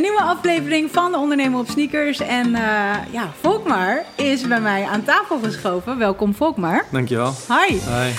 Een 0.00 0.06
nieuwe 0.06 0.22
aflevering 0.22 0.90
van 0.90 1.12
de 1.12 1.18
Ondernemer 1.18 1.58
op 1.58 1.68
Sneakers. 1.68 2.18
En 2.18 2.48
uh, 2.48 2.92
ja, 3.10 3.32
Volkmar 3.40 4.04
is 4.16 4.46
bij 4.46 4.60
mij 4.60 4.84
aan 4.84 5.04
tafel 5.04 5.38
geschoven. 5.38 5.98
Welkom 5.98 6.34
Volkmar. 6.34 6.84
Dankjewel. 6.90 7.32
Hi. 7.48 7.74
Hi. 7.74 8.10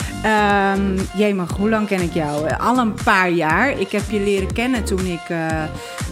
Um, 0.76 0.98
Jemig, 1.16 1.52
hoe 1.52 1.70
lang 1.70 1.88
ken 1.88 2.02
ik 2.02 2.14
jou? 2.14 2.50
Al 2.58 2.78
een 2.78 2.94
paar 3.04 3.30
jaar. 3.30 3.80
Ik 3.80 3.92
heb 3.92 4.10
je 4.10 4.20
leren 4.20 4.54
kennen 4.54 4.84
toen 4.84 5.06
ik 5.06 5.30
uh, 5.30 5.48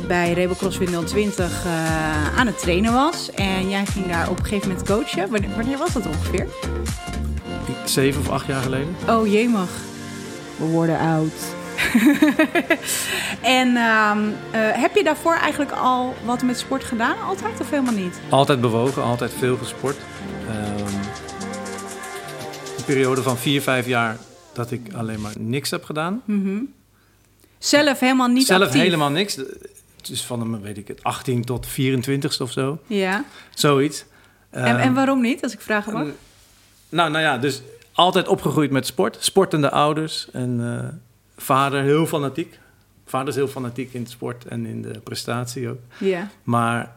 bij 0.08 0.34
Rebel 0.34 0.55
CrossFit 0.55 1.08
020 1.08 1.65
uh, 1.65 2.38
aan 2.38 2.47
het 2.47 2.60
trainen 2.60 2.94
was. 2.94 3.31
En 3.31 3.70
jij 3.70 3.86
ging 3.86 4.08
daar 4.08 4.29
op 4.29 4.40
een 4.40 4.46
gegeven 4.46 4.70
moment 4.70 4.88
coachen. 4.88 5.29
Wanneer, 5.29 5.49
wanneer 5.56 5.78
was 5.78 5.94
dat 5.94 6.06
ongeveer? 6.06 6.47
Zeven 7.86 8.22
of 8.22 8.29
acht 8.29 8.46
jaar 8.46 8.62
geleden. 8.62 8.96
Oh 9.10 9.28
jemig. 9.28 9.70
We 10.58 10.65
worden 10.65 10.99
oud. 10.99 11.58
en 13.59 13.67
um, 13.67 14.28
uh, 14.28 14.33
heb 14.53 14.96
je 14.96 15.03
daarvoor 15.03 15.35
eigenlijk 15.35 15.71
al 15.71 16.16
wat 16.25 16.43
met 16.43 16.59
sport 16.59 16.84
gedaan? 16.84 17.21
Altijd 17.21 17.59
of 17.59 17.70
helemaal 17.70 17.93
niet? 17.93 18.20
Altijd 18.29 18.61
bewogen, 18.61 19.03
altijd 19.03 19.31
veel 19.37 19.57
gesport. 19.57 19.97
Um, 20.49 20.85
een 22.77 22.85
periode 22.85 23.21
van 23.21 23.37
vier, 23.37 23.61
vijf 23.61 23.85
jaar 23.85 24.17
dat 24.53 24.71
ik 24.71 24.93
alleen 24.93 25.21
maar 25.21 25.34
niks 25.37 25.70
heb 25.70 25.84
gedaan. 25.84 26.21
Mm 26.25 26.43
-hmm. 26.43 26.73
Zelf 27.57 27.99
helemaal 27.99 28.27
niet 28.27 28.45
Zelf 28.45 28.61
actief? 28.61 28.81
helemaal 28.81 29.09
niks. 29.09 29.35
Het 29.35 30.09
is 30.09 30.23
van, 30.23 30.61
weet 30.61 30.77
ik 30.77 30.87
het, 30.87 31.03
18 31.03 31.45
tot 31.45 31.67
24 31.67 32.41
of 32.41 32.51
zo. 32.51 32.79
Ja. 32.87 33.25
Zoiets. 33.53 34.05
Um, 34.51 34.63
en, 34.63 34.79
en 34.79 34.93
waarom 34.93 35.21
niet, 35.21 35.43
als 35.43 35.53
ik 35.53 35.61
vragen 35.61 35.93
mag? 35.93 36.07
Nou, 36.89 37.11
nou 37.11 37.23
ja, 37.23 37.37
dus 37.37 37.61
altijd 37.91 38.27
opgegroeid 38.27 38.71
met 38.71 38.85
sport. 38.85 39.17
Sportende 39.20 39.71
ouders 39.71 40.27
en 40.31 40.59
uh, 40.59 40.87
vader 41.41 41.81
heel 41.84 42.05
fanatiek. 42.05 42.59
Vader 43.05 43.27
is 43.27 43.35
heel 43.35 43.48
fanatiek 43.48 43.93
in 43.93 44.02
het 44.02 44.09
sport 44.09 44.45
en 44.45 44.66
in 44.66 44.81
de 44.81 44.99
prestatie 44.99 45.70
ook. 45.70 45.79
Ja. 45.99 46.29
Maar 46.43 46.95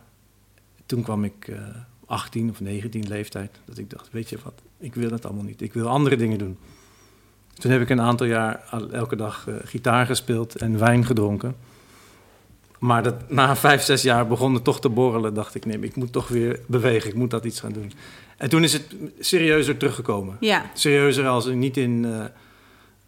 toen 0.86 1.02
kwam 1.02 1.24
ik 1.24 1.46
uh, 1.48 1.58
18 2.06 2.50
of 2.50 2.60
19 2.60 3.08
leeftijd. 3.08 3.50
Dat 3.64 3.78
ik 3.78 3.90
dacht, 3.90 4.08
weet 4.10 4.28
je 4.28 4.38
wat, 4.44 4.62
ik 4.78 4.94
wil 4.94 5.10
het 5.10 5.26
allemaal 5.26 5.44
niet. 5.44 5.60
Ik 5.60 5.72
wil 5.72 5.88
andere 5.88 6.16
dingen 6.16 6.38
doen. 6.38 6.58
Toen 7.54 7.70
heb 7.70 7.80
ik 7.80 7.90
een 7.90 8.00
aantal 8.00 8.26
jaar 8.26 8.64
elke 8.92 9.16
dag 9.16 9.46
uh, 9.48 9.54
gitaar 9.64 10.06
gespeeld 10.06 10.56
en 10.56 10.78
wijn 10.78 11.06
gedronken. 11.06 11.54
Maar 12.78 13.02
dat, 13.02 13.30
na 13.30 13.56
vijf, 13.56 13.82
zes 13.82 14.02
jaar 14.02 14.26
begon 14.26 14.54
het 14.54 14.64
toch 14.64 14.80
te 14.80 14.88
borrelen. 14.88 15.34
Dacht 15.34 15.54
ik, 15.54 15.64
nee, 15.64 15.78
ik 15.78 15.96
moet 15.96 16.12
toch 16.12 16.28
weer 16.28 16.60
bewegen. 16.66 17.10
Ik 17.10 17.16
moet 17.16 17.30
dat 17.30 17.44
iets 17.44 17.60
gaan 17.60 17.72
doen. 17.72 17.92
En 18.36 18.48
toen 18.48 18.62
is 18.62 18.72
het 18.72 18.94
serieuzer 19.18 19.76
teruggekomen. 19.76 20.36
Ja. 20.40 20.70
Serieuzer 20.74 21.26
als 21.26 21.46
niet, 21.46 21.76
in, 21.76 22.04
uh, 22.04 22.24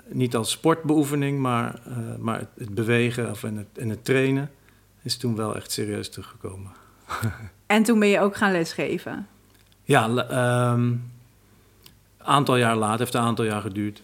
niet 0.08 0.36
als 0.36 0.50
sportbeoefening, 0.50 1.41
maar, 1.41 1.80
uh, 1.88 1.97
maar 2.19 2.38
het, 2.38 2.48
het, 2.58 2.74
bewegen 2.74 3.30
of 3.30 3.44
en 3.44 3.56
het, 3.56 3.78
en 3.78 3.88
het 3.88 4.05
trainen 4.05 4.50
is 5.02 5.16
toen 5.16 5.36
wel 5.36 5.56
echt 5.56 5.70
serieus 5.70 6.11
teruggekomen. 6.11 6.72
en 7.66 7.83
toen 7.83 7.98
ben 7.98 8.08
je 8.08 8.20
ook 8.20 8.36
gaan 8.36 8.52
lesgeven? 8.52 9.27
Ja, 9.83 10.08
een 10.08 10.38
um, 10.78 11.11
aantal 12.19 12.56
jaar 12.56 12.77
later, 12.77 12.98
heeft 12.98 13.14
een 13.14 13.20
aantal 13.20 13.44
jaar 13.44 13.61
geduurd. 13.61 14.02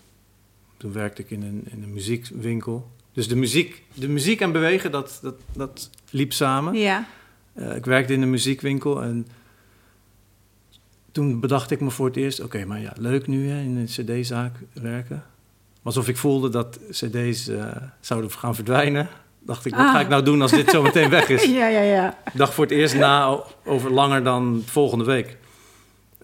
Toen 0.76 0.92
werkte 0.92 1.22
ik 1.22 1.30
in 1.30 1.42
een, 1.42 1.62
in 1.70 1.82
een 1.82 1.92
muziekwinkel. 1.92 2.90
Dus 3.12 3.28
de 3.28 3.36
muziek, 3.36 3.84
de 3.94 4.08
muziek 4.08 4.40
en 4.40 4.52
bewegen, 4.52 4.90
dat, 4.90 5.18
dat, 5.22 5.34
dat 5.52 5.90
liep 6.10 6.32
samen. 6.32 6.74
Ja. 6.74 7.06
Uh, 7.54 7.76
ik 7.76 7.84
werkte 7.84 8.12
in 8.12 8.22
een 8.22 8.30
muziekwinkel 8.30 9.02
en 9.02 9.26
toen 11.12 11.40
bedacht 11.40 11.70
ik 11.70 11.80
me 11.80 11.90
voor 11.90 12.06
het 12.06 12.16
eerst... 12.16 12.40
oké, 12.40 12.56
okay, 12.56 12.66
maar 12.66 12.80
ja, 12.80 12.92
leuk 12.96 13.26
nu 13.26 13.48
hè, 13.48 13.60
in 13.60 13.76
een 13.76 13.86
cd-zaak 13.86 14.56
werken. 14.72 15.24
Alsof 15.82 16.08
ik 16.08 16.16
voelde 16.16 16.48
dat 16.48 16.78
cd's 16.90 17.48
uh, 17.48 17.72
zouden 18.00 18.30
gaan 18.30 18.54
verdwijnen. 18.54 19.08
Dacht 19.38 19.64
ik, 19.64 19.74
wat 19.74 19.86
ah. 19.86 19.92
ga 19.92 20.00
ik 20.00 20.08
nou 20.08 20.22
doen 20.22 20.42
als 20.42 20.50
dit 20.50 20.70
zo 20.70 20.82
meteen 20.82 21.10
weg 21.10 21.28
is? 21.28 21.44
ja, 21.60 21.68
ja, 21.68 21.80
ja. 21.80 22.18
Dacht 22.34 22.54
voor 22.54 22.64
het 22.64 22.72
eerst 22.72 22.94
na 22.94 23.38
over 23.64 23.90
langer 23.90 24.24
dan 24.24 24.62
volgende 24.66 25.04
week. 25.04 25.36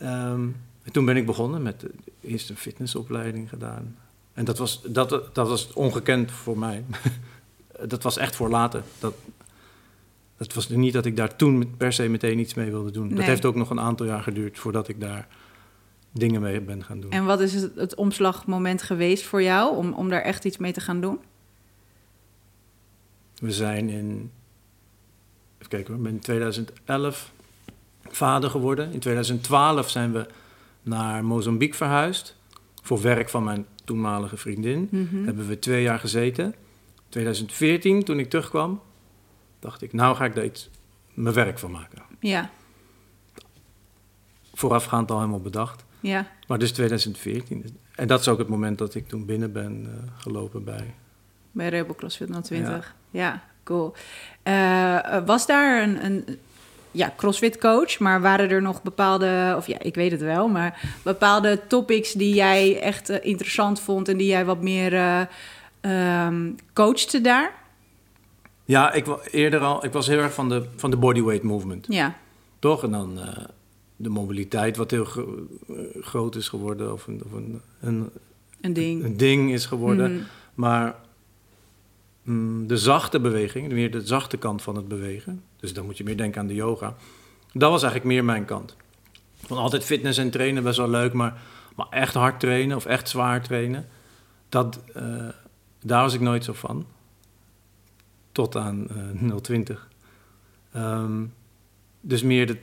Um, 0.02 0.56
en 0.82 0.92
toen 0.92 1.04
ben 1.04 1.16
ik 1.16 1.26
begonnen 1.26 1.62
met 1.62 1.80
de, 1.80 1.90
eerst 2.20 2.50
een 2.50 2.56
fitnessopleiding 2.56 3.48
gedaan. 3.48 3.96
En 4.32 4.44
dat 4.44 4.58
was, 4.58 4.80
dat, 4.84 5.10
dat 5.32 5.48
was 5.48 5.72
ongekend 5.72 6.30
voor 6.30 6.58
mij. 6.58 6.84
dat 7.92 8.02
was 8.02 8.16
echt 8.16 8.36
voor 8.36 8.48
later. 8.48 8.82
Dat, 8.98 9.14
het 10.36 10.54
was 10.54 10.68
niet 10.68 10.92
dat 10.92 11.06
ik 11.06 11.16
daar 11.16 11.36
toen 11.36 11.74
per 11.76 11.92
se 11.92 12.08
meteen 12.08 12.38
iets 12.38 12.54
mee 12.54 12.70
wilde 12.70 12.90
doen. 12.90 13.06
Nee. 13.06 13.16
Dat 13.16 13.24
heeft 13.24 13.44
ook 13.44 13.54
nog 13.54 13.70
een 13.70 13.80
aantal 13.80 14.06
jaar 14.06 14.22
geduurd 14.22 14.58
voordat 14.58 14.88
ik 14.88 15.00
daar 15.00 15.28
dingen 16.18 16.40
mee 16.40 16.60
ben 16.60 16.84
gaan 16.84 17.00
doen. 17.00 17.10
En 17.10 17.24
wat 17.24 17.40
is 17.40 17.54
het, 17.54 17.74
het 17.74 17.94
omslagmoment 17.94 18.82
geweest 18.82 19.24
voor 19.24 19.42
jou 19.42 19.76
om, 19.76 19.92
om 19.92 20.08
daar 20.08 20.22
echt 20.22 20.44
iets 20.44 20.56
mee 20.56 20.72
te 20.72 20.80
gaan 20.80 21.00
doen? 21.00 21.18
We 23.38 23.52
zijn 23.52 23.88
in, 23.88 24.30
even 25.56 25.68
kijken 25.68 25.94
ik 25.94 26.02
ben 26.02 26.12
in 26.12 26.20
2011 26.20 27.32
vader 28.02 28.50
geworden. 28.50 28.92
In 28.92 28.98
2012 28.98 29.90
zijn 29.90 30.12
we 30.12 30.26
naar 30.82 31.24
Mozambique 31.24 31.76
verhuisd 31.76 32.36
voor 32.82 33.00
werk 33.00 33.28
van 33.28 33.44
mijn 33.44 33.66
toenmalige 33.84 34.36
vriendin. 34.36 34.88
Mhm. 34.90 35.00
Mm 35.00 35.08
-hmm. 35.10 35.24
Hebben 35.24 35.48
we 35.48 35.58
twee 35.58 35.82
jaar 35.82 35.98
gezeten. 35.98 36.54
2014, 37.08 38.04
toen 38.04 38.18
ik 38.18 38.30
terugkwam, 38.30 38.80
dacht 39.58 39.82
ik, 39.82 39.92
nou 39.92 40.16
ga 40.16 40.24
ik 40.24 40.34
daar 40.34 40.44
iets 40.44 40.70
mijn 41.14 41.34
werk 41.34 41.58
van 41.58 41.70
maken. 41.70 42.02
Ja. 42.20 42.50
Voorafgaand 44.54 45.10
al 45.10 45.18
helemaal 45.18 45.40
bedacht. 45.40 45.84
Ja. 46.00 46.26
Maar 46.46 46.58
dus 46.58 46.72
2014. 46.72 47.78
En 47.94 48.06
dat 48.06 48.20
is 48.20 48.28
ook 48.28 48.38
het 48.38 48.48
moment 48.48 48.78
dat 48.78 48.94
ik 48.94 49.08
toen 49.08 49.24
binnen 49.24 49.52
ben 49.52 49.82
uh, 49.82 49.92
gelopen 50.16 50.64
bij... 50.64 50.94
Bij 51.52 51.68
Rebel 51.68 51.94
CrossFit 51.94 52.28
020. 52.42 52.94
Ja, 53.10 53.20
ja 53.20 53.42
cool. 53.64 53.94
Uh, 54.44 55.24
was 55.26 55.46
daar 55.46 55.82
een, 55.82 56.04
een 56.04 56.38
ja, 56.90 57.12
CrossFit 57.16 57.58
coach, 57.58 57.98
maar 57.98 58.20
waren 58.20 58.50
er 58.50 58.62
nog 58.62 58.82
bepaalde, 58.82 59.54
of 59.56 59.66
ja, 59.66 59.78
ik 59.78 59.94
weet 59.94 60.10
het 60.10 60.20
wel, 60.20 60.48
maar 60.48 60.98
bepaalde 61.02 61.60
topics 61.66 62.12
die 62.12 62.34
jij 62.34 62.80
echt 62.80 63.10
uh, 63.10 63.16
interessant 63.20 63.80
vond 63.80 64.08
en 64.08 64.16
die 64.16 64.26
jij 64.26 64.44
wat 64.44 64.62
meer 64.62 64.92
uh, 64.92 65.20
um, 66.26 66.56
coachte 66.72 67.20
daar? 67.20 67.52
Ja, 68.64 68.92
ik 68.92 69.06
eerder 69.30 69.60
al, 69.60 69.84
ik 69.84 69.92
was 69.92 70.06
heel 70.06 70.18
erg 70.18 70.32
van 70.32 70.48
de, 70.48 70.66
van 70.76 70.90
de 70.90 70.96
bodyweight 70.96 71.44
movement. 71.44 71.86
Ja. 71.88 72.14
Toch? 72.58 72.82
En 72.82 72.90
dan 72.90 73.18
uh, 73.18 73.28
de 73.96 74.08
mobiliteit, 74.08 74.76
wat 74.76 74.90
heel 74.90 75.04
gro 75.04 75.46
groot 76.00 76.36
is 76.36 76.48
geworden, 76.48 76.92
of 76.92 77.06
een, 77.06 77.22
of 77.24 77.32
een, 77.32 77.60
een, 77.80 78.10
een 78.60 78.72
ding. 78.72 79.04
Een 79.04 79.16
ding 79.16 79.52
is 79.52 79.66
geworden. 79.66 80.12
Mm. 80.12 80.22
Maar 80.54 80.96
mm, 82.22 82.66
de 82.66 82.76
zachte 82.76 83.20
beweging, 83.20 83.72
meer 83.72 83.90
de 83.90 84.06
zachte 84.06 84.36
kant 84.36 84.62
van 84.62 84.76
het 84.76 84.88
bewegen, 84.88 85.42
dus 85.56 85.72
dan 85.72 85.84
moet 85.84 85.98
je 85.98 86.04
meer 86.04 86.16
denken 86.16 86.40
aan 86.40 86.46
de 86.46 86.54
yoga. 86.54 86.94
Dat 87.52 87.70
was 87.70 87.82
eigenlijk 87.82 88.12
meer 88.14 88.24
mijn 88.24 88.44
kant. 88.44 88.76
Van 89.36 89.56
altijd 89.56 89.84
fitness 89.84 90.18
en 90.18 90.30
trainen 90.30 90.62
best 90.62 90.78
wel 90.78 90.88
leuk, 90.88 91.12
maar, 91.12 91.40
maar 91.74 91.86
echt 91.90 92.14
hard 92.14 92.40
trainen 92.40 92.76
of 92.76 92.86
echt 92.86 93.08
zwaar 93.08 93.42
trainen, 93.42 93.88
dat, 94.48 94.80
uh, 94.96 95.28
daar 95.82 96.02
was 96.02 96.14
ik 96.14 96.20
nooit 96.20 96.44
zo 96.44 96.52
van. 96.52 96.86
Tot 98.32 98.56
aan 98.56 98.86
uh, 99.22 99.34
020. 99.36 99.88
Um, 100.76 101.32
dus 102.00 102.22
meer 102.22 102.46
de, 102.46 102.58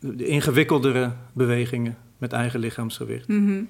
de, 0.00 0.26
ingewikkeldere 0.26 1.12
bewegingen 1.32 1.98
met 2.18 2.32
eigen 2.32 2.60
lichaamsgewicht. 2.60 3.28
Mm 3.28 3.46
-hmm. 3.46 3.68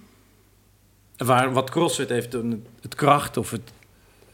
Waar 1.16 1.52
wat 1.52 1.70
CrossFit 1.70 2.08
heeft 2.08 2.32
het 2.80 2.94
kracht 2.94 3.36
of 3.36 3.50
het, 3.50 3.72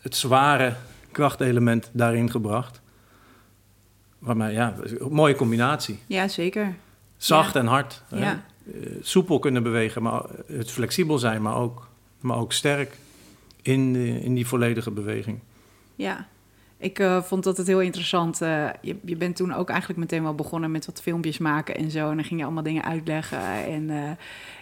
het 0.00 0.16
zware 0.16 0.76
krachtelement 1.12 1.90
daarin 1.92 2.30
gebracht. 2.30 2.80
Waarmee, 4.18 4.52
ja, 4.52 4.74
een 4.82 5.12
mooie 5.12 5.34
combinatie. 5.34 5.98
Ja, 6.06 6.28
zeker. 6.28 6.74
Zacht 7.16 7.54
ja. 7.54 7.60
en 7.60 7.66
hard. 7.66 8.02
Ja. 8.10 8.44
Uh, 8.64 8.96
soepel 9.00 9.38
kunnen 9.38 9.62
bewegen, 9.62 10.02
maar 10.02 10.22
het 10.46 10.70
flexibel 10.70 11.18
zijn, 11.18 11.42
maar 11.42 11.56
ook, 11.56 11.88
maar 12.20 12.36
ook 12.36 12.52
sterk 12.52 12.96
in, 13.62 13.96
in 13.96 14.34
die 14.34 14.46
volledige 14.46 14.90
beweging. 14.90 15.38
Ja, 15.94 16.26
ik 16.78 16.98
uh, 16.98 17.22
vond 17.22 17.44
dat 17.44 17.56
het 17.56 17.66
heel 17.66 17.80
interessant. 17.80 18.42
Uh, 18.42 18.66
je, 18.80 18.96
je, 19.04 19.16
bent 19.16 19.36
toen 19.36 19.54
ook 19.54 19.68
eigenlijk 19.68 20.00
meteen 20.00 20.22
wel 20.22 20.34
begonnen 20.34 20.70
met 20.70 20.86
wat 20.86 21.02
filmpjes 21.02 21.38
maken 21.38 21.76
en 21.76 21.90
zo. 21.90 22.10
En 22.10 22.16
dan 22.16 22.24
ging 22.24 22.38
je 22.40 22.44
allemaal 22.44 22.62
dingen 22.62 22.84
uitleggen. 22.84 23.38
En 23.66 23.88
uh, 23.90 24.10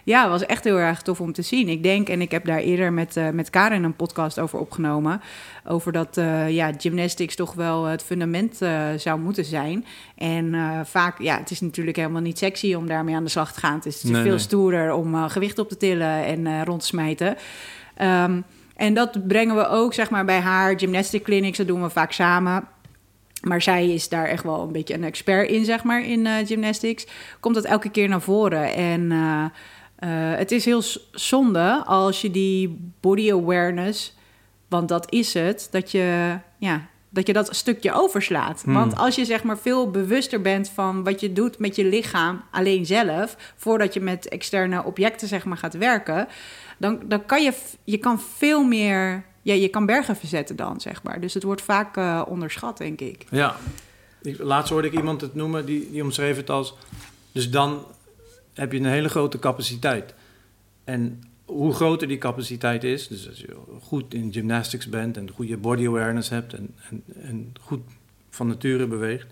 ja, 0.03 0.21
het 0.21 0.29
was 0.29 0.45
echt 0.45 0.63
heel 0.63 0.77
erg 0.77 1.01
tof 1.01 1.21
om 1.21 1.33
te 1.33 1.41
zien. 1.41 1.69
Ik 1.69 1.83
denk, 1.83 2.09
en 2.09 2.21
ik 2.21 2.31
heb 2.31 2.45
daar 2.45 2.59
eerder 2.59 2.93
met, 2.93 3.19
met 3.33 3.49
Karen 3.49 3.83
een 3.83 3.95
podcast 3.95 4.39
over 4.39 4.59
opgenomen. 4.59 5.21
Over 5.65 5.91
dat 5.91 6.15
ja, 6.49 6.71
gymnastics 6.77 7.35
toch 7.35 7.53
wel 7.53 7.83
het 7.85 8.03
fundament 8.03 8.57
zou 8.97 9.19
moeten 9.19 9.45
zijn. 9.45 9.85
En 10.15 10.55
vaak, 10.85 11.21
ja, 11.21 11.37
het 11.37 11.51
is 11.51 11.61
natuurlijk 11.61 11.97
helemaal 11.97 12.21
niet 12.21 12.37
sexy 12.37 12.73
om 12.73 12.87
daarmee 12.87 13.15
aan 13.15 13.23
de 13.23 13.29
slag 13.29 13.53
te 13.53 13.59
gaan. 13.59 13.75
Het 13.75 13.85
is 13.85 14.03
nee, 14.03 14.21
veel 14.21 14.23
nee. 14.23 14.37
stoerder 14.37 14.93
om 14.93 15.29
gewicht 15.29 15.59
op 15.59 15.69
te 15.69 15.77
tillen 15.77 16.25
en 16.25 16.65
rond 16.65 16.79
te 16.79 16.85
smijten. 16.87 17.37
Um, 18.01 18.45
En 18.75 18.93
dat 18.93 19.27
brengen 19.27 19.55
we 19.55 19.67
ook 19.67 19.93
zeg 19.93 20.09
maar, 20.09 20.25
bij 20.25 20.39
haar 20.39 20.79
gymnastic 20.79 21.23
clinics. 21.23 21.57
Dat 21.57 21.67
doen 21.67 21.81
we 21.81 21.89
vaak 21.89 22.11
samen. 22.11 22.67
Maar 23.41 23.61
zij 23.61 23.93
is 23.93 24.09
daar 24.09 24.25
echt 24.25 24.43
wel 24.43 24.61
een 24.61 24.71
beetje 24.71 24.93
een 24.93 25.03
expert 25.03 25.49
in, 25.49 25.65
zeg 25.65 25.83
maar, 25.83 26.05
in 26.05 26.25
uh, 26.25 26.33
gymnastics. 26.45 27.07
Komt 27.39 27.55
dat 27.55 27.65
elke 27.65 27.89
keer 27.89 28.09
naar 28.09 28.21
voren. 28.21 28.73
En 28.73 29.01
uh, 29.01 29.45
uh, 29.99 30.37
het 30.37 30.51
is 30.51 30.65
heel 30.65 30.81
zonde 31.11 31.83
als 31.85 32.21
je 32.21 32.31
die 32.31 32.91
body 32.99 33.31
awareness... 33.31 34.13
want 34.67 34.89
dat 34.89 35.11
is 35.11 35.33
het, 35.33 35.67
dat 35.71 35.91
je 35.91 36.37
ja, 36.57 36.87
dat 37.09 37.27
je 37.27 37.33
dat 37.33 37.55
stukje 37.55 37.93
overslaat. 37.93 38.61
Hmm. 38.63 38.73
Want 38.73 38.95
als 38.95 39.15
je 39.15 39.25
zeg 39.25 39.43
maar 39.43 39.57
veel 39.57 39.91
bewuster 39.91 40.41
bent 40.41 40.69
van 40.69 41.03
wat 41.03 41.19
je 41.19 41.33
doet 41.33 41.59
met 41.59 41.75
je 41.75 41.85
lichaam 41.85 42.41
alleen 42.51 42.85
zelf, 42.85 43.35
voordat 43.55 43.93
je 43.93 44.01
met 44.01 44.27
externe 44.27 44.83
objecten 44.83 45.27
zeg 45.27 45.45
maar 45.45 45.57
gaat 45.57 45.77
werken, 45.77 46.27
dan, 46.77 46.99
dan 47.05 47.25
kan 47.25 47.43
je, 47.43 47.53
je 47.83 47.97
kan 47.97 48.19
veel 48.19 48.63
meer, 48.63 49.25
ja, 49.41 49.53
je 49.53 49.67
kan 49.67 49.85
bergen 49.85 50.15
verzetten 50.15 50.55
dan 50.55 50.81
zeg 50.81 51.03
maar. 51.03 51.21
Dus 51.21 51.33
het 51.33 51.43
wordt 51.43 51.61
vaak 51.61 51.97
eh, 51.97 52.21
onderschat, 52.27 52.77
denk 52.77 53.01
ik. 53.01 53.25
Ja. 53.29 53.55
Laatst 54.21 54.71
hoorde 54.71 54.87
ik 54.87 54.93
iemand 54.93 55.21
het 55.21 55.35
noemen, 55.35 55.65
die, 55.65 55.91
die 55.91 56.03
omschreef 56.03 56.35
het 56.35 56.49
als... 56.49 56.73
Dus 57.31 57.51
dan 57.51 57.85
heb 58.53 58.71
je 58.71 58.77
een 58.77 58.85
hele 58.85 59.09
grote 59.09 59.39
capaciteit. 59.39 60.13
En 60.83 61.23
hoe 61.45 61.73
groter 61.73 62.07
die 62.07 62.17
capaciteit 62.17 62.83
is... 62.83 63.07
Dus 63.07 63.29
als 63.29 63.39
je 63.39 63.55
goed 63.81 64.13
in 64.13 64.33
gymnastics 64.33 64.89
bent 64.89 65.17
en 65.17 65.29
goede 65.29 65.57
body 65.57 65.87
awareness 65.87 66.29
hebt... 66.29 66.53
en, 66.53 66.75
en, 66.89 67.03
en 67.21 67.53
goed 67.61 67.81
van 68.29 68.47
nature 68.47 68.87
beweegt... 68.87 69.27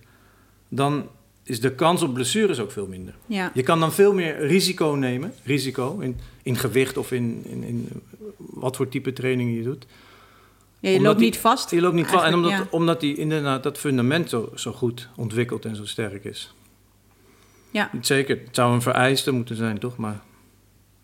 dan 0.70 1.10
is 1.44 1.60
de 1.60 1.76
kans 1.76 2.02
op 2.02 2.14
blessures 2.14 2.60
ook 2.60 2.72
veel 2.72 2.88
minder. 2.88 3.16
Ja, 3.26 3.52
Je 3.54 3.64
kan 3.64 3.80
dan 3.80 3.94
veel 3.94 4.14
meer 4.14 4.46
risico 4.48 4.92
nemen. 4.92 5.34
Risico 5.44 6.00
in, 6.00 6.20
in 6.44 6.56
gewicht 6.56 6.98
of 6.98 7.12
in, 7.12 7.42
in, 7.46 7.64
in 7.64 7.90
wat 8.38 8.76
voor 8.76 8.88
type 8.90 9.14
training 9.14 9.56
je 9.58 9.64
doet. 9.64 9.86
ja 10.80 10.90
je 10.90 10.96
Omdat 10.98 11.02
loopt 11.12 11.18
die- 11.20 11.30
niet 11.30 11.38
vast. 11.40 11.72
Je 11.72 11.82
loopt 11.82 11.96
niet 11.96 12.08
van. 12.08 12.24
En 12.24 12.34
omdat, 12.34 12.52
ja. 12.52 12.68
omdat 12.72 13.00
die 13.00 13.16
inderdaad 13.18 13.64
dat 13.64 13.78
fundament 13.78 14.30
zo, 14.30 14.52
zo 14.56 14.72
goed 14.72 15.10
ontwikkeld 15.16 15.66
en 15.66 15.76
zo 15.76 15.86
sterk 15.86 16.24
is. 16.24 16.54
Ja. 17.72 17.90
Zeker. 18.02 18.38
Het 18.46 18.56
zou 18.56 18.74
een 18.74 18.82
vereiste 18.82 19.32
moeten 19.32 19.56
zijn, 19.56 19.80
toch? 19.80 19.98
Maar, 19.98 20.20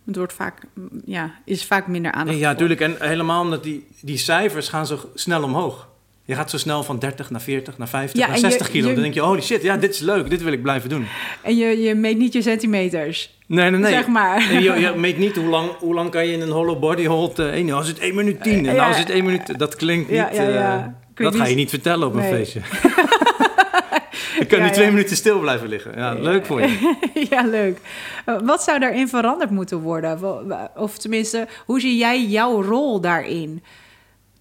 Het 0.05 0.15
wordt 0.15 0.33
vaak, 0.33 0.61
ja, 1.05 1.41
is 1.45 1.65
vaak 1.65 1.87
minder 1.87 2.11
aandacht. 2.11 2.31
nee, 2.31 2.39
ja, 2.45 2.51
natuurlijk. 2.51 2.79
En 2.81 2.95
helemaal 2.99 3.41
omdat 3.43 3.63
die, 3.63 3.87
die 4.01 4.17
cijfers 4.17 4.69
gaan 4.69 4.87
zo 4.87 4.99
snel 5.13 5.43
omhoog. 5.43 5.87
Je 6.29 6.35
gaat 6.35 6.49
zo 6.49 6.57
snel 6.57 6.83
van 6.83 6.99
30 6.99 7.29
naar 7.29 7.41
40, 7.41 7.77
naar 7.77 7.87
50, 7.87 8.19
Ja, 8.19 8.25
naar 8.27 8.35
en 8.35 8.41
je- 8.41 8.47
60 8.47 8.69
kilo. 8.69 8.87
je- 8.87 8.93
Dan 8.93 9.01
denk 9.03 9.13
je, 9.13 9.19
holy 9.21 9.41
shit, 9.41 9.61
ja, 9.61 9.77
dit 9.77 9.93
is 9.93 9.99
leuk. 9.99 10.29
Dit 10.29 10.43
wil 10.43 10.51
ik 10.53 10.61
blijven 10.61 10.89
doen. 10.89 11.05
En 11.41 11.57
je, 11.57 11.81
je 11.81 11.95
meet 11.95 12.17
niet 12.17 12.33
je 12.33 12.41
centimeters, 12.41 13.37
Nee, 13.47 13.69
nee, 13.69 13.79
nee. 13.79 13.91
zeg 13.91 14.07
maar. 14.07 14.49
En 14.49 14.61
je, 14.63 14.79
je 14.79 14.99
weet 14.99 15.17
niet 15.17 15.35
hoe 15.35 15.45
lang, 15.49 15.69
hoe 15.79 15.93
lang 15.93 16.09
kan 16.09 16.27
je 16.27 16.33
in 16.33 16.41
een 16.41 16.49
hollow 16.49 16.79
body 16.79 17.05
hold... 17.05 17.39
eh, 17.39 17.63
nou 17.63 17.81
is 17.81 17.87
het 17.87 17.99
1 17.99 18.15
minuut 18.15 18.43
10 18.43 18.53
en 18.57 18.63
nou 18.63 18.75
Ja. 18.75 18.89
is 18.89 18.97
het 18.97 19.09
1 19.09 19.25
minuut... 19.25 19.59
Dat 19.59 19.75
klinkt 19.75 20.09
niet... 20.09 20.19
Eh, 20.19 20.77
dat 21.13 21.35
ga 21.35 21.45
je 21.45 21.55
niet- 21.55 21.69
vertellen 21.69 22.07
op 22.07 22.13
een 22.13 22.19
Nee. 22.19 22.33
feestje. 22.33 22.59
ik 24.39 24.47
kan 24.47 24.59
Ja, 24.59 24.65
nu 24.65 24.71
twee 24.71 24.85
ja. 24.85 24.91
minuten 24.91 25.15
stil 25.15 25.39
blijven 25.39 25.67
liggen. 25.67 25.91
Ja, 25.95 26.13
leuk 26.13 26.45
voor 26.45 26.61
je. 26.61 26.95
ja, 27.29 27.45
leuk. 27.45 27.77
Eh, 28.25 28.35
Wat 28.43 28.63
zou 28.63 28.79
daarin 28.79 29.07
veranderd 29.07 29.49
moeten 29.49 29.79
worden? 29.79 30.19
Of 30.75 30.97
tenminste, 30.97 31.47
hoe 31.65 31.79
zie 31.79 31.97
jij 31.97 32.25
jouw 32.25 32.61
rol 32.63 33.01
daarin? 33.01 33.63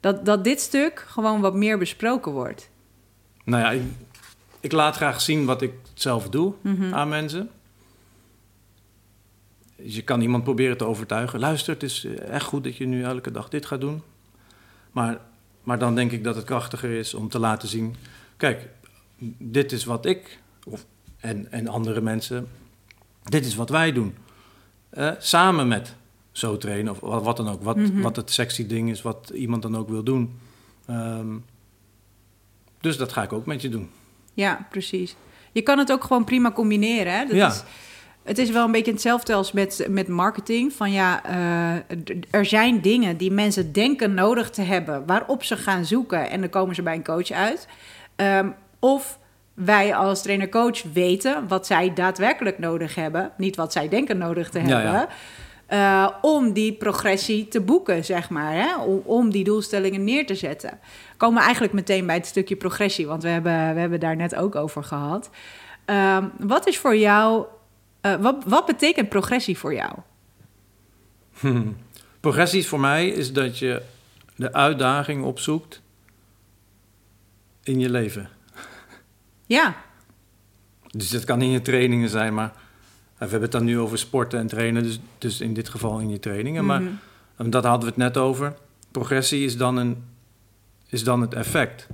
Dat, 0.00 0.24
dat 0.24 0.44
dit 0.44 0.60
stuk 0.60 1.04
gewoon 1.08 1.40
wat 1.40 1.54
meer 1.54 1.78
besproken 1.78 2.32
wordt. 2.32 2.70
Nou 3.44 3.62
ja, 3.62 3.70
ik, 3.70 3.82
ik 4.60 4.72
laat 4.72 4.96
graag 4.96 5.20
zien 5.20 5.44
wat 5.44 5.62
ik 5.62 5.72
zelf 5.94 6.28
doe 6.28 6.54
Mhm. 6.60 6.94
aan 6.94 7.08
mensen. 7.08 7.50
Dus 9.76 9.94
je 9.94 10.02
kan 10.02 10.20
iemand 10.20 10.44
proberen 10.44 10.76
te 10.76 10.84
overtuigen. 10.84 11.38
Luister, 11.40 11.72
het 11.74 11.82
is 11.82 12.04
eh, 12.04 12.28
echt 12.28 12.44
goed 12.46 12.64
dat 12.64 12.76
je 12.76 12.86
nu 12.86 13.02
elke 13.02 13.30
dag 13.30 13.48
dit 13.48 13.66
gaat 13.66 13.80
doen. 13.80 14.02
Maar, 14.92 15.18
maar 15.62 15.78
dan 15.78 15.94
denk 15.94 16.12
ik 16.12 16.24
dat 16.24 16.34
het 16.36 16.44
krachtiger 16.44 16.90
is 16.90 17.14
om 17.14 17.28
te 17.28 17.38
laten 17.38 17.68
zien... 17.68 17.94
Kijk, 18.36 18.68
dit 19.38 19.72
is 19.72 19.84
wat 19.84 20.06
ik 20.06 20.38
of, 20.64 20.84
en, 21.20 21.52
en 21.52 21.68
andere 21.68 22.00
mensen... 22.00 22.48
Dit 23.22 23.46
is 23.46 23.54
wat 23.54 23.68
wij 23.68 23.92
doen. 23.92 24.14
Eh, 24.90 25.10
samen 25.18 25.68
met 25.68 25.94
zo 26.38 26.56
trainen 26.56 26.92
of 26.92 27.00
wat, 27.00 27.22
wat 27.22 27.36
dan 27.36 27.48
ook. 27.48 27.62
Wat, 27.62 27.76
Mhm. 27.76 28.00
wat 28.00 28.16
het 28.16 28.30
sexy 28.32 28.66
ding 28.66 28.90
is, 28.90 29.02
wat 29.02 29.30
iemand 29.34 29.62
dan 29.62 29.76
ook 29.76 29.88
wil 29.88 30.02
doen. 30.02 30.38
Ehm, 30.86 31.26
dus 32.80 32.96
dat 32.96 33.12
ga 33.12 33.22
ik 33.22 33.32
ook 33.32 33.46
met 33.46 33.62
je 33.62 33.68
doen. 33.68 33.90
Ja, 34.34 34.66
precies. 34.70 35.16
Je 35.52 35.62
kan 35.62 35.78
het 35.78 35.92
ook 35.92 36.04
gewoon 36.04 36.24
prima 36.24 36.52
combineren. 36.52 37.12
Hè? 37.12 37.24
Dat 37.26 37.36
Ja. 37.36 37.46
is, 37.48 37.62
het 38.22 38.38
is 38.38 38.50
wel 38.50 38.64
een 38.64 38.72
beetje 38.72 38.92
hetzelfde 38.92 39.34
als 39.34 39.52
met, 39.52 39.86
met 39.90 40.08
marketing. 40.08 40.72
Van 40.72 40.92
ja, 40.92 41.24
eh, 41.24 41.98
er 42.30 42.44
zijn 42.46 42.80
dingen 42.80 43.16
die 43.16 43.30
mensen 43.30 43.72
denken 43.72 44.14
nodig 44.14 44.50
te 44.50 44.62
hebben, 44.62 45.06
waarop 45.06 45.44
ze 45.44 45.56
gaan 45.56 45.84
zoeken 45.84 46.30
en 46.30 46.40
dan 46.40 46.50
komen 46.50 46.74
ze 46.74 46.82
bij 46.82 46.94
een 46.94 47.04
coach 47.04 47.30
uit. 47.30 47.68
Ehm, 48.16 48.48
of 48.78 49.18
wij 49.54 49.94
als 49.94 50.22
trainer-coach 50.22 50.82
weten 50.92 51.48
wat 51.48 51.66
zij 51.66 51.94
daadwerkelijk 51.94 52.58
nodig 52.58 52.94
hebben, 52.94 53.30
niet 53.36 53.56
wat 53.56 53.72
zij 53.72 53.88
denken 53.88 54.18
nodig 54.18 54.50
te 54.50 54.58
Ja, 54.58 54.64
hebben. 54.66 54.92
ja. 54.92 55.08
Eh, 55.68 56.08
om 56.20 56.52
die 56.52 56.72
progressie 56.72 57.48
te 57.48 57.60
boeken, 57.60 58.04
zeg 58.04 58.30
maar. 58.30 58.52
Hè? 58.52 58.76
Om, 58.76 59.02
om 59.04 59.30
die 59.30 59.44
doelstellingen 59.44 60.04
neer 60.04 60.26
te 60.26 60.34
zetten. 60.34 60.78
Komen 61.16 61.36
we 61.36 61.42
eigenlijk 61.42 61.72
meteen 61.72 62.06
bij 62.06 62.14
het 62.14 62.26
stukje 62.26 62.56
progressie, 62.56 63.06
want 63.06 63.22
we 63.22 63.28
hebben, 63.28 63.74
we 63.74 63.80
hebben 63.80 64.00
daar 64.00 64.16
net 64.16 64.34
ook 64.34 64.54
over 64.54 64.84
gehad. 64.84 65.30
Ehm, 65.84 66.28
wat 66.38 66.66
is 66.66 66.78
voor 66.78 66.96
jou, 66.96 67.46
eh, 68.00 68.14
wat, 68.14 68.44
wat 68.46 68.66
betekent 68.66 69.08
progressie 69.08 69.58
voor 69.58 69.74
jou? 69.74 69.92
Progressie 72.20 72.66
voor 72.66 72.80
mij 72.80 73.08
is 73.08 73.32
dat 73.32 73.58
je 73.58 73.82
de 74.36 74.52
uitdaging 74.52 75.24
opzoekt 75.24 75.82
in 77.62 77.78
je 77.78 77.90
leven. 77.90 78.28
Ja, 79.46 79.76
Dus 80.90 81.10
dat 81.10 81.24
kan 81.24 81.42
in 81.42 81.50
je 81.50 81.62
trainingen 81.62 82.08
zijn, 82.08 82.34
maar 82.34 82.52
we 83.18 83.24
hebben 83.30 83.42
het 83.42 83.52
dan 83.52 83.64
nu 83.64 83.78
over 83.78 83.98
sporten 83.98 84.38
en 84.38 84.46
trainen, 84.46 84.82
dus, 84.82 85.00
dus 85.18 85.40
in 85.40 85.54
dit 85.54 85.68
geval 85.68 85.98
in 85.98 86.10
je 86.10 86.18
trainingen. 86.18 86.64
Maar 86.66 86.82
Mhm. 87.36 87.50
dat 87.50 87.64
hadden 87.64 87.80
we 87.80 87.86
het 87.86 87.96
net 87.96 88.16
over. 88.16 88.54
Progressie 88.90 89.44
is 89.44 89.56
dan, 89.56 89.76
een, 89.76 90.04
is 90.88 91.04
dan 91.04 91.20
het 91.20 91.34
effect 91.34 91.86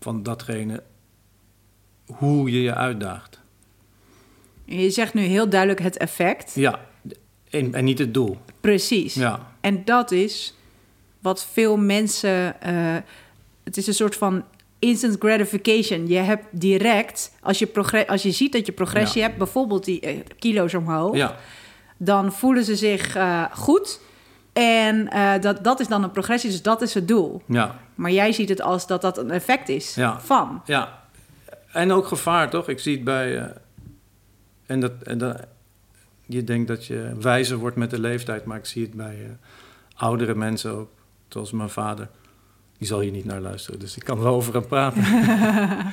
van 0.00 0.22
datgene, 0.22 0.82
hoe 2.06 2.50
je 2.50 2.62
je 2.62 2.74
uitdaagt. 2.74 3.40
je 4.64 4.90
zegt 4.90 5.14
nu 5.14 5.22
heel 5.22 5.48
duidelijk 5.48 5.80
het 5.80 5.96
effect. 5.96 6.54
Ja, 6.54 6.80
en, 7.50 7.74
en 7.74 7.84
niet 7.84 7.98
het 7.98 8.14
doel. 8.14 8.38
Precies. 8.60 9.14
Ja, 9.14 9.52
En 9.60 9.84
dat 9.84 10.10
is 10.10 10.54
wat 11.20 11.44
veel 11.46 11.76
mensen. 11.76 12.60
eh, 12.60 12.96
het 13.64 13.76
is 13.76 13.86
een 13.86 13.94
soort 13.94 14.16
van 14.16 14.44
instant 14.82 15.16
gratification. 15.18 16.08
Je 16.08 16.16
hebt 16.16 16.44
direct, 16.50 17.32
als 17.40 17.58
je, 17.58 18.04
als 18.06 18.22
je 18.22 18.30
ziet 18.30 18.52
dat 18.52 18.66
je 18.66 18.72
progressie 18.72 19.20
Ja. 19.20 19.26
hebt, 19.26 19.38
bijvoorbeeld 19.38 19.84
die 19.84 20.00
eh, 20.00 20.18
kilo's 20.38 20.74
omhoog, 20.74 21.16
ja, 21.16 21.36
dan 21.96 22.32
voelen 22.32 22.64
ze 22.64 22.76
zich 22.76 23.14
eh, 23.16 23.44
goed. 23.52 24.00
En 24.52 25.08
eh, 25.10 25.40
dat, 25.40 25.64
dat 25.64 25.80
is 25.80 25.88
dan 25.88 26.02
een 26.02 26.10
progressie, 26.10 26.50
dus 26.50 26.62
dat 26.62 26.82
is 26.82 26.94
het 26.94 27.08
doel. 27.08 27.42
ja. 27.46 27.78
Maar 27.94 28.10
jij 28.10 28.32
ziet 28.32 28.48
het 28.48 28.60
als 28.62 28.86
dat 28.86 29.02
dat 29.02 29.18
een 29.18 29.30
effect 29.30 29.68
is 29.68 29.94
Ja. 29.94 30.20
van. 30.20 30.62
Ja, 30.64 31.02
en 31.72 31.92
ook 31.92 32.06
gevaar, 32.06 32.50
toch? 32.50 32.68
Ik 32.68 32.78
zie 32.78 32.94
het 32.94 33.04
bij. 33.04 33.52
en 34.66 34.80
dat, 34.80 34.92
en 35.04 35.18
dat. 35.18 35.40
Je 36.26 36.44
denkt 36.44 36.68
dat 36.68 36.86
je 36.86 37.12
wijzer 37.20 37.56
wordt 37.56 37.76
met 37.76 37.90
de 37.90 38.00
leeftijd, 38.00 38.44
maar 38.44 38.58
ik 38.58 38.66
zie 38.66 38.82
het 38.82 38.94
bij 38.94 39.36
oudere 39.96 40.34
mensen 40.34 40.70
ook. 40.72 40.90
Zoals 41.28 41.52
mijn 41.52 41.68
vader. 41.70 42.08
Die 42.82 42.90
zal 42.90 43.00
hier 43.00 43.12
niet 43.12 43.24
naar 43.24 43.40
luisteren, 43.40 43.80
dus 43.80 43.96
ik 43.96 44.04
kan 44.04 44.20
wel 44.20 44.34
over 44.34 44.52
hem 44.54 44.66
praten. 44.66 45.04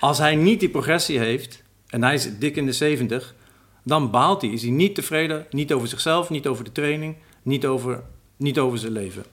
Als 0.00 0.18
hij 0.18 0.34
niet 0.34 0.60
die 0.60 0.68
progressie 0.68 1.18
heeft, 1.18 1.62
en 1.86 2.02
hij 2.02 2.14
is 2.14 2.38
dik 2.38 2.56
in 2.56 2.66
de 2.66 2.72
70, 2.72 3.34
dan 3.82 4.10
baalt 4.10 4.42
hij. 4.42 4.50
Is 4.50 4.62
hij 4.62 4.70
niet 4.70 4.94
tevreden, 4.94 5.46
niet 5.50 5.72
over 5.72 5.88
zichzelf, 5.88 6.30
niet 6.30 6.46
over 6.46 6.64
de 6.64 6.72
training, 6.72 7.16
niet 7.42 7.66
over, 7.66 8.02
niet 8.36 8.58
over 8.58 8.78
zijn 8.78 8.92
leven. 8.92 9.24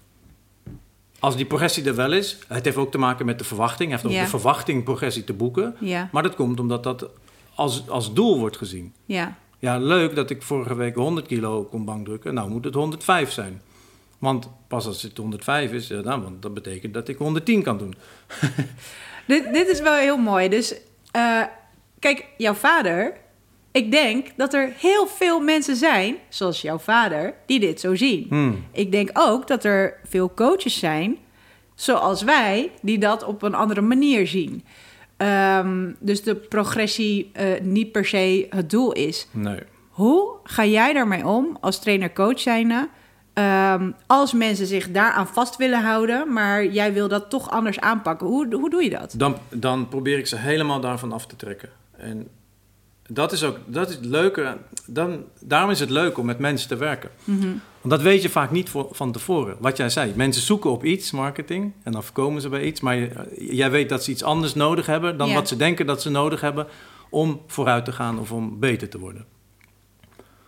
Als 1.20 1.36
die 1.36 1.46
progressie 1.46 1.86
er 1.86 1.96
wel 1.96 2.12
is, 2.12 2.38
het 2.48 2.66
heeft 2.66 2.78
ook 2.78 2.92
te 2.92 2.98
maken 2.98 3.26
met 3.26 3.38
de 3.40 3.46
verwachting. 3.46 3.90
Hij 3.90 4.00
heeft 4.02 4.16
ook 4.16 4.24
de 4.24 4.30
verwachting 4.30 4.84
progressie 4.84 5.24
te 5.24 5.34
boeken. 5.34 5.76
Ja, 5.80 6.10
Maar 6.12 6.24
dat 6.24 6.36
komt 6.36 6.60
omdat 6.60 6.84
dat 6.84 7.10
als, 7.56 7.90
als 7.90 8.14
doel 8.14 8.40
wordt 8.40 8.58
gezien. 8.58 8.94
ja, 9.06 9.38
Ja, 9.60 9.78
leuk 9.78 10.16
dat 10.16 10.30
ik 10.30 10.42
vorige 10.42 10.76
week 10.76 10.96
100 10.96 11.28
kilo 11.28 11.64
kon 11.64 11.86
bankdrukken. 11.86 12.34
Nou 12.34 12.50
moet 12.50 12.66
het 12.66 12.74
105 12.74 13.32
zijn. 13.32 13.62
Want 14.24 14.50
pas 14.68 14.86
als 14.86 15.02
het 15.02 15.18
105 15.18 15.72
is, 15.72 15.88
ja, 15.88 16.02
nou, 16.02 16.22
want 16.22 16.42
dat 16.42 16.54
betekent 16.54 16.94
dat 16.94 17.08
ik 17.08 17.18
110 17.18 17.64
kan 17.64 17.78
doen. 17.78 17.94
Dit, 19.28 19.54
dit 19.54 19.68
is 19.68 19.82
wel 19.82 19.94
heel 19.94 20.18
mooi. 20.18 20.50
Dus 20.50 20.76
eh, 21.12 21.42
kijk, 22.00 22.26
jouw 22.38 22.54
vader. 22.54 23.14
Ik 23.72 23.92
denk 23.92 24.28
dat 24.36 24.54
er 24.54 24.74
heel 24.78 25.08
veel 25.08 25.40
mensen 25.40 25.76
zijn, 25.76 26.16
zoals 26.30 26.62
jouw 26.62 26.78
vader, 26.78 27.34
die 27.46 27.60
dit 27.60 27.80
zo 27.80 27.96
zien. 27.96 28.26
Hmm. 28.30 28.66
Ik 28.72 28.92
denk 28.92 29.10
ook 29.14 29.48
dat 29.48 29.64
er 29.64 30.00
veel 30.04 30.34
coaches 30.34 30.80
zijn, 30.80 31.18
zoals 31.76 32.24
wij, 32.24 32.72
die 32.82 32.98
dat 32.98 33.24
op 33.24 33.42
een 33.42 33.56
andere 33.56 33.82
manier 33.82 34.28
zien. 34.28 34.64
Ehm, 35.18 35.92
dus 36.00 36.24
de 36.24 36.36
progressie 36.36 37.30
eh, 37.34 37.62
niet 37.62 37.92
per 37.92 38.06
se 38.06 38.48
het 38.50 38.70
doel 38.70 38.92
is. 38.92 39.28
Nee. 39.32 39.60
Hoe 39.90 40.36
ga 40.44 40.66
jij 40.66 40.94
daarmee 40.94 41.28
om 41.28 41.58
als 41.62 41.80
trainer-coach 41.80 42.40
zijnde? 42.40 42.90
Ehm, 43.34 43.92
als 44.08 44.34
mensen 44.34 44.68
zich 44.68 44.92
daaraan 44.92 45.28
vast 45.28 45.56
willen 45.58 45.82
houden, 45.84 46.34
maar 46.34 46.66
jij 46.66 46.94
wil 46.94 47.08
dat 47.08 47.30
toch 47.30 47.50
anders 47.50 47.80
aanpakken. 47.80 48.28
Hoe, 48.28 48.56
hoe 48.56 48.70
doe 48.70 48.84
je 48.84 48.90
dat? 48.90 49.14
Dan, 49.18 49.38
dan 49.50 49.88
probeer 49.88 50.18
ik 50.18 50.28
ze 50.28 50.36
helemaal 50.36 50.80
daarvan 50.80 51.12
af 51.12 51.26
te 51.26 51.36
trekken. 51.36 51.70
En 51.98 52.28
dat 53.08 53.32
is 53.32 53.44
ook 53.44 53.58
dat 53.66 53.90
is 53.90 53.96
het 53.96 54.06
leuke. 54.06 54.58
Dan, 54.88 55.24
daarom 55.40 55.70
is 55.70 55.80
het 55.80 55.90
leuk 55.90 56.18
om 56.18 56.26
met 56.26 56.40
mensen 56.40 56.68
te 56.70 56.76
werken. 56.76 57.10
Mhm. 57.24 57.48
Want 57.82 57.94
dat 57.96 58.02
weet 58.02 58.22
je 58.22 58.30
vaak 58.30 58.52
niet 58.52 58.70
voor, 58.70 58.88
van 58.92 59.12
tevoren. 59.12 59.56
Wat 59.60 59.78
jij 59.78 59.90
zei, 59.90 60.14
mensen 60.16 60.42
zoeken 60.44 60.72
op 60.72 60.86
iets, 60.86 61.12
marketing, 61.12 61.72
en 61.84 61.92
dan 61.92 62.04
voorkomen 62.04 62.42
ze 62.42 62.50
bij 62.50 62.64
iets. 62.64 62.82
Maar 62.82 62.96
je- 62.96 63.10
jij 63.56 63.72
weet 63.72 63.90
dat 63.90 64.04
ze 64.04 64.12
iets 64.12 64.24
anders 64.24 64.54
nodig 64.54 64.86
hebben 64.86 65.18
dan 65.18 65.28
wat 65.34 65.48
ze 65.48 65.56
denken 65.56 65.86
dat 65.86 66.02
ze 66.02 66.10
nodig 66.10 66.42
hebben 66.42 66.68
om 67.10 67.42
vooruit 67.48 67.86
te 67.86 67.92
gaan 67.92 68.20
of 68.20 68.32
om 68.32 68.60
beter 68.60 68.90
te 68.90 69.00
worden. 69.00 69.26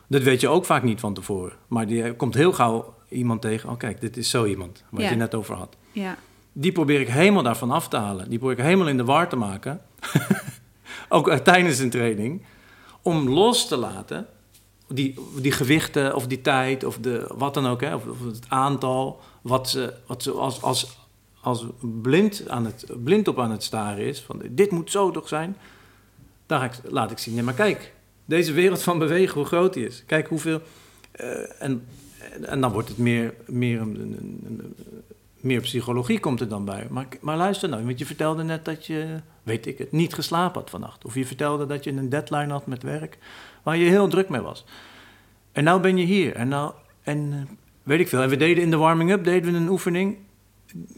Dat 0.07 0.21
weet 0.23 0.41
je 0.41 0.47
ook 0.47 0.65
vaak 0.65 0.83
niet 0.83 0.99
van 0.99 1.13
tevoren. 1.13 1.57
Maar 1.67 1.87
je 1.89 2.15
komt 2.15 2.33
heel 2.33 2.53
gauw 2.53 2.93
iemand 3.09 3.41
tegen. 3.41 3.69
Oh, 3.69 3.77
kijk, 3.77 4.01
dit 4.01 4.17
is 4.17 4.29
zo 4.29 4.45
iemand 4.45 4.83
waar 4.89 5.01
Ja. 5.01 5.09
je 5.09 5.15
net 5.15 5.35
over 5.35 5.55
had. 5.55 5.75
Ja. 5.91 6.17
Die 6.53 6.71
probeer 6.71 6.99
ik 6.99 7.07
helemaal 7.07 7.43
daarvan 7.43 7.71
af 7.71 7.87
te 7.87 7.97
halen. 7.97 8.29
Die 8.29 8.37
probeer 8.37 8.57
ik 8.57 8.63
helemaal 8.63 8.87
in 8.87 8.97
de 8.97 9.03
war 9.05 9.29
te 9.29 9.35
maken. 9.35 9.81
ook 11.09 11.27
eh, 11.27 11.37
tijdens 11.37 11.79
een 11.79 11.89
training. 11.89 12.41
Om 13.01 13.29
los 13.29 13.67
te 13.67 13.77
laten. 13.77 14.27
Die, 14.87 15.19
die 15.41 15.51
gewichten 15.51 16.15
of 16.15 16.27
die 16.27 16.41
tijd 16.41 16.83
of 16.83 16.97
de, 16.97 17.31
wat 17.37 17.53
dan 17.53 17.67
ook. 17.67 17.81
Hè, 17.81 17.95
of, 17.95 18.05
of 18.07 18.25
het 18.25 18.45
aantal. 18.47 19.19
Wat 19.41 19.69
ze, 19.69 19.93
wat 20.07 20.23
ze 20.23 20.31
als, 20.31 20.61
als, 20.61 20.97
als 21.41 21.65
blind, 21.79 22.49
aan 22.49 22.65
het, 22.65 22.85
blind 23.03 23.27
op 23.27 23.39
aan 23.39 23.51
het 23.51 23.63
staren 23.63 24.05
is. 24.05 24.21
Van 24.21 24.41
dit 24.49 24.71
moet 24.71 24.91
zo 24.91 25.11
toch 25.11 25.27
zijn. 25.27 25.57
Daar 26.45 26.59
ga 26.59 26.65
ik, 26.65 26.73
laat 26.91 27.11
ik 27.11 27.17
zien. 27.17 27.33
Nee, 27.33 27.43
maar 27.43 27.53
kijk. 27.53 27.93
Deze 28.25 28.53
wereld 28.53 28.83
van 28.83 28.99
bewegen, 28.99 29.35
hoe 29.35 29.45
groot 29.45 29.73
die 29.73 29.85
is. 29.85 30.03
Kijk 30.05 30.27
hoeveel... 30.27 30.61
eh, 31.11 31.61
en, 31.61 31.87
en 32.41 32.61
dan 32.61 32.71
wordt 32.71 32.89
het 32.89 32.97
meer, 32.97 33.33
meer, 33.45 33.87
meer 35.39 35.61
psychologie 35.61 36.19
komt 36.19 36.39
er 36.39 36.47
dan 36.47 36.65
bij. 36.65 36.87
Maar, 36.89 37.07
maar 37.21 37.37
luister 37.37 37.69
nou, 37.69 37.85
want 37.85 37.99
je 37.99 38.05
vertelde 38.05 38.43
net 38.43 38.65
dat 38.65 38.85
je, 38.85 39.21
weet 39.43 39.65
ik 39.65 39.77
het, 39.77 39.91
niet 39.91 40.13
geslapen 40.13 40.61
had 40.61 40.69
vannacht. 40.69 41.05
Of 41.05 41.15
je 41.15 41.25
vertelde 41.25 41.65
dat 41.65 41.83
je 41.83 41.91
een 41.91 42.09
deadline 42.09 42.51
had 42.51 42.67
met 42.67 42.83
werk 42.83 43.17
waar 43.63 43.77
je 43.77 43.89
heel 43.89 44.07
druk 44.07 44.29
mee 44.29 44.41
was. 44.41 44.65
En 45.51 45.63
nou 45.63 45.81
ben 45.81 45.97
je 45.97 46.05
hier. 46.05 46.35
En 46.35 46.47
nou, 46.47 46.73
en 47.03 47.33
eh, 47.33 47.55
weet 47.83 47.99
ik 47.99 48.07
veel. 48.07 48.21
En 48.21 48.29
we 48.29 48.37
deden 48.37 48.63
in 48.63 48.69
de 48.69 48.77
warming-up 48.77 49.23
deden 49.23 49.51
we 49.51 49.57
een 49.57 49.69
oefening. 49.69 50.17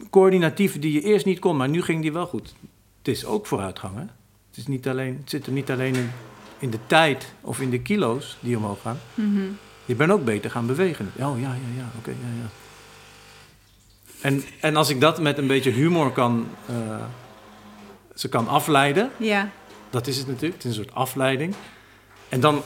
Coördinatief 0.10 0.80
die 0.80 0.94
je 0.94 1.02
eerst 1.02 1.26
niet 1.26 1.40
kon, 1.40 1.58
maar 1.58 1.70
nu 1.70 1.82
ging 1.82 2.02
die 2.02 2.14
wel 2.14 2.28
goed. 2.28 2.56
Het 2.98 3.08
is 3.08 3.26
ook 3.26 3.46
vooruitgang, 3.46 3.96
hè? 3.96 4.02
Het, 4.02 4.58
is 4.58 4.68
niet 4.68 4.88
alleen, 4.88 5.18
het 5.20 5.30
zit 5.30 5.46
er 5.46 5.52
niet 5.52 5.72
alleen 5.72 5.96
in, 5.96 6.10
in 6.60 6.70
de 6.70 6.80
tijd 6.88 7.34
of 7.42 7.60
in 7.60 7.70
de 7.70 7.80
kilo's 7.80 8.38
die 8.40 8.58
omhoog 8.58 8.82
gaan. 8.82 9.00
Mhm. 9.14 9.42
Je 9.86 9.96
bent 9.96 10.12
ook 10.12 10.26
beter 10.26 10.52
gaan 10.52 10.66
bewegen. 10.68 11.12
Oh 11.16 11.40
ja, 11.40 11.48
ja, 11.54 11.76
ja, 11.78 11.90
oké, 11.98 12.10
ja, 12.10 12.42
ja. 12.42 12.50
En, 14.22 14.44
en 14.62 14.76
als 14.76 14.90
ik 14.90 15.02
dat 15.02 15.20
met 15.20 15.38
een 15.38 15.48
beetje 15.48 15.72
humor 15.72 16.12
kan, 16.12 16.48
eh, 16.66 16.76
ze 18.16 18.30
kan 18.30 18.48
afleiden, 18.48 19.12
Ja. 19.18 19.50
dat 19.90 20.08
is 20.08 20.18
het 20.18 20.28
natuurlijk, 20.28 20.54
het 20.64 20.72
is 20.72 20.78
een 20.78 20.84
soort 20.84 20.96
afleiding. 20.96 21.54
En 22.30 22.40
dan, 22.40 22.62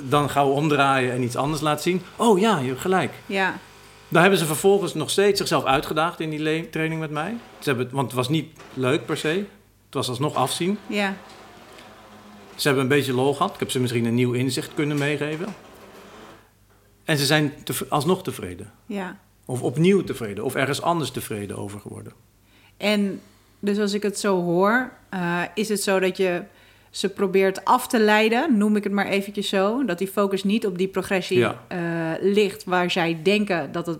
dan 0.00 0.30
gauw 0.30 0.48
omdraaien 0.50 1.12
en 1.12 1.22
iets 1.22 1.36
anders 1.36 1.62
laten 1.62 1.82
zien. 1.82 2.02
Oh 2.16 2.38
ja, 2.38 2.58
je 2.58 2.68
hebt 2.68 2.80
gelijk. 2.80 3.12
Ja. 3.26 3.58
Daar 4.08 4.22
hebben 4.22 4.40
ze 4.40 4.46
vervolgens 4.46 4.94
nog 4.94 5.10
steeds 5.10 5.38
zichzelf 5.38 5.64
uitgedaagd 5.64 6.20
in 6.20 6.30
die 6.30 6.70
training 6.70 7.00
met 7.00 7.10
mij. 7.10 7.36
Ze 7.58 7.68
hebben, 7.68 7.88
want 7.92 8.06
het 8.06 8.16
was 8.16 8.28
niet 8.28 8.58
leuk 8.74 9.06
per 9.06 9.16
se. 9.16 9.28
Het 9.84 9.94
was 9.94 10.08
alsnog 10.08 10.34
afzien. 10.34 10.78
Ja. 10.86 11.16
Ze 12.56 12.66
hebben 12.66 12.82
een 12.82 12.90
beetje 12.96 13.12
lol 13.14 13.34
gehad. 13.34 13.52
Ik 13.54 13.58
heb 13.60 13.70
ze 13.70 13.80
misschien 13.80 14.04
een 14.04 14.14
nieuw 14.14 14.32
inzicht 14.32 14.74
kunnen 14.74 14.98
meegeven. 14.98 15.46
En 17.04 17.16
ze 17.18 17.26
zijn 17.26 17.52
te, 17.64 17.86
alsnog 17.88 18.22
tevreden. 18.22 18.72
Ja. 18.86 19.18
Of 19.44 19.62
opnieuw 19.62 20.04
tevreden. 20.04 20.44
Of 20.44 20.54
ergens 20.54 20.82
anders 20.82 21.10
tevreden 21.10 21.56
over 21.56 21.80
geworden. 21.80 22.12
En 22.76 23.20
dus 23.58 23.78
als 23.78 23.92
ik 23.92 24.02
het 24.02 24.18
zo 24.18 24.42
hoor, 24.42 24.92
eh, 25.08 25.40
is 25.54 25.68
het 25.68 25.82
zo 25.82 25.98
dat 25.98 26.16
je 26.16 26.42
ze 26.90 27.08
probeert 27.08 27.64
af 27.64 27.86
te 27.86 28.00
leiden, 28.00 28.58
noem 28.58 28.76
ik 28.76 28.84
het 28.84 28.92
maar 28.92 29.06
eventjes 29.06 29.48
zo, 29.48 29.84
dat 29.84 29.98
die 29.98 30.08
focus 30.08 30.44
niet 30.44 30.66
op 30.66 30.78
die 30.78 30.88
progressie 30.88 31.38
Ja. 31.38 31.62
eh, 31.68 31.78
ligt 32.20 32.64
waar 32.64 32.90
zij 32.90 33.20
denken 33.22 33.72
dat 33.72 33.86
het, 33.86 33.98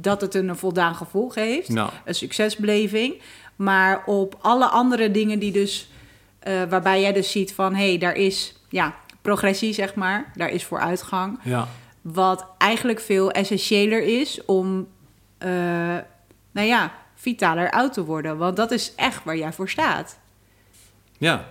dat 0.00 0.20
het 0.20 0.34
een 0.34 0.56
voldaan 0.56 0.94
gevoel 0.94 1.32
heeft, 1.34 1.68
Nou, 1.68 1.90
een 2.04 2.14
succesbeleving, 2.14 3.20
maar 3.56 4.02
op 4.06 4.38
alle 4.40 4.66
andere 4.66 5.10
dingen 5.10 5.38
die 5.38 5.52
dus, 5.52 5.90
eh, 6.44 6.62
waarbij 6.68 7.00
jij 7.00 7.12
dus 7.12 7.30
ziet 7.30 7.54
van, 7.54 7.74
hé, 7.74 7.88
hey, 7.88 7.98
daar 7.98 8.14
is 8.14 8.54
ja, 8.68 8.94
progressie, 9.20 9.72
zeg 9.72 9.94
maar, 9.94 10.32
daar 10.34 10.48
is 10.48 10.64
vooruitgang, 10.64 11.38
ja. 11.42 11.68
wat 12.00 12.46
eigenlijk 12.58 13.00
veel 13.00 13.30
essentiëler 13.30 14.02
is 14.20 14.44
om, 14.44 14.88
eh, 15.38 15.48
nou 16.50 16.66
ja, 16.66 16.92
vitaler 17.14 17.70
oud 17.70 17.92
te 17.92 18.04
worden. 18.04 18.38
Want 18.38 18.56
dat 18.56 18.70
is 18.70 18.94
echt 18.94 19.24
waar 19.24 19.36
jij 19.36 19.52
voor 19.52 19.68
staat. 19.68 20.18
Ja. 21.18 21.48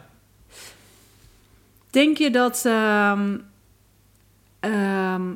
Denk 1.90 2.18
je 2.18 2.30
dat 2.30 2.66
ehm, 2.66 3.38
ehm, 4.60 5.34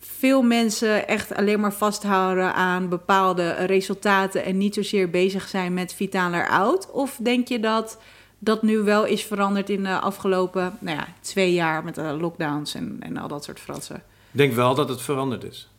veel 0.00 0.42
mensen 0.42 1.08
echt 1.08 1.34
alleen 1.34 1.60
maar 1.60 1.72
vasthouden 1.72 2.54
aan 2.54 2.88
bepaalde 2.88 3.50
resultaten 3.50 4.44
en 4.44 4.58
niet 4.58 4.74
zozeer 4.74 5.10
bezig 5.10 5.48
zijn 5.48 5.74
met 5.74 5.94
vitaler 5.94 6.48
oud? 6.48 6.90
Of 6.90 7.18
denk 7.22 7.48
je 7.48 7.60
dat 7.60 7.98
dat 8.38 8.62
nu 8.62 8.78
wel 8.78 9.04
is 9.04 9.24
veranderd 9.24 9.70
in 9.70 9.82
de 9.82 9.98
afgelopen 10.00 10.76
nou 10.80 10.96
ja, 10.96 11.06
twee 11.20 11.52
jaar 11.52 11.84
met 11.84 11.94
de 11.94 12.02
lockdowns 12.02 12.74
en, 12.74 12.96
en 13.00 13.16
al 13.16 13.28
dat 13.28 13.44
soort 13.44 13.60
fratsen? 13.60 13.96
Ik 14.30 14.38
denk 14.38 14.52
wel 14.52 14.74
dat 14.74 14.88
het 14.88 15.00
veranderd 15.02 15.44
is. 15.44 15.70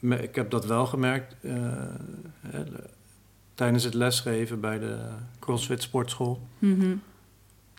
Ik 0.00 0.34
heb 0.34 0.50
dat 0.50 0.66
wel 0.66 0.86
gemerkt 0.86 1.36
eh, 1.42 1.52
hè, 2.40 2.64
de- 2.64 2.90
tijdens 3.54 3.84
het 3.84 3.94
lesgeven 3.94 4.60
bij 4.60 4.78
de 4.78 4.98
CrossFit 5.40 5.82
Sportschool. 5.82 6.40
Mhm. 6.58 6.96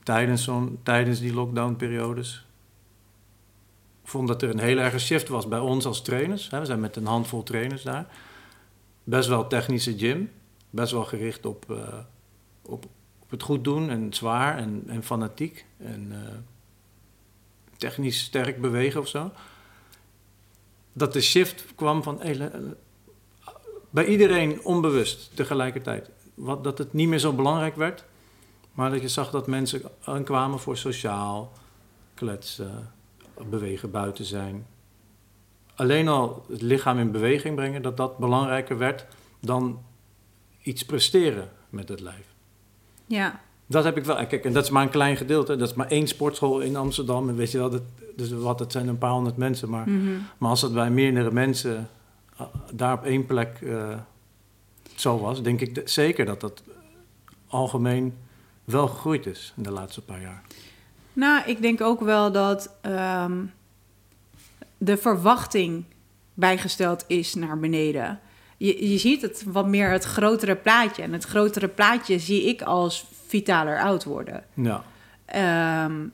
Tijdens, 0.03 0.43
zo'n, 0.43 0.79
tijdens 0.83 1.19
die 1.19 1.33
lockdown-periodes. 1.33 2.45
Ik 4.03 4.09
vond 4.09 4.27
dat 4.27 4.41
er 4.41 4.49
een 4.49 4.59
hele 4.59 4.81
erge 4.81 4.99
shift 4.99 5.27
was 5.27 5.47
bij 5.47 5.59
ons 5.59 5.85
als 5.85 6.01
trainers. 6.01 6.49
Hè. 6.49 6.59
We 6.59 6.65
zijn 6.65 6.79
met 6.79 6.95
een 6.95 7.05
handvol 7.05 7.43
trainers 7.43 7.83
daar. 7.83 8.05
Best 9.03 9.29
wel 9.29 9.47
technische 9.47 9.97
gym. 9.97 10.31
Best 10.69 10.91
wel 10.91 11.03
gericht 11.05 11.45
op, 11.45 11.71
eh, 11.71 11.77
op, 12.61 12.85
op 13.27 13.33
het 13.33 13.43
goed 13.43 13.63
doen 13.63 13.89
en 13.89 14.13
zwaar 14.13 14.57
en, 14.57 14.83
en 14.87 15.03
fanatiek. 15.03 15.65
En 15.77 16.07
eh, 16.11 16.33
technisch 17.77 18.19
sterk 18.19 18.61
bewegen 18.61 18.99
of 18.99 19.07
zo. 19.07 19.31
Dat 20.93 21.13
de 21.13 21.21
shift 21.21 21.65
kwam 21.75 22.03
van... 22.03 22.21
bij 23.89 24.05
iedereen 24.05 24.63
onbewust 24.63 25.35
tegelijkertijd. 25.35 26.09
Wat, 26.33 26.63
dat 26.63 26.77
het 26.77 26.93
niet 26.93 27.07
meer 27.07 27.19
zo 27.19 27.33
belangrijk 27.33 27.75
werd... 27.75 28.05
Maar 28.77 28.91
dat 28.91 29.01
je 29.01 29.07
zag 29.07 29.29
dat 29.31 29.47
mensen 29.47 29.81
aankwamen 30.03 30.59
voor 30.59 30.77
sociaal, 30.77 31.51
kletsen, 32.13 32.91
bewegen 33.49 33.91
buiten 33.91 34.25
zijn. 34.25 34.67
Alleen 35.75 36.07
al 36.07 36.45
het 36.49 36.61
lichaam 36.61 36.99
in 36.99 37.11
beweging 37.11 37.55
brengen, 37.55 37.81
dat 37.81 37.97
dat 37.97 38.17
belangrijker 38.17 38.77
werd 38.77 39.05
dan 39.39 39.83
iets 40.61 40.85
presteren 40.85 41.51
met 41.69 41.89
het 41.89 41.99
lijf. 41.99 42.35
Ja, 43.07 43.39
Dat 43.67 43.83
heb 43.83 43.97
ik 43.97 44.05
wel. 44.05 44.25
Kijk, 44.25 44.45
en 44.45 44.53
dat 44.53 44.63
is 44.63 44.69
maar 44.69 44.83
een 44.83 44.89
klein 44.89 45.17
gedeelte. 45.17 45.55
Dat 45.55 45.69
is 45.69 45.75
maar 45.75 45.87
één 45.87 46.07
sportschool 46.07 46.59
in 46.59 46.75
Amsterdam. 46.75 47.29
En 47.29 47.35
weet 47.35 47.51
je 47.51 47.57
wel, 47.57 47.69
dat, 47.69 47.81
dus 48.15 48.31
wat, 48.31 48.59
het 48.59 48.71
zijn 48.71 48.87
een 48.87 48.97
paar 48.97 49.11
honderd 49.11 49.37
mensen. 49.37 49.69
Maar, 49.69 49.89
mhm. 49.89 50.11
maar 50.37 50.49
als 50.49 50.61
dat 50.61 50.73
bij 50.73 50.89
meerdere 50.89 51.31
mensen 51.31 51.89
eh, 52.37 52.45
daar 52.71 52.93
op 52.93 53.03
één 53.03 53.25
plek 53.25 53.59
eh, 53.61 53.97
zo 54.95 55.19
was, 55.19 55.41
denk 55.41 55.61
ik 55.61 55.81
zeker 55.85 56.25
dat 56.25 56.41
dat 56.41 56.63
algemeen 57.47 58.13
wel 58.63 58.87
gegroeid 58.87 59.25
is 59.25 59.53
in 59.57 59.63
de 59.63 59.71
laatste 59.71 60.01
paar 60.01 60.21
jaar. 60.21 60.41
Nou, 61.13 61.43
ik 61.45 61.61
denk 61.61 61.81
ook 61.81 61.99
wel 61.99 62.31
dat 62.31 62.73
ehm, 62.81 63.45
de 64.77 64.97
verwachting 64.97 65.83
bijgesteld 66.33 67.03
is 67.07 67.33
naar 67.33 67.59
beneden. 67.59 68.19
Je, 68.57 68.91
je 68.91 68.97
ziet 68.97 69.21
het 69.21 69.43
wat 69.45 69.67
meer 69.67 69.89
het 69.89 70.03
grotere 70.03 70.55
plaatje. 70.55 71.03
En 71.03 71.13
het 71.13 71.23
grotere 71.23 71.67
plaatje 71.67 72.19
zie 72.19 72.43
ik 72.43 72.61
als 72.61 73.05
vitaler 73.27 73.81
oud 73.81 74.03
worden. 74.03 74.43
Ja, 74.53 74.83
Ehm, 75.27 76.05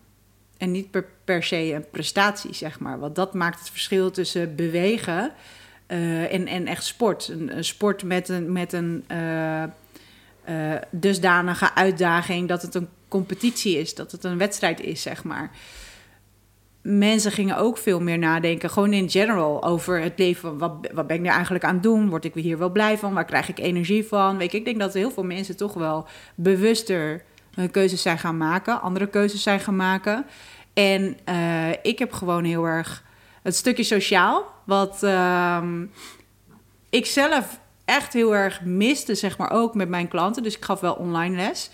en 0.57 0.71
niet 0.71 0.91
per, 0.91 1.05
per 1.23 1.43
se 1.43 1.73
een 1.73 1.89
prestatie, 1.89 2.53
zeg 2.53 2.79
maar. 2.79 2.99
Want 2.99 3.15
dat 3.15 3.33
maakt 3.33 3.59
het 3.59 3.69
verschil 3.69 4.11
tussen 4.11 4.55
bewegen 4.55 5.31
eh, 5.85 6.33
en, 6.33 6.47
en 6.47 6.67
echt 6.67 6.85
sport. 6.85 7.27
Een, 7.27 7.57
een 7.57 7.63
sport 7.63 8.03
met 8.03 8.29
een, 8.29 8.51
met 8.51 8.73
een 8.73 9.03
eh, 9.07 9.63
eh, 9.63 10.81
dusdanige 10.89 11.75
uitdaging 11.75 12.47
dat 12.47 12.61
het 12.61 12.75
een 12.75 12.87
competitie 13.07 13.77
is, 13.77 13.95
dat 13.95 14.11
het 14.11 14.23
een 14.23 14.37
wedstrijd 14.37 14.79
is, 14.79 15.01
zeg 15.01 15.23
maar. 15.23 15.51
Mensen 16.83 17.31
gingen 17.31 17.57
ook 17.57 17.77
veel 17.77 17.99
meer 17.99 18.17
nadenken, 18.17 18.69
gewoon 18.69 18.93
in 18.93 19.09
general, 19.09 19.63
over 19.63 20.01
het 20.01 20.19
leven. 20.19 20.57
Wat, 20.57 20.73
wat 20.93 21.07
ben 21.07 21.15
ik 21.15 21.21
nu 21.21 21.27
eigenlijk 21.27 21.63
aan 21.63 21.73
het 21.73 21.83
doen? 21.83 22.09
Word 22.09 22.25
ik 22.25 22.33
hier 22.33 22.57
wel 22.57 22.69
blij 22.69 22.97
van? 22.97 23.13
Waar 23.13 23.25
krijg 23.25 23.49
ik 23.49 23.59
energie 23.59 24.03
van? 24.03 24.37
Weet 24.37 24.51
je, 24.51 24.57
ik 24.57 24.65
denk 24.65 24.79
dat 24.79 24.93
heel 24.93 25.11
veel 25.11 25.23
mensen 25.23 25.57
toch 25.57 25.73
wel 25.73 26.07
bewuster 26.35 27.23
hun 27.55 27.71
keuzes 27.71 28.01
zijn 28.01 28.19
gaan 28.19 28.37
maken, 28.37 28.81
andere 28.81 29.07
keuzes 29.07 29.43
zijn 29.43 29.59
gaan 29.59 29.75
maken. 29.75 30.25
En 30.73 31.17
eh, 31.23 31.69
ik 31.81 31.99
heb 31.99 32.11
gewoon 32.11 32.43
heel 32.43 32.65
erg 32.65 33.03
het 33.41 33.55
stukje 33.55 33.83
sociaal, 33.83 34.45
wat 34.63 35.03
ehm, 35.03 35.85
ik 36.89 37.05
zelf 37.05 37.59
echt 37.85 38.13
heel 38.13 38.35
erg 38.35 38.61
miste, 38.61 39.15
zeg 39.15 39.37
maar 39.37 39.51
ook 39.51 39.75
met 39.75 39.89
mijn 39.89 40.07
klanten. 40.07 40.43
Dus 40.43 40.55
ik 40.55 40.65
gaf 40.65 40.79
wel 40.79 40.93
online 40.93 41.35
les. 41.35 41.69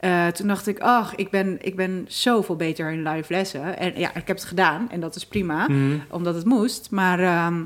Uh, 0.00 0.26
toen 0.26 0.46
dacht 0.46 0.66
ik, 0.66 0.78
ach, 0.78 1.14
ik 1.14 1.30
ben, 1.30 1.58
ik 1.60 1.76
ben 1.76 2.04
zoveel 2.08 2.56
beter 2.56 2.90
in 2.90 3.08
live 3.08 3.32
lessen. 3.32 3.78
En 3.78 3.92
ja, 3.98 4.08
ik 4.14 4.26
heb 4.26 4.36
het 4.36 4.44
gedaan 4.44 4.90
en 4.90 5.00
dat 5.00 5.16
is 5.16 5.26
prima, 5.26 5.68
Mhm. 5.68 5.98
omdat 6.10 6.34
het 6.34 6.44
moest. 6.44 6.90
Maar 6.90 7.20
ehm, 7.20 7.62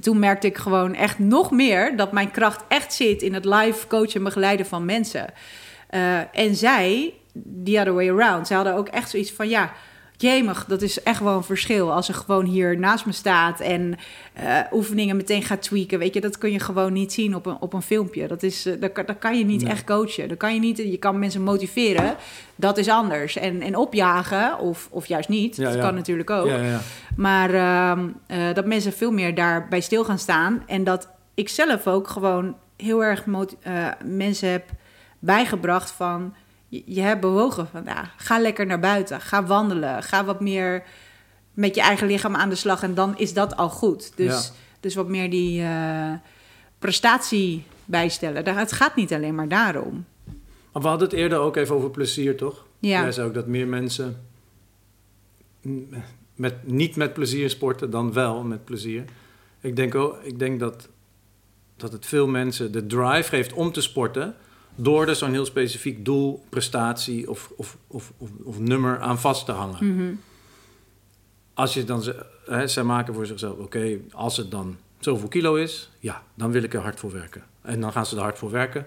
toen 0.00 0.18
merkte 0.18 0.46
ik 0.46 0.56
gewoon 0.56 0.94
echt 0.94 1.18
nog 1.18 1.50
meer 1.50 1.96
dat 1.96 2.12
mijn 2.12 2.30
kracht 2.30 2.64
echt 2.68 2.92
zit 2.92 3.22
in 3.22 3.34
het 3.34 3.44
live 3.44 3.86
coachen 3.86 4.14
en 4.14 4.24
begeleiden 4.24 4.66
van 4.66 4.84
mensen. 4.84 5.26
Uh, 5.90 6.18
en 6.38 6.54
zij, 6.54 7.14
the 7.64 7.78
other 7.78 7.94
way 7.94 8.10
around, 8.10 8.46
ze 8.46 8.54
hadden 8.54 8.74
ook 8.74 8.88
echt 8.88 9.10
zoiets 9.10 9.32
van, 9.32 9.48
ja, 9.48 9.72
jemig, 10.16 10.64
dat 10.64 10.82
is 10.82 11.02
echt 11.02 11.20
wel 11.20 11.36
een 11.36 11.42
verschil. 11.42 11.92
Als 11.92 12.06
ze 12.06 12.12
gewoon 12.12 12.44
hier 12.44 12.78
naast 12.78 13.06
me 13.06 13.12
staat 13.12 13.60
en 13.60 13.94
uh, 14.42 14.58
oefeningen 14.72 15.16
meteen 15.16 15.42
gaat 15.42 15.62
tweaken, 15.62 15.98
weet 15.98 16.14
je, 16.14 16.20
dat 16.20 16.38
kun 16.38 16.52
je 16.52 16.60
gewoon 16.60 16.92
niet 16.92 17.12
zien 17.12 17.34
op 17.34 17.46
een, 17.46 17.56
op 17.60 17.72
een 17.72 17.82
filmpje. 17.82 18.26
Dat, 18.26 18.42
is, 18.42 18.66
uh, 18.66 18.80
dat, 18.80 18.94
dat 18.94 19.18
kan 19.18 19.38
je 19.38 19.44
niet 19.44 19.62
nee. 19.62 19.72
echt 19.72 19.84
coachen. 19.84 20.28
Dat 20.28 20.38
kan 20.38 20.54
je 20.54 20.60
niet, 20.60 20.76
je 20.76 20.96
kan 20.96 21.18
mensen 21.18 21.42
motiveren, 21.42 22.16
dat 22.56 22.78
is 22.78 22.88
anders. 22.88 23.36
En, 23.36 23.62
en 23.62 23.76
opjagen, 23.76 24.58
of, 24.58 24.88
of 24.90 25.06
juist 25.06 25.28
niet, 25.28 25.56
Ja, 25.56 25.64
dat 25.64 25.74
ja. 25.74 25.80
kan 25.80 25.94
natuurlijk 25.94 26.30
ook. 26.30 26.46
Ja. 26.46 26.80
Maar 27.16 27.54
ehm, 27.54 28.08
eh, 28.26 28.54
dat 28.54 28.66
mensen 28.66 28.92
veel 28.92 29.12
meer 29.12 29.34
daarbij 29.34 29.80
stil 29.80 30.04
gaan 30.04 30.18
staan. 30.18 30.62
En 30.66 30.84
dat 30.84 31.08
ik 31.34 31.48
zelf 31.48 31.86
ook 31.86 32.08
gewoon 32.08 32.56
heel 32.76 33.04
erg 33.04 33.24
eh, 33.26 33.88
mensen 34.04 34.50
heb 34.50 34.70
bijgebracht 35.18 35.90
van... 35.90 36.34
Je, 36.68 36.82
je 36.86 37.00
hebt 37.00 37.20
bewogen 37.20 37.68
vandaag. 37.68 38.14
Ga 38.16 38.38
lekker 38.38 38.66
naar 38.66 38.80
buiten. 38.80 39.20
Ga 39.20 39.44
wandelen. 39.46 40.02
Ga 40.02 40.24
wat 40.24 40.40
meer 40.40 40.84
met 41.54 41.74
je 41.74 41.80
eigen 41.80 42.06
lichaam 42.06 42.36
aan 42.36 42.48
de 42.48 42.54
slag. 42.54 42.82
En 42.82 42.94
dan 42.94 43.18
is 43.18 43.34
dat 43.34 43.56
al 43.56 43.68
goed. 43.68 44.12
Dus, 44.16 44.46
Ja. 44.46 44.54
dus 44.80 44.94
wat 44.94 45.08
meer 45.08 45.30
die 45.30 45.62
eh, 45.62 46.12
prestatie 46.78 47.64
bijstellen. 47.84 48.44
Daar, 48.44 48.58
het 48.58 48.72
gaat 48.72 48.96
niet 48.96 49.12
alleen 49.12 49.34
maar 49.34 49.48
daarom. 49.48 50.04
Maar 50.72 50.82
we 50.82 50.88
hadden 50.88 51.08
het 51.08 51.16
eerder 51.16 51.38
ook 51.38 51.56
even 51.56 51.74
over 51.74 51.90
plezier, 51.90 52.36
toch? 52.36 52.64
Ja. 52.78 53.00
Jij 53.00 53.12
zei 53.12 53.28
ook 53.28 53.34
dat 53.34 53.46
meer 53.46 53.66
mensen 53.66 54.20
met, 56.34 56.66
niet 56.66 56.96
met 56.96 57.12
plezier 57.12 57.50
sporten 57.50 57.90
dan 57.90 58.12
wel 58.12 58.42
met 58.42 58.64
plezier. 58.64 59.04
Ik 59.60 59.76
denk, 59.76 59.94
ook, 59.94 60.18
ik 60.22 60.38
denk 60.38 60.60
dat, 60.60 60.88
dat 61.76 61.92
het 61.92 62.06
veel 62.06 62.26
mensen 62.26 62.72
de 62.72 62.86
drive 62.86 63.28
geeft 63.28 63.52
om 63.52 63.72
te 63.72 63.80
sporten... 63.80 64.34
door 64.76 65.06
er 65.08 65.16
zo'n 65.16 65.32
heel 65.32 65.44
specifiek 65.44 66.04
doel, 66.04 66.44
prestatie 66.48 67.30
of, 67.30 67.52
of, 67.56 67.76
of, 67.86 68.12
of, 68.16 68.30
of 68.44 68.58
nummer 68.58 69.00
aan 69.00 69.18
vast 69.20 69.44
te 69.46 69.52
hangen. 69.52 69.94
Mhm. 69.94 70.14
Als 71.54 71.74
je 71.74 71.84
dan... 71.84 72.02
Hè, 72.46 72.66
zij 72.68 72.82
maken 72.82 73.14
voor 73.14 73.26
zichzelf, 73.26 73.58
oké, 73.58 73.98
als 74.12 74.36
het 74.36 74.50
dan 74.50 74.76
zoveel 74.98 75.28
kilo 75.28 75.54
is... 75.54 75.90
ja, 76.00 76.22
dan 76.34 76.50
wil 76.50 76.62
ik 76.62 76.74
er 76.74 76.80
hard 76.80 77.00
voor 77.00 77.12
werken. 77.12 77.42
En 77.62 77.80
dan 77.80 77.92
gaan 77.92 78.06
ze 78.06 78.16
er 78.16 78.22
hard 78.22 78.38
voor 78.38 78.50
werken... 78.50 78.86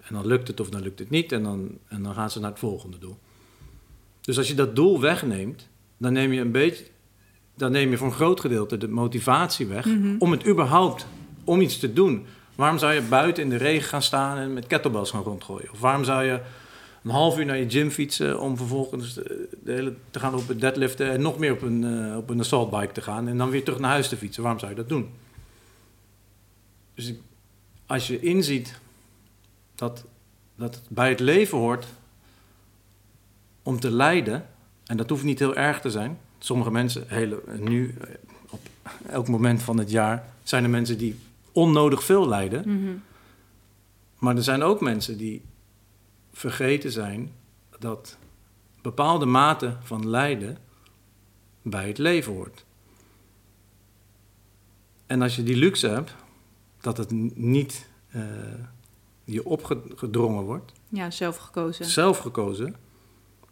En 0.00 0.14
dan 0.16 0.26
lukt 0.26 0.48
het 0.48 0.60
of 0.60 0.68
dan 0.70 0.82
lukt 0.82 0.98
het 0.98 1.10
niet. 1.10 1.32
En 1.32 1.42
dan, 1.42 1.78
en 1.88 2.02
dan 2.02 2.14
gaan 2.14 2.30
ze 2.30 2.40
naar 2.40 2.50
het 2.50 2.58
volgende 2.58 2.98
doel. 2.98 3.18
Dus 4.20 4.38
als 4.38 4.48
je 4.48 4.54
dat 4.54 4.76
doel 4.76 5.00
wegneemt, 5.00 5.68
dan 5.96 6.12
neem 6.12 6.32
je 6.32 6.40
een 6.40 6.52
beetje. 6.52 6.84
Dan 7.56 7.72
neem 7.72 7.90
je 7.90 7.96
voor 7.96 8.06
een 8.06 8.12
groot 8.12 8.40
gedeelte 8.40 8.78
de 8.78 8.88
motivatie 8.88 9.66
weg 9.66 9.84
Mhm. 9.84 10.14
om 10.18 10.30
het 10.30 10.46
überhaupt 10.46 11.06
om 11.44 11.60
iets 11.60 11.78
te 11.78 11.92
doen. 11.92 12.26
Waarom 12.60 12.78
zou 12.78 12.92
je 12.92 13.02
buiten 13.02 13.42
in 13.42 13.48
de 13.48 13.56
regen 13.56 13.88
gaan 13.88 14.02
staan 14.02 14.38
en 14.38 14.52
met 14.52 14.66
kettlebells 14.66 15.10
gaan 15.10 15.22
rondgooien? 15.22 15.70
Of 15.72 15.80
waarom 15.80 16.04
zou 16.04 16.24
je 16.24 16.40
een 17.02 17.10
half 17.10 17.38
uur 17.38 17.44
naar 17.46 17.56
je 17.56 17.70
gym 17.70 17.90
fietsen 17.90 18.40
om 18.40 18.56
vervolgens 18.56 19.14
de, 19.14 19.48
hele, 19.64 19.94
te 20.10 20.18
gaan 20.18 20.34
op 20.34 20.48
het 20.48 20.60
deadliften 20.60 21.10
en 21.10 21.22
nog 21.22 21.38
meer 21.38 21.52
op 21.52 21.62
een, 21.62 21.84
eh, 21.84 22.16
op 22.16 22.30
een 22.30 22.40
assault 22.40 22.70
bike 22.70 22.92
te 22.92 23.00
gaan 23.00 23.28
en 23.28 23.38
dan 23.38 23.50
weer 23.50 23.64
terug 23.64 23.78
naar 23.78 23.90
huis 23.90 24.08
te 24.08 24.16
fietsen? 24.16 24.42
Waarom 24.42 24.60
zou 24.60 24.70
je 24.70 24.76
dat 24.76 24.88
doen? 24.88 25.10
Dus 26.94 27.12
als 27.86 28.06
je 28.06 28.20
inziet 28.20 28.80
dat, 29.74 30.04
dat 30.54 30.74
het 30.74 30.84
bij 30.88 31.08
het 31.08 31.20
leven 31.20 31.58
hoort 31.58 31.86
om 33.62 33.80
te 33.80 33.90
lijden. 33.90 34.46
En 34.86 34.96
dat 34.96 35.10
hoeft 35.10 35.24
niet 35.24 35.38
heel 35.38 35.56
erg 35.56 35.80
te 35.80 35.90
zijn. 35.90 36.18
Sommige 36.38 36.70
mensen, 36.70 37.04
hele, 37.06 37.42
nu 37.58 37.94
op 38.50 38.60
elk 39.08 39.28
moment 39.28 39.62
van 39.62 39.78
het 39.78 39.90
jaar, 39.90 40.24
zijn 40.42 40.64
er 40.64 40.70
mensen 40.70 40.98
die 40.98 41.18
onnodig 41.52 42.04
veel 42.04 42.28
lijden. 42.28 42.74
Mhm. 42.74 42.96
Maar 44.18 44.36
er 44.36 44.42
zijn 44.42 44.62
ook 44.62 44.80
mensen 44.80 45.16
die 45.18 45.42
vergeten 46.32 46.92
zijn 46.92 47.32
dat 47.78 48.18
bepaalde 48.82 49.26
mate 49.26 49.76
van 49.82 50.08
lijden 50.08 50.58
bij 51.62 51.88
het 51.88 51.98
leven 51.98 52.32
hoort. 52.32 52.64
En 55.06 55.22
als 55.22 55.36
je 55.36 55.42
die 55.42 55.56
luxe 55.56 55.88
hebt, 55.88 56.14
dat 56.80 56.96
het 56.96 57.10
niet 57.36 57.88
eh, 58.10 58.22
je 59.24 59.44
opgedrongen 59.44 60.44
wordt, 60.44 60.72
Ja, 60.88 61.10
zelf 61.10 61.36
gekozen. 61.36 61.84
zelf 61.84 62.18
gekozen, 62.18 62.76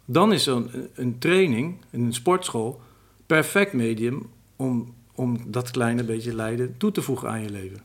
dan 0.05 0.33
is 0.33 0.43
zo'n 0.43 0.69
een 0.93 1.17
training, 1.19 1.77
een 1.91 2.13
sportschool, 2.13 2.81
perfect 3.25 3.73
medium 3.73 4.29
om, 4.55 4.93
om 5.13 5.51
dat 5.51 5.71
kleine 5.71 6.03
beetje 6.03 6.35
lijden 6.35 6.77
toe 6.77 6.91
te 6.91 7.01
voegen 7.01 7.29
aan 7.29 7.41
je 7.41 7.49
leven. 7.49 7.83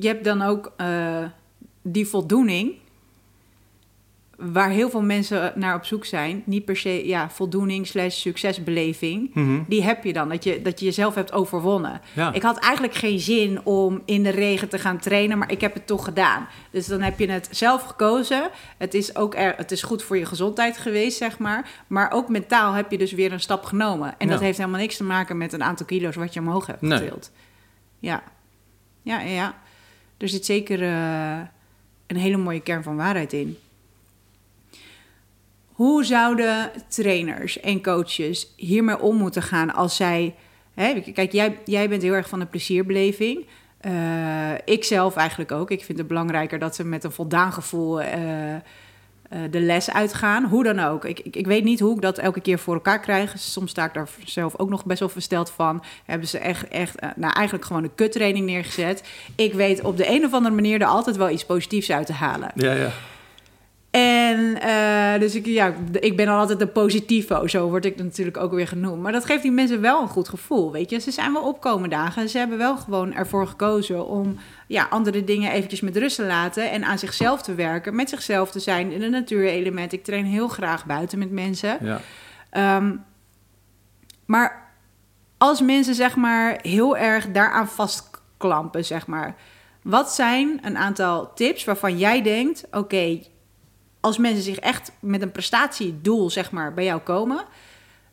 Je 0.00 0.06
hebt 0.08 0.24
dan 0.24 0.42
ook 0.42 0.72
eh, 0.76 1.24
die 1.82 2.06
voldoening. 2.06 2.74
Waar 4.36 4.70
heel 4.70 4.90
veel 4.90 5.02
mensen 5.02 5.52
naar 5.54 5.74
op 5.74 5.84
zoek 5.84 6.04
zijn. 6.04 6.42
Niet 6.46 6.64
per 6.64 6.76
se 6.76 7.06
ja, 7.06 7.30
voldoening 7.30 7.86
slash 7.86 8.16
succesbeleving. 8.20 9.34
Die 9.68 9.82
heb 9.82 10.04
je 10.04 10.12
dan. 10.12 10.28
Dat 10.28 10.44
je, 10.44 10.62
dat 10.62 10.78
je 10.78 10.84
jezelf 10.84 11.14
hebt 11.14 11.32
overwonnen. 11.32 12.00
Ja. 12.12 12.32
Ik 12.32 12.42
had 12.42 12.58
eigenlijk 12.58 12.94
geen 12.94 13.18
zin 13.18 13.64
om 13.66 14.02
in 14.04 14.22
de 14.22 14.28
regen 14.30 14.68
te 14.68 14.78
gaan 14.78 14.98
trainen. 14.98 15.38
Maar 15.38 15.50
ik 15.50 15.60
heb 15.60 15.74
het 15.74 15.86
toch 15.86 16.04
gedaan. 16.04 16.46
Dus 16.70 16.86
dan 16.86 17.00
heb 17.00 17.18
je 17.18 17.30
het 17.30 17.48
zelf 17.50 17.82
gekozen. 17.82 18.50
Het 18.78 18.94
is 18.94 19.16
ook 19.16 19.34
er, 19.34 19.54
het 19.56 19.70
is 19.70 19.82
goed 19.82 20.02
voor 20.02 20.18
je 20.18 20.26
gezondheid 20.26 20.78
geweest, 20.78 21.16
zeg 21.18 21.38
maar. 21.38 21.70
Maar 21.86 22.10
ook 22.12 22.28
mentaal 22.28 22.72
heb 22.72 22.90
je 22.90 22.98
dus 22.98 23.12
weer 23.12 23.32
een 23.32 23.40
stap 23.40 23.64
genomen. 23.64 24.14
En 24.18 24.28
dat 24.28 24.40
heeft 24.40 24.58
helemaal 24.58 24.80
niks 24.80 24.96
te 24.96 25.04
maken 25.04 25.36
met 25.38 25.52
een 25.52 25.62
aantal 25.62 25.86
kilo's 25.86 26.14
wat 26.16 26.34
je 26.34 26.40
omhoog 26.40 26.66
hebt 26.66 26.80
Nee. 26.80 26.98
getild. 26.98 27.30
Ja. 27.98 28.22
Ja, 29.02 29.20
ja, 29.20 29.30
ja. 29.30 29.54
Er 30.16 30.28
zit 30.28 30.44
zeker 30.44 30.82
eh, 30.82 31.40
een 32.06 32.16
hele 32.16 32.36
mooie 32.36 32.60
kern 32.60 32.82
van 32.82 32.96
waarheid 32.96 33.32
in. 33.32 33.58
Hoe 35.72 36.04
zouden 36.04 36.70
trainers 36.88 37.60
en 37.60 37.82
coaches 37.82 38.52
hiermee 38.56 39.00
om 39.00 39.16
moeten 39.16 39.42
gaan 39.42 39.74
als 39.74 39.96
zij... 39.96 40.34
Hè, 40.74 41.00
kijk, 41.00 41.32
jij, 41.32 41.58
jij 41.64 41.88
bent 41.88 42.02
heel 42.02 42.12
erg 42.12 42.28
van 42.28 42.38
de 42.38 42.46
plezierbeleving. 42.46 43.46
Eh 43.80 44.34
ik 44.64 44.84
zelf 44.84 45.16
eigenlijk 45.16 45.52
ook. 45.52 45.70
Ik 45.70 45.84
vind 45.84 45.98
het 45.98 46.06
belangrijker 46.06 46.58
dat 46.58 46.74
ze 46.74 46.84
met 46.84 47.04
een 47.04 47.12
voldaan 47.12 47.52
gevoel 47.52 48.02
eh, 48.02 48.54
de 49.50 49.60
les 49.60 49.90
uitgaan. 49.90 50.44
Hoe 50.44 50.64
dan 50.64 50.78
ook. 50.78 51.04
Ik, 51.04 51.20
ik, 51.20 51.36
ik 51.36 51.46
weet 51.46 51.64
niet 51.64 51.80
hoe 51.80 51.94
ik 51.94 52.00
dat 52.00 52.18
elke 52.18 52.40
keer 52.40 52.58
voor 52.58 52.74
elkaar 52.74 53.00
krijg. 53.00 53.34
Soms 53.38 53.70
sta 53.70 53.84
ik 53.84 53.94
daar 53.94 54.08
zelf 54.24 54.58
ook 54.58 54.68
nog 54.68 54.84
best 54.84 55.00
wel 55.00 55.08
versteld 55.08 55.50
van. 55.50 55.82
Hebben 56.04 56.28
ze 56.28 56.38
echt, 56.38 56.68
echt 56.68 56.98
eh, 56.98 57.08
nou 57.16 57.32
eigenlijk 57.32 57.66
gewoon 57.66 57.84
een 57.84 57.94
kuttraining 57.94 58.46
neergezet. 58.46 59.02
Ik 59.36 59.52
weet 59.52 59.82
op 59.82 59.96
de 59.96 60.10
een 60.10 60.24
of 60.24 60.32
andere 60.32 60.54
manier 60.54 60.80
er 60.80 60.86
altijd 60.86 61.16
wel 61.16 61.30
iets 61.30 61.44
positiefs 61.44 61.90
uit 61.90 62.06
te 62.06 62.12
halen. 62.12 62.50
Ja, 62.54 62.72
ja. 62.72 62.90
En 63.94 64.60
eh, 64.60 65.20
dus 65.20 65.34
ik, 65.34 65.46
ja, 65.46 65.74
ik 66.00 66.16
ben 66.16 66.26
dan 66.26 66.38
altijd 66.38 66.60
een 66.60 66.72
positivo, 66.72 67.46
zo 67.46 67.68
word 67.68 67.84
ik 67.84 67.96
natuurlijk 67.96 68.36
ook 68.36 68.52
weer 68.52 68.68
genoemd. 68.68 69.02
Maar 69.02 69.12
dat 69.12 69.24
geeft 69.24 69.42
die 69.42 69.52
mensen 69.52 69.80
wel 69.80 70.02
een 70.02 70.08
goed 70.08 70.28
gevoel, 70.28 70.72
weet 70.72 70.90
je. 70.90 70.98
Ze 70.98 71.10
zijn 71.10 71.32
wel 71.32 71.42
opkomen 71.42 71.90
dagen. 71.90 72.28
Ze 72.28 72.38
hebben 72.38 72.58
wel 72.58 72.76
gewoon 72.76 73.12
ervoor 73.12 73.46
gekozen 73.46 74.06
om 74.06 74.38
ja, 74.66 74.86
andere 74.90 75.24
dingen 75.24 75.52
eventjes 75.52 75.80
met 75.80 75.96
rust 75.96 76.16
te 76.16 76.24
laten... 76.24 76.70
en 76.70 76.84
aan 76.84 76.98
zichzelf 76.98 77.42
te 77.42 77.54
werken, 77.54 77.94
met 77.94 78.08
zichzelf 78.08 78.50
te 78.50 78.60
zijn 78.60 78.92
in 78.92 79.00
de 79.00 79.08
natuurelement. 79.08 79.92
Ik 79.92 80.04
train 80.04 80.24
heel 80.24 80.48
graag 80.48 80.86
buiten 80.86 81.18
met 81.18 81.30
mensen. 81.30 81.78
ja. 81.80 82.00
Ehm, 82.50 82.96
maar 84.24 84.72
als 85.38 85.60
mensen 85.60 85.94
zeg 85.94 86.16
maar 86.16 86.58
heel 86.62 86.96
erg 86.96 87.30
daaraan 87.30 87.68
vastklampen, 87.68 88.84
zeg 88.84 89.06
maar, 89.06 89.34
wat 89.82 90.12
zijn 90.12 90.58
een 90.62 90.76
aantal 90.76 91.32
tips 91.34 91.64
waarvan 91.64 91.98
jij 91.98 92.22
denkt: 92.22 92.64
oké, 92.70 93.18
als 94.04 94.18
mensen 94.18 94.42
zich 94.42 94.58
echt 94.58 94.92
met 95.00 95.22
een 95.22 95.32
prestatiedoel 95.32 96.30
zeg 96.30 96.50
maar 96.50 96.74
bij 96.74 96.84
jou 96.84 97.00
komen, 97.00 97.44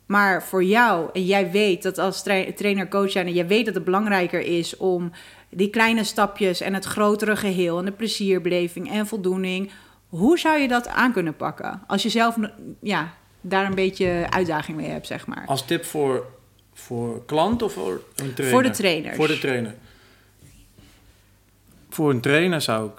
maar 0.06 0.42
voor 0.42 0.64
jou 0.64 1.10
en 1.12 1.24
jij 1.24 1.50
weet 1.50 1.82
dat 1.82 1.98
als 1.98 2.22
tra- 2.22 2.52
trainer, 2.52 2.88
coach 2.88 3.10
zijn 3.10 3.26
en 3.26 3.32
jij 3.32 3.46
weet 3.46 3.64
dat 3.64 3.74
het 3.74 3.84
belangrijker 3.84 4.40
is 4.40 4.76
om 4.76 5.10
die 5.48 5.70
kleine 5.70 6.04
stapjes 6.04 6.60
en 6.60 6.74
het 6.74 6.84
grotere 6.84 7.36
geheel 7.36 7.78
en 7.78 7.84
de 7.84 7.92
plezierbeleving 7.92 8.90
en 8.90 9.06
voldoening, 9.06 9.70
hoe 10.08 10.38
zou 10.38 10.58
je 10.58 10.68
dat 10.68 10.88
aan 10.88 11.12
kunnen 11.12 11.36
pakken 11.36 11.82
als 11.86 12.02
je 12.02 12.08
zelf 12.08 12.36
ja 12.80 13.14
daar 13.40 13.66
een 13.66 13.74
beetje 13.74 14.26
uitdaging 14.30 14.76
mee 14.76 14.88
hebt, 14.88 15.06
zeg 15.06 15.26
maar. 15.26 15.44
Als 15.46 15.66
tip 15.66 15.84
voor, 15.84 16.26
voor 16.72 17.24
klant 17.24 17.62
of 17.62 17.72
voor 17.72 18.02
een 18.16 18.34
trainer? 18.34 18.60
Voor 18.60 18.62
de 18.62 18.70
trainers. 18.70 19.16
Voor 19.16 19.28
de 19.28 19.38
trainer. 19.38 19.74
Voor 21.88 22.10
een 22.10 22.20
trainer 22.20 22.60
zou 22.60 22.88
ik, 22.88 22.94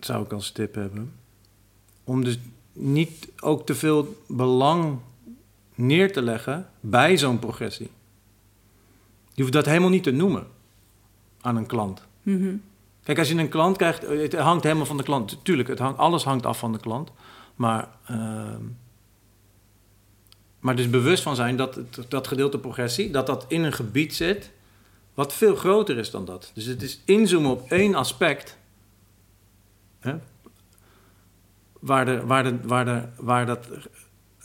zou 0.00 0.24
ik 0.24 0.32
als 0.32 0.50
tip 0.50 0.74
hebben... 0.74 1.24
om 2.06 2.24
dus 2.24 2.38
niet 2.72 3.28
ook 3.40 3.66
te 3.66 3.74
veel 3.74 4.22
belang 4.28 4.98
neer 5.74 6.12
te 6.12 6.22
leggen 6.22 6.68
bij 6.80 7.18
zo'n 7.18 7.38
progressie. 7.38 7.90
Je 9.32 9.42
hoeft 9.42 9.54
dat 9.54 9.66
helemaal 9.66 9.90
niet 9.90 10.02
te 10.02 10.10
noemen 10.10 10.46
aan 11.40 11.56
een 11.56 11.66
klant. 11.66 12.02
Mhm. 12.22 12.54
Kijk, 13.02 13.18
als 13.18 13.28
je 13.28 13.34
een 13.34 13.48
klant 13.48 13.76
krijgt, 13.76 14.02
het 14.06 14.34
hangt 14.34 14.64
helemaal 14.64 14.86
van 14.86 14.96
de 14.96 15.02
klant. 15.02 15.38
Tuurlijk, 15.42 15.68
het 15.68 15.78
hangt, 15.78 15.98
alles 15.98 16.24
hangt 16.24 16.46
af 16.46 16.58
van 16.58 16.72
de 16.72 16.78
klant. 16.78 17.10
Maar, 17.54 17.88
uh, 18.10 18.54
maar 20.60 20.76
dus 20.76 20.90
bewust 20.90 21.22
van 21.22 21.36
zijn 21.36 21.56
dat 21.56 21.80
dat 22.08 22.26
gedeelte 22.26 22.58
progressie, 22.58 23.10
dat 23.10 23.26
dat 23.26 23.44
in 23.48 23.62
een 23.62 23.72
gebied 23.72 24.14
zit 24.14 24.50
wat 25.14 25.32
veel 25.32 25.56
groter 25.56 25.98
is 25.98 26.10
dan 26.10 26.24
dat. 26.24 26.50
Dus 26.54 26.64
het 26.64 26.82
is 26.82 27.00
inzoomen 27.04 27.50
op 27.50 27.70
één 27.70 27.94
aspect. 27.94 28.56
Hè, 29.98 30.14
waar, 31.86 32.04
de, 32.04 32.26
waar, 32.26 32.44
de, 32.44 32.56
waar, 32.62 32.84
de, 32.84 33.02
waar 33.16 33.46
dat 33.46 33.66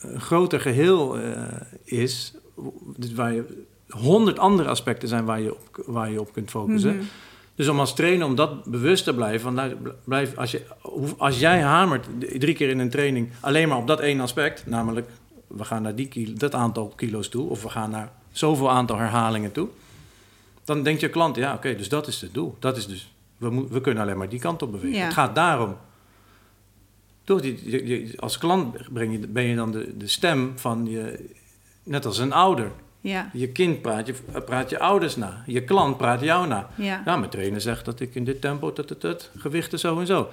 een 0.02 0.22
groter 0.22 0.60
geheel 0.60 1.20
uh, 1.20 1.36
is, 1.84 2.34
dus 2.96 3.14
waar 3.14 3.34
je 3.34 3.66
honderd 3.90 4.40
andere 4.40 4.70
aspecten 4.70 5.08
zijn 5.08 5.26
waar 5.26 5.42
je 5.42 5.56
op, 5.56 5.84
waar 5.86 6.12
je 6.12 6.20
op 6.20 6.34
kunt 6.34 6.50
focussen. 6.50 6.92
Mm 6.92 7.00
-hmm. 7.00 7.08
Dus 7.56 7.68
om 7.68 7.80
als 7.80 7.96
trainer 7.96 8.26
om 8.26 8.36
dat 8.36 8.66
bewust 8.66 9.04
te 9.04 9.14
blijven. 9.14 9.40
Van, 9.42 9.54
nou, 9.54 9.76
blijf, 10.04 10.38
als, 10.38 10.52
je, 10.52 10.66
als 11.18 11.40
jij 11.40 11.62
hamert 11.62 12.06
drie 12.40 12.56
keer 12.56 12.70
in 12.70 12.80
een 12.80 12.90
training 12.90 13.30
alleen 13.40 13.68
maar 13.68 13.78
op 13.78 13.88
dat 13.88 14.00
één 14.00 14.20
aspect, 14.20 14.66
namelijk 14.66 15.10
we 15.48 15.64
gaan 15.64 15.82
naar 15.82 15.96
die 15.96 16.08
kilo, 16.08 16.34
dat 16.34 16.54
aantal 16.54 16.94
kilo's 16.96 17.30
toe, 17.30 17.50
of 17.50 17.64
we 17.64 17.70
gaan 17.70 17.90
naar 17.90 18.12
zoveel 18.32 18.72
aantal 18.72 18.98
herhalingen 18.98 19.52
toe, 19.52 19.68
dan 20.64 20.84
denkt 20.84 21.02
je 21.02 21.10
klant, 21.10 21.36
ja, 21.36 21.48
oké, 21.48 21.58
okay, 21.58 21.76
dus 21.76 21.90
dat 21.90 22.08
is 22.08 22.22
het 22.22 22.34
doel. 22.34 22.56
Dat 22.60 22.78
is 22.78 22.88
dus, 22.88 23.14
we, 23.38 23.68
we 23.70 23.82
kunnen 23.82 24.04
alleen 24.04 24.18
maar 24.18 24.30
die 24.30 24.40
kant 24.40 24.62
op 24.62 24.72
bewegen. 24.72 24.98
Ja. 24.98 25.04
Het 25.04 25.14
gaat 25.14 25.36
daarom. 25.36 25.76
Toch, 27.32 27.42
die, 27.42 28.20
als 28.20 28.38
klant 28.38 28.94
breng 28.94 29.12
je, 29.12 29.28
ben 29.28 29.44
je 29.44 29.56
dan 29.56 29.72
de, 29.72 29.98
de 29.98 30.08
stem 30.08 30.52
van 30.56 30.86
je, 30.86 31.30
net 31.84 32.06
als 32.06 32.18
een 32.18 32.34
ouder. 32.34 32.72
Ja. 33.02 33.30
Je 33.34 33.48
kind 33.48 33.82
praat 33.82 34.08
je, 34.08 34.14
praat 34.46 34.70
je 34.70 34.80
ouders 34.80 35.16
na. 35.16 35.44
Je 35.46 35.64
klant 35.64 35.98
praat 35.98 36.22
jou 36.22 36.48
na. 36.48 36.70
Ja. 36.76 37.02
Nou, 37.06 37.20
mijn 37.20 37.32
trainer 37.32 37.62
zegt 37.62 37.86
dat 37.86 38.00
ik 38.00 38.16
in 38.16 38.24
dit 38.24 38.42
tempo, 38.42 38.74
tut, 38.74 38.88
tut, 38.88 39.00
tut, 39.00 39.32
gewichten 39.38 39.80
zo 39.80 40.00
en 40.00 40.06
zo. 40.06 40.30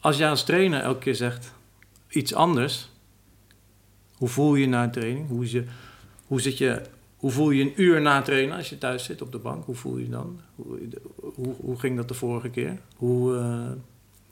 Als 0.00 0.16
jij 0.16 0.28
als 0.28 0.44
trainer 0.44 0.80
elke 0.80 0.98
keer 0.98 1.14
zegt 1.14 1.52
iets 2.08 2.34
anders, 2.34 2.90
hoe 4.14 4.28
voel 4.28 4.54
je 4.54 4.60
je 4.60 4.68
na 4.68 4.82
een 4.82 4.90
training? 4.90 5.28
Hoe, 5.28 5.50
je, 5.50 5.64
hoe, 6.26 6.40
zit 6.40 6.58
je, 6.58 6.82
hoe 7.16 7.30
voel 7.30 7.50
je 7.50 7.62
een 7.62 7.82
uur 7.82 8.00
na 8.00 8.22
trainen 8.22 8.56
als 8.56 8.68
je 8.68 8.78
thuis 8.78 9.04
zit 9.04 9.22
op 9.22 9.32
de 9.32 9.38
bank? 9.38 9.64
Hoe 9.64 9.74
voel 9.74 9.96
je 9.96 10.04
je 10.04 10.10
dan? 10.10 10.40
Hoe, 10.54 10.78
hoe, 11.34 11.54
hoe 11.60 11.78
ging 11.78 11.96
dat 11.96 12.08
de 12.08 12.14
vorige 12.14 12.48
keer? 12.48 12.78
Hoe, 12.96 13.34
uh, 13.34 13.70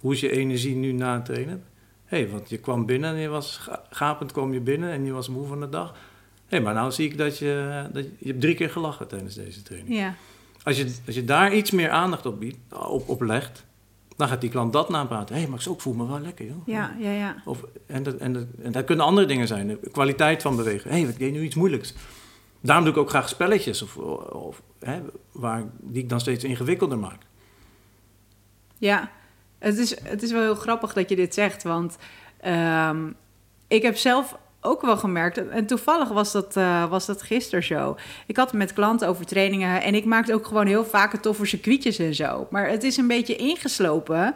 hoe 0.00 0.12
is 0.12 0.20
je 0.20 0.31
energie 0.31 0.74
nu 0.74 0.92
na 0.92 1.14
het 1.14 1.24
trainen? 1.24 1.62
Hé, 2.05 2.19
hey, 2.19 2.29
want 2.29 2.49
je 2.49 2.59
kwam 2.59 2.87
binnen 2.87 3.14
en 3.14 3.21
je 3.21 3.29
was 3.29 3.69
gapend 3.90 4.33
kwam 4.33 4.53
je 4.53 4.61
binnen 4.61 4.90
en 4.90 5.05
je 5.05 5.12
was 5.12 5.29
moe 5.29 5.47
van 5.47 5.61
de 5.61 5.69
dag. 5.69 5.90
Hé, 5.90 5.97
hey, 6.47 6.61
maar 6.61 6.75
nou 6.75 6.93
zie 6.93 7.11
ik 7.11 7.19
dat 7.19 7.38
je, 7.38 7.85
dat 7.93 8.05
je 8.19 8.29
hebt 8.29 8.40
drie 8.40 8.55
keer 8.55 8.71
gelachen 8.71 9.09
tijdens 9.09 9.35
deze 9.35 9.62
training. 9.62 9.97
Ja. 9.97 10.14
Als 10.62 10.77
je, 10.77 10.95
als 11.07 11.14
je 11.14 11.25
daar 11.25 11.55
iets 11.55 11.71
meer 11.71 11.90
aandacht 11.90 12.27
op, 12.27 12.40
biedt, 12.40 12.57
op, 12.88 13.09
op 13.09 13.21
legt, 13.21 13.64
dan 14.17 14.29
gaat 14.29 14.40
die 14.40 14.51
klant 14.51 14.73
dat 14.73 14.88
napraten. 14.88 15.35
Hé, 15.35 15.40
hey, 15.40 15.51
Max, 15.51 15.67
ik 15.67 15.81
voel 15.81 15.95
me 15.95 16.07
wel 16.07 16.21
lekker, 16.21 16.47
joh. 16.47 16.67
Ja, 16.67 16.97
ja, 16.99 17.11
ja. 17.11 17.37
Of, 17.45 17.64
en, 17.87 18.03
dat, 18.03 18.17
en, 18.17 18.33
dat, 18.33 18.47
en 18.62 18.73
dat 18.73 18.85
kunnen 18.85 19.05
andere 19.05 19.27
dingen 19.27 19.47
zijn. 19.47 19.67
De 19.67 19.90
kwaliteit 19.93 20.43
van 20.43 20.57
bewegen. 20.57 20.90
Hé, 20.90 20.97
hey, 20.97 21.07
wat 21.07 21.17
deed 21.17 21.33
nu 21.33 21.43
iets 21.43 21.55
moeilijks? 21.55 21.95
Daarom 22.61 22.85
doe 22.85 22.93
ik 22.93 22.99
ook 22.99 23.09
graag 23.09 23.29
spelletjes, 23.29 23.83
of, 23.83 23.97
of, 23.97 24.62
hè, 24.79 25.01
waar, 25.33 25.64
die 25.81 26.03
ik 26.03 26.09
dan 26.09 26.21
steeds 26.21 26.45
ingewikkelder 26.45 26.99
maak. 26.99 27.23
Ja, 28.79 29.11
het 29.64 29.79
is, 29.79 30.03
het 30.03 30.22
is 30.22 30.33
wel 30.33 30.42
heel 30.42 30.55
grappig 30.55 30.92
dat 30.92 31.09
je 31.09 31.16
dit 31.16 31.35
zegt, 31.35 31.62
want 31.62 31.96
um, 32.46 33.16
ik 33.68 33.83
heb 33.83 33.96
zelf 33.96 34.37
ook 34.61 34.83
wel 34.83 34.96
gemerkt, 34.96 35.48
en 35.48 35.66
toevallig 35.66 36.09
was 36.09 36.33
dat, 36.33 36.57
uh, 36.57 36.90
was 36.90 37.07
dat 37.07 37.22
gisteren 37.22 37.64
zo. 37.64 37.96
Ik 38.27 38.37
had 38.37 38.46
het 38.46 38.59
met 38.59 38.72
klanten 38.72 39.09
over 39.09 39.27
trainingen 39.27 39.83
en 39.83 39.94
ik 39.94 40.05
maakte 40.05 40.35
ook 40.35 40.46
gewoon 40.46 40.66
heel 40.66 40.85
vaak 40.85 41.16
toffe 41.16 41.44
circuitjes 41.44 41.98
en 41.98 42.14
zo. 42.14 42.46
Maar 42.50 42.68
het 42.68 42.83
is 42.83 42.96
een 42.96 43.07
beetje 43.07 43.37
ingeslopen. 43.37 44.35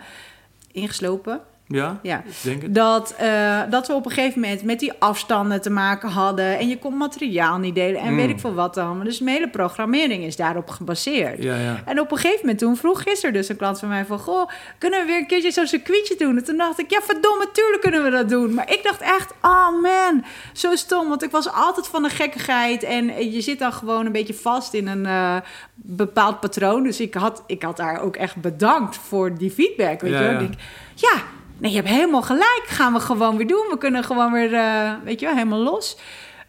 Ingeslopen? 0.73 1.41
Ja, 1.69 1.99
ja. 2.03 2.23
denk 2.43 2.63
het. 2.63 2.75
Dat, 2.75 3.15
uh, 3.23 3.61
dat 3.71 3.87
we 3.87 3.93
op 3.93 4.05
een 4.07 4.11
gegeven 4.13 4.41
moment 4.41 4.63
met 4.63 4.81
die 4.81 4.93
afstanden 4.99 5.61
te 5.61 5.71
maken 5.71 6.09
hadden. 6.09 6.59
En 6.59 6.69
je 6.69 6.79
kon 6.79 6.97
materiaal 6.97 7.59
niet 7.59 7.75
delen 7.75 8.01
en 8.01 8.11
Mm. 8.11 8.17
weet 8.17 8.29
ik 8.31 8.41
veel 8.41 8.55
wat 8.55 8.75
dan. 8.75 9.05
Dus 9.05 9.21
mijn 9.21 9.37
hele 9.37 9.49
programmering 9.51 10.25
is 10.25 10.37
daarop 10.37 10.69
gebaseerd. 10.71 11.43
Ja, 11.43 11.55
ja. 11.57 11.83
En 11.85 12.01
op 12.01 12.11
een 12.11 12.17
gegeven 12.17 12.41
moment 12.41 12.59
toen 12.59 12.77
vroeg 12.77 13.03
gisteren 13.03 13.33
dus 13.35 13.49
een 13.49 13.57
klant 13.57 13.79
van 13.79 13.89
mij 13.89 14.05
van... 14.05 14.19
Goh, 14.19 14.49
kunnen 14.79 15.01
we 15.01 15.07
weer 15.07 15.19
een 15.19 15.27
keertje 15.27 15.51
zo'n 15.51 15.67
circuitje 15.67 16.15
doen? 16.19 16.37
En 16.37 16.45
toen 16.45 16.57
dacht 16.57 16.79
ik, 16.81 16.91
ja 16.91 17.01
verdomme, 17.03 17.49
tuurlijk 17.53 17.83
kunnen 17.83 18.05
we 18.05 18.11
dat 18.11 18.29
doen. 18.29 18.55
Maar 18.55 18.73
ik 18.73 18.81
dacht 18.83 19.01
echt, 19.01 19.33
oh 19.43 19.83
man, 19.83 20.25
zo 20.53 20.75
stom. 20.77 21.09
Want 21.09 21.23
ik 21.23 21.31
was 21.31 21.53
altijd 21.53 21.87
van 21.89 22.03
de 22.03 22.09
gekkigheid. 22.11 22.83
En 22.83 23.31
je 23.33 23.41
zit 23.41 23.59
dan 23.59 23.73
gewoon 23.73 24.07
een 24.07 24.13
beetje 24.13 24.35
vast 24.35 24.75
in 24.75 24.87
een 24.87 25.05
uh, 25.05 25.37
bepaald 25.75 26.41
patroon. 26.41 26.83
Dus 26.83 27.01
ik 27.01 27.15
had, 27.15 27.43
ik 27.47 27.63
had 27.63 27.77
daar 27.77 28.01
ook 28.01 28.17
echt 28.17 28.37
bedankt 28.37 28.97
voor 28.97 29.35
die 29.39 29.51
feedback. 29.51 30.01
Weet 30.01 30.13
Ja, 30.13 30.21
je 30.23 30.29
ja. 30.31 30.49
Ja, 30.95 31.23
nee, 31.59 31.71
je 31.71 31.77
hebt 31.77 31.89
helemaal 31.89 32.23
gelijk. 32.23 32.65
Gaan 32.67 32.93
we 32.93 33.01
gewoon 33.01 33.37
weer 33.37 33.47
doen. 33.47 33.67
We 33.71 33.79
kunnen 33.79 34.05
gewoon 34.05 34.33
weer, 34.33 34.53
uh, 34.53 34.93
weet 35.05 35.21
je 35.21 35.27
wel, 35.27 35.35
helemaal 35.35 35.63
los. 35.63 35.97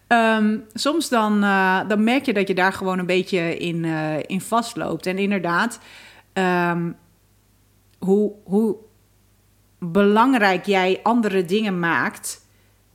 Um, 0.08 0.66
soms 0.74 1.10
dan, 1.10 1.44
uh, 1.44 1.80
dan 1.88 2.04
merk 2.04 2.26
je 2.26 2.34
dat 2.34 2.48
je 2.48 2.54
daar 2.54 2.74
gewoon 2.74 3.00
een 3.00 3.06
beetje 3.06 3.58
in, 3.58 3.84
uh, 3.84 4.20
in 4.26 4.42
vastloopt. 4.42 5.06
En 5.06 5.18
inderdaad, 5.18 5.80
um, 6.34 6.96
hoe, 8.00 8.32
hoe 8.44 8.76
belangrijk 9.80 10.66
jij 10.66 11.00
andere 11.04 11.46
dingen 11.46 11.80
maakt... 11.80 12.46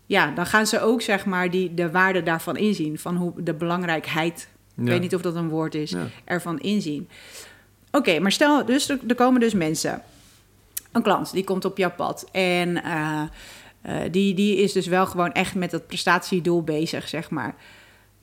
ja, 0.07 0.31
dan 0.31 0.47
gaan 0.47 0.67
ze 0.67 0.81
ook 0.81 1.03
zeg 1.03 1.27
maar 1.27 1.51
die, 1.51 1.75
de 1.75 1.91
waarde 1.91 2.23
daarvan 2.23 2.57
inzien. 2.57 2.99
Van 2.99 3.17
hoe 3.17 3.33
de 3.37 3.55
belangrijkheid, 3.55 4.49
ik 4.77 4.85
weet 4.85 5.01
niet 5.01 5.15
of 5.15 5.23
dat 5.23 5.35
een 5.35 5.49
woord 5.49 5.75
is, 5.75 5.91
Ja. 5.91 6.07
ervan 6.25 6.61
inzien. 6.61 7.09
Oké, 7.91 8.19
maar 8.19 8.33
stel, 8.33 8.65
dus 8.65 8.89
er, 8.89 8.99
er 9.07 9.15
komen 9.15 9.41
dus 9.41 9.55
mensen 9.55 10.03
een 10.95 11.03
klant 11.03 11.33
die 11.33 11.45
komt 11.45 11.65
op 11.65 11.79
jouw 11.79 11.93
pad 11.93 12.27
en 12.33 12.69
uh, 12.69 13.23
uh, 13.87 13.97
die, 14.11 14.35
die 14.35 14.57
is 14.57 14.73
dus 14.73 14.87
wel 14.87 15.07
gewoon 15.07 15.33
echt 15.33 15.55
met 15.55 15.71
dat 15.71 15.87
prestatiedoel 15.87 16.63
bezig, 16.63 17.09
zeg 17.09 17.31
maar. 17.31 17.55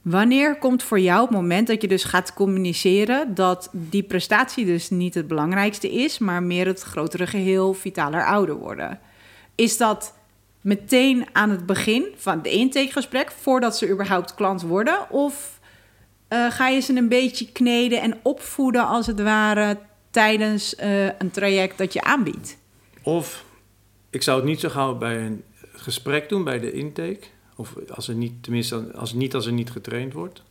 Wanneer 0.01 0.57
komt 0.57 0.83
voor 0.83 0.99
jou 0.99 1.21
het 1.21 1.29
moment 1.29 1.67
dat 1.67 1.81
je 1.81 1.87
dus 1.87 2.03
gaat 2.03 2.33
communiceren 2.33 3.35
dat 3.35 3.69
die 3.71 4.03
prestatie 4.03 4.65
dus 4.65 4.89
niet 4.89 5.13
het 5.13 5.27
belangrijkste 5.27 5.91
is, 5.91 6.17
maar 6.17 6.43
meer 6.43 6.67
het 6.67 6.81
grotere 6.81 7.27
geheel, 7.27 7.73
vitaler 7.73 8.25
ouder 8.25 8.55
worden? 8.55 8.99
Is 9.55 9.77
dat 9.77 10.13
meteen 10.61 11.27
aan 11.31 11.49
het 11.49 11.65
begin 11.65 12.05
van 12.15 12.41
de 12.41 12.51
intakegesprek, 12.51 13.31
voordat 13.31 13.77
ze 13.77 13.89
überhaupt 13.89 14.35
klant 14.35 14.61
worden? 14.61 15.09
Of 15.09 15.59
uh, 16.29 16.51
ga 16.51 16.67
je 16.67 16.79
ze 16.79 16.95
een 16.95 17.09
beetje 17.09 17.51
kneden 17.51 18.01
en 18.01 18.19
opvoeden 18.21 18.87
als 18.87 19.07
het 19.07 19.21
ware 19.21 19.77
tijdens 20.11 20.75
een 21.17 21.31
traject 21.31 21.77
dat 21.77 21.93
je 21.93 22.01
aanbiedt? 22.01 22.59
Of 23.03 23.45
ik 24.09 24.23
zou 24.23 24.37
het 24.37 24.47
niet 24.47 24.59
zo 24.59 24.69
gauw 24.69 24.95
bij 24.95 25.25
een 25.25 25.43
gesprek 25.73 26.29
doen, 26.29 26.43
bij 26.43 26.59
de 26.59 26.71
intake. 26.71 27.19
Of 27.55 27.75
als 27.89 28.07
er 28.07 28.15
niet, 28.15 28.43
tenminste, 28.43 28.93
als, 28.95 29.13
niet 29.13 29.35
als 29.35 29.45
er 29.45 29.51
niet 29.51 29.71
getraind 29.71 30.13
wordt. 30.13 30.43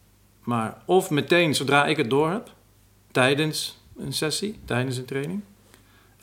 Maar 0.45 0.83
of 0.87 1.11
meteen, 1.11 1.55
zodra 1.55 1.87
ik 1.87 1.97
het 1.97 2.11
door 2.11 2.31
heb, 2.31 2.53
tijdens 3.11 3.79
een 3.97 4.13
sessie, 4.13 4.59
tijdens 4.65 4.97
een 4.97 5.05
training. 5.05 5.41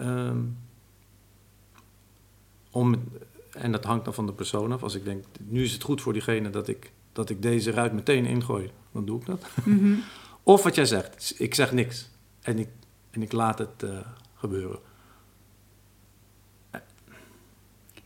Um, 0.01 0.57
om, 2.71 3.03
en 3.51 3.71
dat 3.71 3.83
hangt 3.83 4.05
dan 4.05 4.13
van 4.13 4.25
de 4.25 4.33
persoon 4.33 4.71
af. 4.71 4.83
Als 4.83 4.95
ik 4.95 5.03
denk, 5.03 5.25
nu 5.39 5.63
is 5.63 5.73
het 5.73 5.83
goed 5.83 6.01
voor 6.01 6.13
diegene 6.13 6.49
dat 6.49 6.67
ik, 6.67 6.91
dat 7.13 7.29
ik 7.29 7.41
deze 7.41 7.71
ruit 7.71 7.93
meteen 7.93 8.25
ingooi, 8.25 8.71
dan 8.91 9.05
doe 9.05 9.19
ik 9.19 9.25
dat. 9.25 9.45
Mm 9.63 9.79
-hmm. 9.79 10.03
of 10.53 10.63
wat 10.63 10.75
jij 10.75 10.85
zegt, 10.85 11.33
ik 11.37 11.55
zeg 11.55 11.71
niks. 11.71 12.09
En 12.41 12.59
ik, 12.59 12.69
en 13.09 13.21
ik 13.21 13.31
laat 13.31 13.59
het 13.59 13.83
uh, 13.83 13.99
gebeuren. 14.35 14.79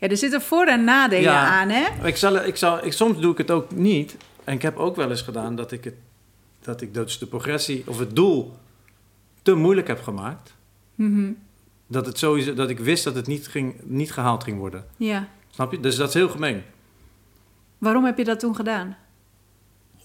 Ja, 0.02 0.08
er 0.08 0.18
zitten 0.18 0.42
voor- 0.42 0.66
en 0.66 0.84
nadelen 0.84 1.22
Ja, 1.22 1.60
aan, 1.62 1.70
hè? 1.70 2.08
Ik 2.08 2.16
zal, 2.18 2.36
ik 2.46 2.56
zal, 2.56 2.86
ik, 2.86 2.94
soms 2.94 3.20
doe 3.20 3.32
ik 3.32 3.38
het 3.38 3.52
ook 3.52 3.72
niet. 3.72 4.18
En 4.44 4.54
ik 4.54 4.62
heb 4.62 4.78
ook 4.78 4.96
wel 4.96 5.10
eens 5.10 5.22
gedaan 5.22 5.56
dat 5.56 5.72
ik, 5.72 5.84
het, 5.84 5.94
dat 6.62 6.82
ik 6.82 6.94
dus 6.94 7.20
de 7.20 7.26
progressie 7.26 7.84
of 7.88 8.00
het 8.00 8.16
doel 8.16 8.54
te 9.42 9.54
moeilijk 9.54 9.88
heb 9.88 10.02
gemaakt. 10.04 10.54
Mhm. 10.96 11.32
Dat, 11.88 12.06
het 12.06 12.18
sowieso, 12.18 12.54
dat 12.54 12.70
ik 12.70 12.80
wist 12.80 13.04
dat 13.04 13.16
het 13.16 13.28
niet, 13.28 13.48
ging, 13.48 13.76
niet 13.84 14.12
gehaald 14.12 14.44
ging 14.44 14.58
worden. 14.58 14.86
Ja. 14.98 15.28
Snap 15.50 15.72
je? 15.72 15.80
Dus 15.80 15.96
dat 15.96 16.08
is 16.08 16.14
heel 16.14 16.30
gemeen. 16.30 16.64
Waarom 17.78 18.06
heb 18.06 18.18
je 18.18 18.24
dat 18.24 18.40
toen 18.40 18.56
gedaan? 18.56 18.98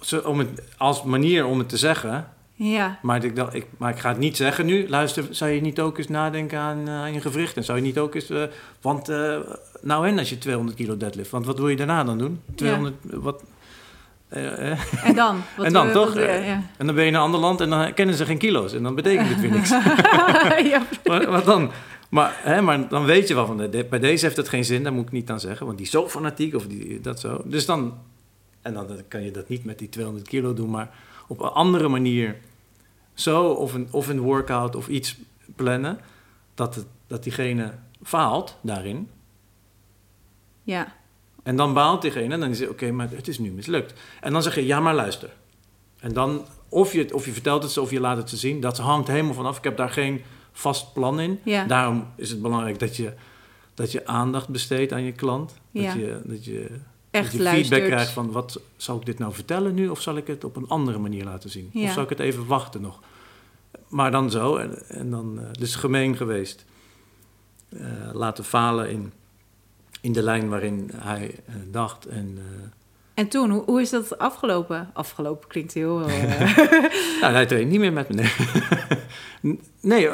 Zo, 0.01 0.19
om 0.19 0.39
het, 0.39 0.63
als 0.77 1.03
manier 1.03 1.47
om 1.47 1.59
het 1.59 1.69
te 1.69 1.77
zeggen. 1.77 2.33
Ja. 2.59 2.99
Maar 3.03 3.25
ik, 3.25 3.37
dacht, 3.37 3.55
ik, 3.55 3.67
maar 3.77 3.91
ik 3.91 3.99
ga 3.99 4.09
het 4.09 4.19
niet 4.19 4.37
zeggen 4.37 4.67
nu. 4.67 4.89
Luister, 4.89 5.25
zou 5.31 5.51
je 5.51 5.61
niet 5.61 5.81
ook 5.81 5.99
eens 5.99 6.09
nadenken 6.09 6.59
aan, 6.59 6.89
uh, 6.89 6.95
aan 6.95 7.13
je 7.13 7.21
gewrichten? 7.21 7.65
Zou 7.65 7.79
je 7.79 7.85
niet 7.85 7.99
ook 7.99 8.15
eens... 8.15 8.31
Uh, 8.31 8.43
want 8.81 9.09
uh, 9.11 9.39
nou 9.81 10.07
en 10.07 10.19
als 10.19 10.31
je 10.31 10.39
200 10.39 10.77
kilo 10.77 10.97
deadlift. 10.97 11.31
Want 11.31 11.47
wat 11.47 11.59
wil 11.59 11.69
je 11.69 11.77
daarna 11.77 12.05
dan 12.05 12.19
doen? 12.19 12.41
200... 12.55 12.95
Ja. 13.03 13.19
Wat, 13.27 13.43
en 14.29 15.15
dan? 15.15 15.43
en 15.63 15.73
dan, 15.73 15.87
we, 15.87 15.93
toch? 15.93 16.15
We, 16.15 16.21
ja. 16.21 16.63
En 16.77 16.87
dan 16.87 16.95
ben 16.95 17.05
je 17.05 17.11
in 17.11 17.15
een 17.15 17.21
ander 17.21 17.41
land 17.41 17.61
en 17.61 17.71
dan 17.71 17.95
kennen 17.95 18.15
ze 18.15 18.25
geen 18.25 18.39
kilo's. 18.39 18.73
En 18.73 18.83
dan 18.83 18.95
betekent 18.95 19.29
het 19.29 19.41
weer 19.41 19.51
niks. 19.51 19.69
ja, 20.73 20.83
maar, 21.05 21.31
wat 21.31 21.45
dan? 21.45 21.71
Maar, 22.09 22.37
hè, 22.39 22.63
maar 22.63 22.89
dan 22.89 23.05
weet 23.05 23.29
je 23.29 23.35
wel 23.35 23.47
van... 23.47 23.57
De, 23.57 23.87
bij 23.91 23.99
deze 23.99 24.25
heeft 24.25 24.37
het 24.37 24.49
geen 24.49 24.65
zin, 24.65 24.83
daar 24.83 24.93
moet 24.93 25.07
ik 25.07 25.13
niet 25.13 25.31
aan 25.31 25.41
zeggen. 25.41 25.67
Want 25.67 25.79
die 25.79 25.87
is 25.87 25.93
zo 25.93 26.09
fanatiek 26.09 26.55
of 26.55 26.67
die, 26.67 27.01
dat 27.01 27.21
zo. 27.21 27.43
Dus 27.45 27.67
dan... 27.67 27.95
En 28.63 28.75
dan 28.75 28.89
kan 29.09 29.23
je 29.23 29.31
dat 29.31 29.49
niet 29.49 29.65
met 29.65 29.79
die 29.79 29.89
200 29.89 30.29
kilo 30.29 30.55
doen, 30.55 30.71
maar 30.71 30.91
op 31.27 31.41
een 31.41 31.49
andere 31.49 31.89
manier 31.89 32.37
zo 33.15 33.49
of 33.49 33.75
een, 33.75 33.89
of 33.91 34.09
een 34.09 34.21
workout 34.21 34.77
of 34.77 34.89
iets 34.89 35.17
plannen. 35.57 35.99
dat, 36.55 36.75
het, 36.75 36.87
dat 37.07 37.23
diegene 37.23 37.73
faalt 38.03 38.57
daarin. 38.61 39.11
Ja. 40.63 40.95
En 41.43 41.57
dan 41.57 41.73
baalt 41.75 42.03
diegene 42.03 42.35
en 42.35 42.41
dan 42.41 42.51
is 42.51 42.59
hij, 42.59 42.69
oké, 42.69 42.91
maar 42.91 43.11
het 43.11 43.29
is 43.29 43.39
nu 43.39 43.51
mislukt. 43.51 43.95
En 44.21 44.33
dan 44.33 44.43
zeg 44.43 44.55
je, 44.55 44.67
ja, 44.67 44.81
maar 44.81 44.95
luister. 44.95 45.31
En 45.99 46.13
dan, 46.13 46.45
of 46.69 46.93
je, 46.93 47.15
of 47.15 47.25
je 47.25 47.33
vertelt 47.33 47.63
het 47.63 47.73
ze 47.73 47.81
of 47.81 47.91
je 47.91 48.01
laat 48.01 48.17
het 48.17 48.31
ze 48.31 48.37
zien, 48.37 48.61
dat 48.61 48.79
hangt 48.79 49.09
helemaal 49.09 49.35
vanaf. 49.35 49.57
Ik 49.59 49.65
heb 49.65 49.77
daar 49.77 49.91
geen 49.91 50.23
vast 50.53 50.93
plan 50.93 51.21
in. 51.21 51.41
Ja. 51.45 51.65
Daarom 51.65 52.07
is 52.17 52.31
het 52.31 52.43
belangrijk 52.43 52.79
dat 52.79 52.97
je, 52.97 53.13
dat 53.75 53.93
je 53.93 54.07
aandacht 54.07 54.49
besteedt 54.49 54.93
aan 54.93 55.03
je 55.03 55.13
klant. 55.13 55.55
Dat 55.73 55.83
Ja. 55.83 55.95
je, 55.95 56.21
dat 56.25 56.45
je, 56.45 56.71
Echt 57.19 57.33
je 57.33 57.43
luistert. 57.43 57.69
feedback 57.69 57.91
krijgt 57.91 58.13
van, 58.13 58.33
wat, 58.33 58.61
zal 58.77 58.97
ik 58.97 59.07
dit 59.07 59.19
nou 59.19 59.35
vertellen 59.35 59.75
nu 59.75 59.89
of 59.89 60.01
zal 60.01 60.17
ik 60.17 60.27
het 60.27 60.45
op 60.45 60.57
een 60.57 60.69
andere 60.69 60.99
manier 60.99 61.25
laten 61.25 61.51
zien? 61.51 61.71
Ja. 61.73 61.85
Of 61.85 61.93
zal 61.93 62.03
ik 62.03 62.09
het 62.09 62.21
even 62.21 62.47
wachten 62.47 62.81
nog? 62.81 63.01
Maar 63.89 64.11
dan 64.11 64.31
zo, 64.31 64.57
en, 64.57 64.89
en 64.89 65.11
dan, 65.11 65.41
dus 65.53 65.75
gemeen 65.75 66.17
geweest. 66.17 66.65
Eh, 67.69 67.81
laten 68.13 68.45
falen 68.45 68.91
in, 68.91 69.13
in 70.01 70.13
de 70.13 70.23
lijn 70.23 70.49
waarin 70.49 70.91
hij 70.95 71.35
eh, 71.47 71.55
dacht. 71.71 72.07
En 72.07 72.39
En 73.15 73.29
toen, 73.29 73.51
hoe, 73.51 73.65
hoe 73.65 73.81
is 73.81 73.91
dat 73.91 74.19
afgelopen? 74.19 74.91
Afgelopen 74.93 75.49
klinkt 75.49 75.73
heel... 75.73 75.99
nou, 77.21 77.33
hij 77.33 77.47
traint 77.47 77.71
niet 77.71 77.81
meer 77.81 77.93
met 77.93 78.09
me. 78.09 78.15
Nee, 78.15 79.59
nee 79.81 80.09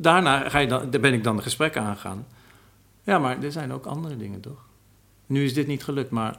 daarna 0.00 0.48
ga 0.48 0.58
je 0.58 0.66
dan, 0.66 0.90
daar 0.90 1.00
ben 1.00 1.12
ik 1.12 1.24
dan 1.24 1.36
de 1.36 1.42
gesprekken 1.42 1.82
aangegaan. 1.82 2.26
Ja, 3.02 3.18
maar 3.18 3.42
er 3.42 3.52
zijn 3.52 3.72
ook 3.72 3.86
andere 3.86 4.16
dingen, 4.16 4.40
toch? 4.40 4.68
Nu 5.30 5.44
is 5.44 5.54
dit 5.54 5.66
niet 5.66 5.84
gelukt, 5.84 6.10
maar, 6.10 6.36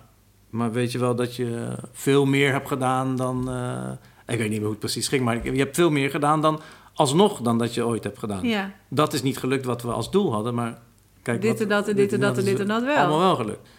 maar 0.49 0.71
weet 0.71 0.91
je 0.91 0.97
wel 0.99 1.15
dat 1.15 1.35
je 1.35 1.75
veel 1.91 2.25
meer 2.25 2.51
hebt 2.51 2.67
gedaan 2.67 3.15
dan... 3.15 3.49
eh, 3.49 3.91
ik 4.27 4.37
weet 4.37 4.39
niet 4.39 4.49
meer 4.49 4.59
hoe 4.61 4.69
het 4.69 4.79
precies 4.79 5.07
ging, 5.07 5.23
maar 5.23 5.45
je 5.53 5.59
hebt 5.59 5.75
veel 5.75 5.89
meer 5.91 6.09
gedaan 6.09 6.41
dan 6.41 6.59
alsnog 6.93 7.41
dan 7.41 7.57
dat 7.57 7.73
je 7.73 7.85
ooit 7.85 8.03
hebt 8.03 8.19
gedaan. 8.19 8.43
ja. 8.47 8.71
Dat 8.89 9.13
is 9.13 9.21
niet 9.21 9.37
gelukt 9.37 9.65
wat 9.65 9.81
we 9.81 9.91
als 9.91 10.11
doel 10.11 10.33
hadden, 10.33 10.53
maar... 10.55 10.79
Kijk, 11.21 11.41
Dit 11.41 11.51
wat- 11.51 11.61
en 11.61 11.67
dat 11.67 11.87
en 11.87 11.95
dit 11.95 12.13
en 12.13 12.19
dat 12.19 12.37
en 12.37 12.43
dit 12.45 12.59
en 12.59 12.67
dat 12.67 12.83
wel. 12.83 12.97
Allemaal 12.97 13.19
wel 13.19 13.35
gelukt. 13.35 13.69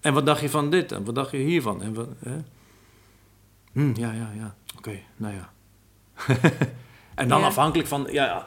En 0.00 0.14
wat 0.14 0.26
dacht 0.26 0.40
je 0.40 0.50
van 0.50 0.70
dit 0.70 0.92
en 0.92 1.04
wat 1.04 1.14
dacht 1.14 1.30
je 1.30 1.36
hiervan? 1.36 1.82
En 1.82 1.94
wat, 1.94 2.08
hè? 2.18 2.36
Hm, 3.72 3.92
ja, 4.00 4.12
ja, 4.12 4.30
ja. 4.36 4.54
Oké, 4.76 4.98
nou 5.16 5.34
ja. 5.34 5.50
en 7.14 7.28
dan 7.28 7.40
Ja. 7.40 7.46
afhankelijk 7.46 7.88
van... 7.88 8.06
Ja, 8.10 8.44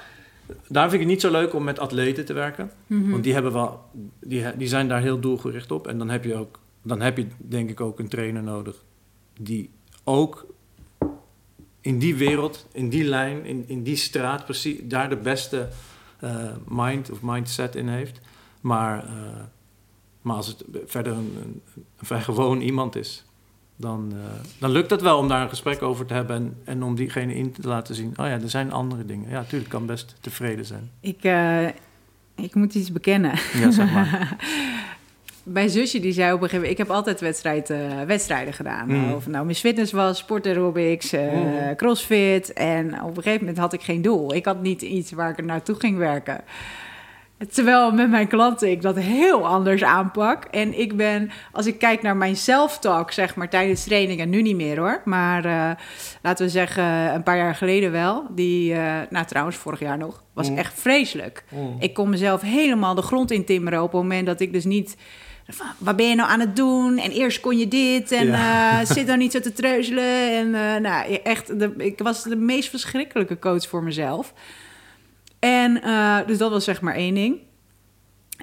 daar 0.68 0.90
vind 0.90 0.94
ik 0.94 1.00
het 1.00 1.08
niet 1.08 1.22
zo 1.22 1.32
leuk 1.32 1.54
om 1.54 1.64
met 1.64 1.80
atleten 1.80 2.26
te 2.26 2.34
werken. 2.34 2.72
Mhm. 2.88 3.10
Want 3.12 3.24
die, 3.24 3.34
hebben 3.34 3.54
wel, 3.54 3.84
die, 4.20 4.58
die 4.58 4.68
zijn 4.68 4.88
daar 4.88 5.02
heel 5.02 5.20
doelgericht 5.20 5.72
op. 5.72 5.88
En 5.88 5.98
dan 5.98 6.10
heb 6.10 6.24
je 6.24 6.36
ook, 6.36 6.60
dan 6.82 7.02
heb 7.02 7.18
je 7.18 7.28
denk 7.38 7.70
ik 7.70 7.82
ook 7.82 8.00
een 8.00 8.08
trainer 8.08 8.44
nodig 8.44 8.84
die 9.40 9.70
ook 10.04 10.46
in 11.82 12.00
die 12.00 12.16
wereld, 12.16 12.68
in 12.72 12.90
die 12.90 13.04
lijn, 13.04 13.46
in, 13.46 13.64
in 13.68 13.84
die 13.84 13.96
straat, 13.96 14.46
precies 14.46 14.80
daar 14.84 15.10
de 15.10 15.18
beste 15.18 15.70
eh, 16.20 16.56
mind 16.68 17.12
of 17.12 17.22
mindset 17.22 17.76
in 17.76 17.88
heeft. 17.88 18.22
Maar, 18.62 19.06
eh, 19.06 19.14
maar 20.22 20.36
als 20.36 20.48
het 20.48 20.64
verder 20.86 21.14
een, 21.14 21.36
een, 21.42 21.62
een 21.76 22.06
vrij 22.06 22.22
gewoon 22.22 22.62
iemand 22.62 22.96
is, 22.96 23.26
dan, 23.80 24.14
eh, 24.14 24.20
dan 24.60 24.72
lukt 24.72 24.90
het 24.90 25.02
wel 25.02 25.18
om 25.18 25.28
daar 25.28 25.42
een 25.42 25.50
gesprek 25.50 25.82
over 25.82 26.06
te 26.06 26.14
hebben 26.14 26.36
en, 26.36 26.58
en 26.64 26.84
om 26.84 26.96
diegene 26.96 27.36
in 27.36 27.52
te 27.52 27.68
laten 27.68 27.96
zien. 27.96 28.14
Oh 28.16 28.26
ja, 28.26 28.32
er 28.32 28.50
zijn 28.50 28.72
andere 28.72 29.06
dingen. 29.06 29.30
Ja, 29.30 29.44
tuurlijk 29.44 29.70
kan 29.72 29.86
best 29.86 30.16
tevreden 30.22 30.66
zijn. 30.66 30.92
Ik, 31.00 31.24
eh, 31.24 31.66
ik 32.36 32.56
moet 32.56 32.76
iets 32.76 32.92
bekennen. 32.92 33.32
Ja, 33.54 33.72
zeg 33.72 33.92
maar. 33.92 34.36
Mijn 35.44 35.70
zusje 35.70 36.00
die 36.00 36.12
zei 36.12 36.28
op 36.34 36.42
een 36.42 36.50
gegeven 36.50 36.56
moment... 36.60 36.80
Ik 36.80 36.86
heb 36.88 36.96
altijd 36.96 37.20
wedstrijd, 37.20 37.70
eh, 37.70 38.02
wedstrijden 38.08 38.54
gedaan. 38.54 38.88
Mm. 38.88 39.14
Of 39.14 39.28
nou 39.28 39.46
Miss 39.46 39.62
Fitness 39.62 39.92
was, 39.92 40.18
sport 40.18 40.46
aerobics, 40.46 41.12
Mm. 41.12 41.76
crossfit. 41.76 42.54
En 42.54 43.02
op 43.04 43.18
een 43.18 43.24
gegeven 43.24 43.40
moment 43.40 43.58
had 43.58 43.74
ik 43.74 43.82
geen 43.82 44.02
doel. 44.02 44.34
Ik 44.34 44.46
had 44.46 44.62
niet 44.62 44.82
iets 44.82 45.12
waar 45.12 45.30
ik 45.30 45.46
naartoe 45.46 45.76
ging 45.76 45.98
werken. 45.98 46.42
Terwijl 47.52 47.92
met 47.92 48.10
mijn 48.10 48.28
klanten 48.28 48.70
ik 48.72 48.82
dat 48.82 48.96
heel 48.96 49.48
anders 49.48 49.84
aanpak. 49.84 50.44
En 50.46 50.80
ik 50.80 50.96
ben, 50.98 51.32
als 51.52 51.66
ik 51.66 51.80
kijk 51.80 52.02
naar 52.02 52.18
mijn 52.18 52.36
self-talk, 52.36 53.12
zeg 53.12 53.36
maar, 53.36 53.50
tijdens 53.50 53.84
trainingen, 53.84 54.30
nu 54.30 54.42
niet 54.42 54.56
meer 54.56 54.80
hoor. 54.80 55.02
Maar 55.06 55.46
eh, 55.46 55.72
laten 56.22 56.46
we 56.46 56.52
zeggen, 56.52 56.84
een 57.14 57.24
paar 57.24 57.38
jaar 57.38 57.56
geleden 57.56 57.92
wel. 57.92 58.26
Die, 58.30 58.74
eh, 58.74 58.94
nou 59.10 59.26
trouwens, 59.26 59.56
vorig 59.58 59.80
jaar 59.80 59.98
nog, 59.98 60.24
was 60.34 60.50
Mm. 60.50 60.58
echt 60.58 60.80
vreselijk. 60.80 61.44
Ik 61.80 61.94
kon 61.94 62.10
mezelf 62.10 62.42
helemaal 62.42 62.96
de 62.96 63.02
grond 63.02 63.32
in 63.32 63.46
timmeren 63.46 63.82
op 63.84 63.92
het 63.92 64.02
moment 64.02 64.26
dat 64.26 64.40
ik 64.40 64.54
dus 64.54 64.66
niet... 64.66 64.96
van, 65.48 65.68
Wat 65.78 65.96
ben 65.96 66.10
je 66.10 66.16
nou 66.16 66.30
aan 66.30 66.40
het 66.40 66.56
doen? 66.56 66.98
En 66.98 67.12
eerst 67.12 67.40
kon 67.40 67.58
je 67.58 67.68
dit 67.68 68.12
en 68.12 68.28
Ja. 68.28 68.80
eh, 68.80 68.86
zit 68.96 69.08
dan 69.08 69.18
niet 69.18 69.32
zo 69.32 69.40
te 69.40 69.54
treuzelen. 69.54 70.32
En 70.32 70.82
nou, 70.82 71.14
echt, 71.24 71.60
de, 71.60 71.74
ik 71.78 72.00
was 72.00 72.24
de 72.24 72.36
meest 72.36 72.70
verschrikkelijke 72.70 73.40
coach 73.40 73.68
voor 73.68 73.84
mezelf. 73.84 74.34
En 75.48 75.82
eh, 75.82 76.18
dus 76.26 76.38
dat 76.38 76.52
was 76.52 76.64
zeg 76.64 76.82
maar 76.82 76.96
één 76.96 77.14
ding. 77.14 77.40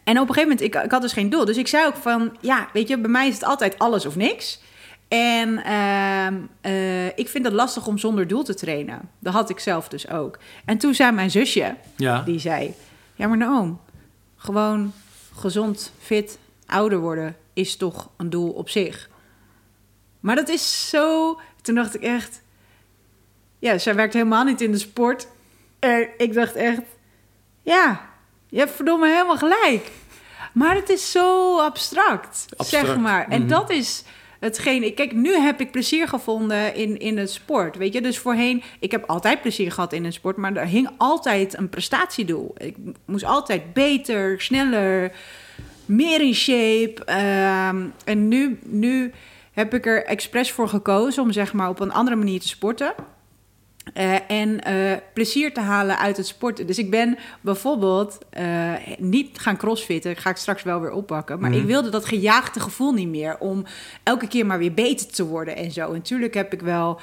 En 0.05 0.21
op 0.21 0.29
een 0.29 0.35
gegeven 0.35 0.43
moment, 0.43 0.61
ik, 0.61 0.75
ik 0.85 0.90
had 0.90 1.03
dus 1.03 1.12
geen 1.12 1.31
doel. 1.31 1.45
Dus 1.45 1.57
ik 1.57 1.69
zei 1.69 1.87
ook 1.87 1.97
van, 1.97 2.37
ja, 2.40 2.69
weet 2.73 2.88
je, 2.88 2.99
bij 2.99 3.11
mij 3.11 3.29
is 3.29 3.35
het 3.35 3.45
altijd 3.45 3.79
alles 3.79 4.07
of 4.07 4.17
niks. 4.17 4.61
En 5.09 5.64
ehm, 5.64 6.35
eh, 6.61 7.07
ik 7.07 7.29
vind 7.29 7.45
het 7.45 7.53
lastig 7.53 7.87
om 7.87 7.99
zonder 7.99 8.27
doel 8.27 8.43
te 8.43 8.55
trainen. 8.55 9.11
Dat 9.19 9.33
had 9.33 9.51
ik 9.51 9.59
zelf 9.59 9.88
dus 9.88 10.09
ook. 10.09 10.38
En 10.64 10.79
toen 10.79 10.95
zei 10.95 11.12
mijn 11.12 11.31
zusje, 11.31 11.75
Ja, 11.97 12.23
die 12.23 12.38
zei: 12.38 12.75
Ja, 13.14 13.27
maar 13.27 13.37
Naoom, 13.37 13.81
gewoon 14.37 14.93
gezond, 15.35 15.93
fit, 15.99 16.38
ouder 16.67 16.99
worden 16.99 17.37
is 17.53 17.77
toch 17.77 18.11
een 18.17 18.31
doel 18.31 18.51
op 18.51 18.69
zich. 18.69 19.09
Maar 20.21 20.37
dat 20.37 20.49
is 20.49 20.88
zo. 20.88 21.38
Toen 21.62 21.75
dacht 21.75 21.95
ik 21.95 22.03
echt. 22.03 22.43
Ja, 23.59 23.79
zij 23.79 23.95
werkt 23.95 24.14
helemaal 24.14 24.45
niet 24.45 24.61
in 24.61 24.73
de 24.73 24.79
sport. 24.79 25.27
En 25.79 26.09
ik 26.19 26.35
dacht 26.35 26.55
echt. 26.55 26.83
Ja, 27.64 28.00
je 28.48 28.59
hebt 28.59 28.70
verdomme 28.70 29.09
helemaal 29.09 29.37
gelijk. 29.37 29.90
Maar 30.53 30.74
het 30.74 30.88
is 30.88 31.11
zo 31.11 31.59
abstract, 31.59 32.46
Abstract, 32.57 32.87
zeg 32.87 32.98
maar. 32.98 33.29
En 33.29 33.40
mhm. 33.40 33.48
dat 33.48 33.70
is 33.70 34.05
hetgeen. 34.40 34.94
Kijk, 34.94 35.12
nu 35.12 35.35
heb 35.35 35.61
ik 35.61 35.70
plezier 35.70 36.09
gevonden 36.09 36.74
in, 36.74 36.98
in 36.98 37.18
het 37.18 37.31
sport. 37.31 37.77
Weet 37.77 37.92
je, 37.92 38.00
dus 38.00 38.18
voorheen, 38.18 38.62
ik 38.79 38.90
heb 38.90 39.05
altijd 39.07 39.40
plezier 39.40 39.72
gehad 39.72 39.92
in 39.92 40.05
een 40.05 40.12
sport, 40.12 40.37
maar 40.37 40.57
er 40.57 40.66
hing 40.66 40.90
altijd 40.96 41.59
een 41.59 41.68
prestatiedoel. 41.68 42.55
Ik 42.59 42.77
moest 43.05 43.24
altijd 43.24 43.72
beter, 43.72 44.40
sneller, 44.40 45.12
meer 45.85 46.20
in 46.20 46.35
shape. 46.35 47.05
Ehm, 47.05 47.87
en 48.05 48.29
nu, 48.29 48.59
nu 48.62 49.12
heb 49.53 49.74
ik 49.74 49.87
er 49.87 50.05
expres 50.05 50.53
voor 50.53 50.68
gekozen 50.68 51.22
om 51.22 51.33
zeg 51.33 51.53
maar 51.53 51.68
op 51.68 51.81
een 51.81 51.92
andere 51.92 52.16
manier 52.16 52.40
te 52.40 52.48
sporten. 52.48 52.94
Eh, 53.92 54.31
en 54.31 54.61
eh, 54.61 54.99
plezier 55.12 55.53
te 55.53 55.61
halen 55.61 55.99
uit 55.99 56.16
het 56.16 56.27
sporten. 56.27 56.66
Dus 56.66 56.79
ik 56.79 56.90
ben 56.90 57.18
bijvoorbeeld 57.40 58.18
eh, 58.31 58.73
niet 58.99 59.38
gaan 59.38 59.57
crossfitten. 59.57 60.16
Ga 60.16 60.31
ik 60.31 60.37
straks 60.37 60.62
wel 60.62 60.81
weer 60.81 60.90
oppakken. 60.90 61.40
Maar 61.40 61.51
Mhm. 61.51 61.59
ik 61.59 61.66
wilde 61.66 61.90
dat 61.90 62.05
gejaagde 62.05 62.61
gevoel 62.61 62.92
niet 62.92 63.09
meer. 63.09 63.38
Om 63.38 63.64
elke 64.03 64.29
keer 64.29 64.47
maar 64.47 64.59
weer 64.59 64.75
beter 64.75 65.07
te 65.07 65.27
worden 65.27 65.57
en 65.57 65.70
zo. 65.70 65.87
En 65.87 65.92
natuurlijk 65.92 66.35
heb 66.35 66.53
ik 66.53 66.61
wel 66.61 67.01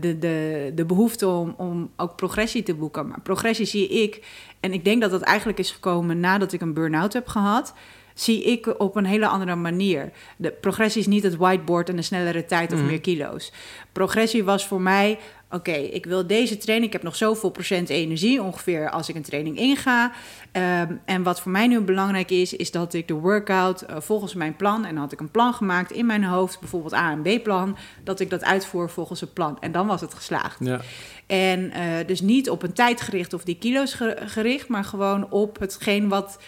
de, 0.00 0.16
de, 0.18 0.72
de 0.74 0.84
behoefte 0.84 1.28
om, 1.28 1.54
om 1.56 1.90
ook 1.96 2.16
progressie 2.16 2.62
te 2.62 2.74
boeken. 2.74 3.08
Maar 3.08 3.20
progressie 3.20 3.66
zie 3.66 3.88
ik. 3.88 4.24
En 4.60 4.72
ik 4.72 4.84
denk 4.84 5.00
dat 5.00 5.10
dat 5.10 5.22
eigenlijk 5.22 5.58
is 5.58 5.70
gekomen 5.70 6.20
nadat 6.20 6.52
ik 6.52 6.60
een 6.60 6.74
burn-out 6.74 7.12
heb 7.12 7.28
gehad 7.28 7.74
zie 8.22 8.42
ik 8.44 8.74
op 8.80 8.96
een 8.96 9.04
hele 9.04 9.26
andere 9.26 9.54
manier. 9.54 10.10
De 10.36 10.50
progressie 10.50 11.00
is 11.00 11.06
niet 11.06 11.22
het 11.22 11.36
whiteboard 11.36 11.88
en 11.88 11.96
een 11.96 12.04
snellere 12.04 12.44
tijd 12.44 12.72
of 12.72 12.78
Mhm. 12.78 12.88
meer 12.88 13.00
kilo's. 13.00 13.52
Progressie 13.92 14.44
was 14.44 14.66
voor 14.66 14.80
mij, 14.80 15.18
oké, 15.50 15.72
ik 15.72 16.06
wil 16.06 16.26
deze 16.26 16.56
training, 16.56 16.86
ik 16.86 16.92
heb 16.92 17.02
nog 17.02 17.16
zoveel 17.16 17.50
procent 17.50 17.88
energie 17.88 18.42
ongeveer 18.42 18.90
als 18.90 19.08
ik 19.08 19.14
een 19.14 19.22
training 19.22 19.58
inga. 19.58 20.12
Ehm, 20.52 20.92
en 21.04 21.22
wat 21.22 21.40
voor 21.40 21.50
mij 21.52 21.66
nu 21.66 21.80
belangrijk 21.80 22.30
is, 22.30 22.56
is 22.56 22.70
dat 22.70 22.94
ik 22.94 23.08
de 23.08 23.14
workout 23.14 23.80
eh, 23.82 23.96
volgens 24.00 24.34
mijn 24.34 24.56
plan, 24.56 24.84
en 24.84 24.92
dan 24.94 25.02
had 25.02 25.12
ik 25.12 25.20
een 25.20 25.30
plan 25.30 25.54
gemaakt 25.54 25.92
in 25.92 26.06
mijn 26.06 26.24
hoofd, 26.24 26.60
bijvoorbeeld 26.60 26.94
A 26.94 27.10
en 27.10 27.22
B 27.22 27.42
plan, 27.42 27.76
dat 28.04 28.20
ik 28.20 28.30
dat 28.30 28.44
uitvoer 28.44 28.90
volgens 28.90 29.20
het 29.20 29.32
plan. 29.32 29.56
En 29.60 29.72
dan 29.72 29.86
was 29.86 30.00
het 30.00 30.14
geslaagd. 30.14 30.56
ja. 30.60 30.80
En 31.26 31.70
eh, 31.70 31.82
dus 32.06 32.20
niet 32.20 32.50
op 32.50 32.62
een 32.62 32.72
tijd 32.72 33.00
gericht 33.00 33.32
of 33.32 33.44
die 33.44 33.56
kilo's 33.58 33.94
ge- 33.94 34.16
gericht, 34.26 34.68
maar 34.68 34.84
gewoon 34.84 35.30
op 35.30 35.58
hetgeen 35.58 36.08
wat 36.08 36.38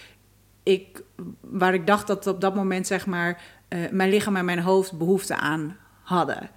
ik, 0.63 1.03
waar 1.41 1.75
ik 1.75 1.87
dacht 1.87 2.07
dat 2.07 2.27
op 2.27 2.41
dat 2.41 2.55
moment 2.55 2.87
zeg 2.87 3.07
maar 3.07 3.43
eh, 3.69 3.79
mijn 3.91 4.11
lichaam 4.11 4.37
en 4.37 4.45
mijn 4.45 4.61
hoofd 4.61 4.99
behoefte 4.99 5.37
aan 5.37 5.77
hadden. 6.03 6.51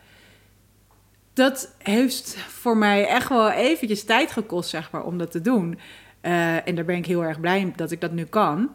Dat 1.33 1.75
heeft 1.77 2.37
voor 2.37 2.77
mij 2.77 3.07
echt 3.07 3.29
wel 3.29 3.49
eventjes 3.49 4.03
tijd 4.03 4.31
gekost, 4.31 4.69
zeg 4.69 4.91
maar, 4.91 5.03
om 5.03 5.17
dat 5.17 5.31
te 5.31 5.41
doen. 5.41 5.79
Eh, 6.21 6.67
en 6.67 6.75
daar 6.75 6.85
ben 6.85 6.95
ik 6.95 7.05
heel 7.05 7.23
erg 7.23 7.39
blij 7.39 7.73
dat 7.75 7.91
ik 7.91 8.01
dat 8.01 8.11
nu 8.11 8.23
kan. 8.23 8.69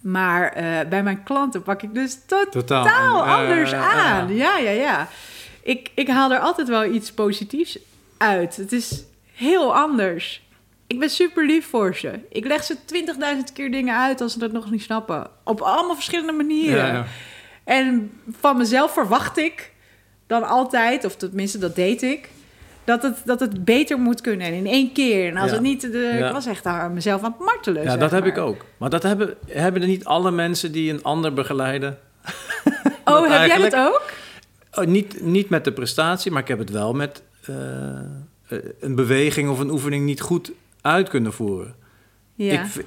Maar 0.00 0.52
eh, 0.52 0.88
bij 0.88 1.02
mijn 1.02 1.22
klanten 1.22 1.62
pak 1.62 1.82
ik 1.82 1.94
dus 1.94 2.18
totaal, 2.26 2.62
Totaal. 2.62 3.26
Anders 3.26 3.72
aan. 3.72 4.34
Ja, 4.34 4.58
ja, 4.58 4.70
ja. 4.70 5.08
Ik, 5.62 5.90
ik 5.94 6.08
haal 6.08 6.32
er 6.32 6.38
altijd 6.38 6.68
wel 6.68 6.84
iets 6.84 7.12
positiefs 7.12 7.78
uit. 8.16 8.56
Het 8.56 8.72
is 8.72 9.04
heel 9.32 9.74
anders. 9.74 10.42
Ik 10.92 10.98
ben 10.98 11.10
super 11.10 11.46
lief 11.46 11.66
voor 11.68 11.94
ze. 11.94 12.10
Ik 12.28 12.44
leg 12.46 12.64
ze 12.64 12.76
20.000 13.46 13.52
keer 13.54 13.70
dingen 13.70 13.96
uit 13.98 14.20
als 14.20 14.32
ze 14.32 14.38
dat 14.38 14.52
nog 14.52 14.70
niet 14.70 14.82
snappen. 14.82 15.26
Op 15.44 15.60
allemaal 15.60 15.94
verschillende 15.94 16.32
manieren. 16.32 16.86
Ja, 16.86 16.92
ja. 16.92 17.04
En 17.64 18.10
van 18.40 18.56
mezelf 18.56 18.92
verwacht 18.92 19.38
ik 19.38 19.72
dan 20.26 20.42
altijd, 20.48 21.04
of 21.04 21.16
tenminste 21.16 21.58
dat 21.58 21.74
deed 21.74 22.02
ik, 22.02 22.28
dat 22.84 23.02
het, 23.02 23.16
dat 23.24 23.40
het 23.40 23.64
beter 23.64 23.98
moet 23.98 24.20
kunnen 24.20 24.46
en 24.46 24.52
in 24.52 24.66
één 24.66 24.92
keer. 24.92 25.28
En 25.28 25.36
als 25.36 25.48
Ja. 25.48 25.52
het 25.52 25.62
niet, 25.62 25.80
de, 25.80 26.16
Ja. 26.18 26.26
ik 26.26 26.32
was 26.32 26.46
echt 26.46 26.64
daar 26.64 26.90
mezelf 26.90 27.22
aan 27.22 27.34
het 27.38 27.46
martelen. 27.46 27.82
Ja, 27.82 27.96
dat 27.96 28.10
heb 28.10 28.26
ik 28.26 28.38
ook. 28.38 28.64
Maar 28.76 28.90
dat 28.90 29.02
hebben, 29.02 29.34
hebben 29.46 29.82
er 29.82 29.88
niet 29.88 30.04
alle 30.04 30.30
mensen 30.30 30.72
die 30.72 30.92
een 30.92 31.02
ander 31.02 31.32
begeleiden. 31.32 31.98
Oh, 33.04 33.30
heb 33.30 33.46
jij 33.46 33.70
dat 33.70 33.76
ook? 33.76 34.02
Oh, 34.74 34.84
niet, 34.84 35.20
niet 35.24 35.48
met 35.48 35.64
de 35.64 35.72
prestatie, 35.72 36.30
maar 36.32 36.42
ik 36.42 36.48
heb 36.48 36.58
het 36.58 36.70
wel 36.70 36.92
met 36.92 37.22
eh, 37.44 37.54
eh, 38.48 38.58
een 38.80 38.94
beweging 38.94 39.50
of 39.50 39.58
een 39.58 39.70
oefening 39.70 40.04
niet 40.04 40.20
goed 40.20 40.52
uit 40.82 41.08
kunnen 41.08 41.32
voeren. 41.32 41.74
Ja. 42.34 42.62
Ik, 42.62 42.84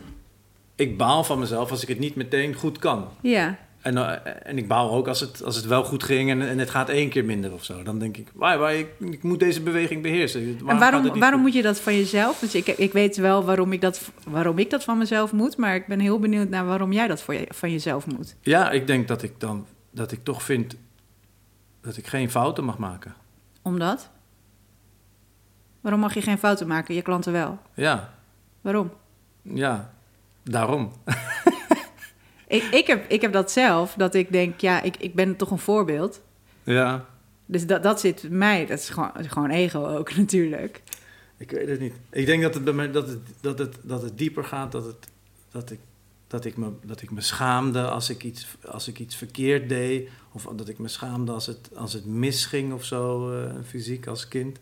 ik 0.76 0.98
baal 0.98 1.24
van 1.24 1.40
mezelf 1.40 1.72
als 1.72 1.82
ik 1.82 1.88
het 1.88 2.00
niet 2.00 2.16
meteen 2.16 2.54
goed 2.54 2.78
kan. 2.78 3.08
ja. 3.22 3.58
En, 3.86 3.98
eh, 3.98 4.34
en 4.44 4.58
ik 4.58 4.68
baal 4.68 4.92
ook 4.92 5.08
als 5.08 5.20
het, 5.20 5.44
als 5.44 5.56
het 5.56 5.66
wel 5.66 5.84
goed 5.84 6.04
ging 6.04 6.30
en, 6.30 6.42
en 6.42 6.60
het 6.60 6.70
gaat 6.70 6.90
één 6.90 7.10
keer 7.10 7.26
minder 7.26 7.54
of 7.54 7.64
zo. 7.64 7.84
Dan 7.84 8.00
denk 8.00 8.18
ik, 8.18 8.28
waar, 8.34 8.58
waar, 8.58 8.76
ik, 8.76 8.88
ik 9.00 9.24
moet 9.24 9.40
deze 9.40 9.62
beweging 9.62 10.02
beheersen. 10.02 10.58
En 10.68 10.80
waarom, 10.80 11.04
niet 11.04 11.18
waarom 11.18 11.42
goed? 11.42 11.48
moet 11.48 11.54
je 11.54 11.62
dat 11.62 11.80
van 11.80 11.96
jezelf? 11.96 12.40
Dus 12.40 12.56
ik, 12.56 12.68
ik 12.68 12.94
weet 12.94 13.18
wel 13.18 13.44
waarom 13.44 13.72
ik, 13.72 13.82
dat, 13.82 14.12
waarom 14.28 14.58
ik 14.58 14.70
dat 14.70 14.84
van 14.84 14.98
mezelf 14.98 15.32
moet, 15.32 15.58
maar 15.58 15.76
ik 15.76 15.88
ben 15.88 16.00
heel 16.00 16.20
benieuwd 16.20 16.50
naar 16.50 16.66
waarom 16.66 16.92
jij 16.92 17.08
dat 17.08 17.22
voor 17.22 17.34
je, 17.34 17.46
van 17.50 17.72
jezelf 17.72 18.08
moet. 18.08 18.36
Ja, 18.42 18.72
ik 18.72 18.88
denk 18.88 19.08
dat 19.08 19.24
ik 19.24 19.40
dan 19.40 19.66
dat 19.92 20.12
ik 20.12 20.24
toch 20.24 20.44
vind 20.44 20.76
dat 21.82 21.98
ik 21.98 22.08
geen 22.08 22.32
fouten 22.32 22.64
mag 22.64 22.78
maken. 22.78 23.16
Omdat? 23.62 24.10
Waarom 25.86 26.04
mag 26.04 26.14
je 26.14 26.22
geen 26.22 26.38
fouten 26.38 26.68
maken? 26.68 26.96
Je 26.96 27.02
klanten 27.02 27.32
wel. 27.32 27.60
Ja, 27.74 28.14
Waarom? 28.62 28.92
ja, 29.42 29.94
daarom. 30.44 30.92
Ik, 32.48 32.64
ik, 32.64 32.88
heb, 32.88 33.10
ik 33.10 33.22
heb 33.22 33.34
dat 33.34 33.52
zelf, 33.52 33.94
dat 33.94 34.14
ik 34.14 34.32
denk, 34.32 34.60
ja, 34.60 34.82
ik, 34.82 34.98
ik 34.98 35.16
ben 35.16 35.36
toch 35.36 35.52
een 35.52 35.60
voorbeeld. 35.60 36.22
Ja, 36.64 37.06
Dus 37.46 37.68
dat, 37.68 37.84
dat 37.84 38.00
zit 38.00 38.30
mij. 38.30 38.66
Dat 38.66 38.80
is 38.80 38.90
gewoon, 38.90 39.12
gewoon 39.16 39.50
ego 39.50 39.86
ook 39.86 40.16
natuurlijk. 40.18 40.82
ik 41.38 41.52
weet 41.52 41.68
het 41.68 41.80
niet. 41.80 41.94
Ik 42.12 42.26
denk 42.26 42.42
dat 42.42 42.54
het 42.54 42.64
bij 42.64 42.74
mij 42.74 42.92
dat 42.92 43.08
het, 43.08 43.20
dat 43.42 43.60
het, 43.60 43.78
dat 43.82 44.02
het 44.02 44.18
dieper 44.18 44.44
gaat, 44.44 44.72
dat, 44.72 44.86
het, 44.86 45.08
dat, 45.52 45.72
ik, 45.72 45.80
dat, 46.28 46.46
ik 46.46 46.58
me, 46.58 46.70
dat 46.84 47.02
ik 47.02 47.12
me 47.12 47.22
schaamde 47.22 47.88
als 47.90 48.10
ik, 48.10 48.24
iets, 48.24 48.48
als 48.66 48.88
ik 48.88 49.00
iets 49.00 49.16
verkeerd 49.16 49.70
deed. 49.70 50.10
Of 50.32 50.48
dat 50.56 50.70
ik 50.70 50.80
me 50.80 50.88
schaamde 50.88 51.32
als 51.32 51.46
het, 51.46 51.70
als 51.76 51.94
het 51.94 52.06
misging 52.06 52.74
of 52.74 52.84
zo, 52.84 53.32
eh, 53.32 53.52
fysiek 53.68 54.08
als 54.08 54.28
kind. 54.28 54.60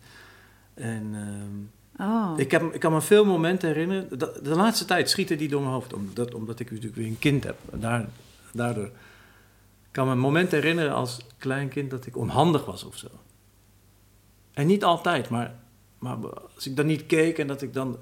En 0.74 1.10
ehm, 1.14 1.82
Oh. 1.98 2.32
ik, 2.36 2.50
heb, 2.50 2.74
ik 2.74 2.80
kan 2.80 2.92
me 2.92 3.00
veel 3.00 3.24
momenten 3.24 3.68
herinneren. 3.68 4.18
De, 4.18 4.40
de 4.42 4.54
laatste 4.54 4.84
tijd 4.84 5.10
schieten 5.10 5.38
die 5.38 5.48
door 5.48 5.60
mijn 5.60 5.72
hoofd. 5.72 5.92
Omdat, 5.92 6.34
omdat 6.34 6.60
ik 6.60 6.70
natuurlijk 6.70 6.96
weer 6.96 7.06
een 7.06 7.18
kind 7.18 7.44
heb. 7.44 7.56
Daar, 7.72 8.08
daardoor. 8.52 8.84
Ik 8.84 9.90
kan 9.90 10.06
me 10.06 10.12
een 10.12 10.18
moment 10.18 10.50
herinneren 10.50 10.94
als 10.94 11.18
klein 11.38 11.68
kind 11.68 11.90
dat 11.90 12.06
ik 12.06 12.16
onhandig 12.16 12.64
was 12.64 12.84
of 12.84 12.96
zo. 12.96 13.06
En 14.52 14.66
niet 14.66 14.84
altijd, 14.84 15.28
maar, 15.28 15.54
maar 15.98 16.16
als 16.54 16.66
ik 16.66 16.76
dan 16.76 16.86
niet 16.86 17.06
keek 17.06 17.38
en 17.38 17.46
dat 17.46 17.62
ik 17.62 17.74
dan... 17.74 17.98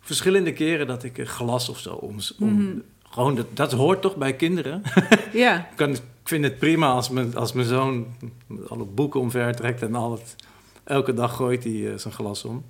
Verschillende 0.00 0.52
keren 0.52 0.86
dat 0.86 1.02
ik 1.02 1.18
een 1.18 1.26
glas 1.26 1.68
of 1.68 1.78
zo 1.78 1.94
om... 1.94 2.18
om 2.38 2.54
Mhm. 2.54 2.78
Gewoon, 3.02 3.34
dat, 3.34 3.46
dat 3.56 3.72
hoort 3.72 4.02
toch 4.02 4.16
bij 4.16 4.36
kinderen? 4.36 4.82
Ja. 5.32 5.58
Ik, 5.70 5.76
kan, 5.76 5.90
ik 5.90 6.02
vind 6.24 6.44
het 6.44 6.58
prima 6.58 6.92
als 6.92 7.08
mijn, 7.08 7.36
als 7.36 7.52
mijn 7.52 7.66
zoon 7.66 8.06
alle 8.68 8.84
boeken 8.84 9.20
omver 9.20 9.54
trekt 9.54 9.82
en 9.82 9.94
al 9.94 10.12
het, 10.12 10.36
elke 10.84 11.14
dag 11.14 11.36
gooit 11.36 11.64
hij 11.64 11.92
eh, 11.92 11.98
zijn 11.98 12.14
glas 12.14 12.44
om. 12.44 12.64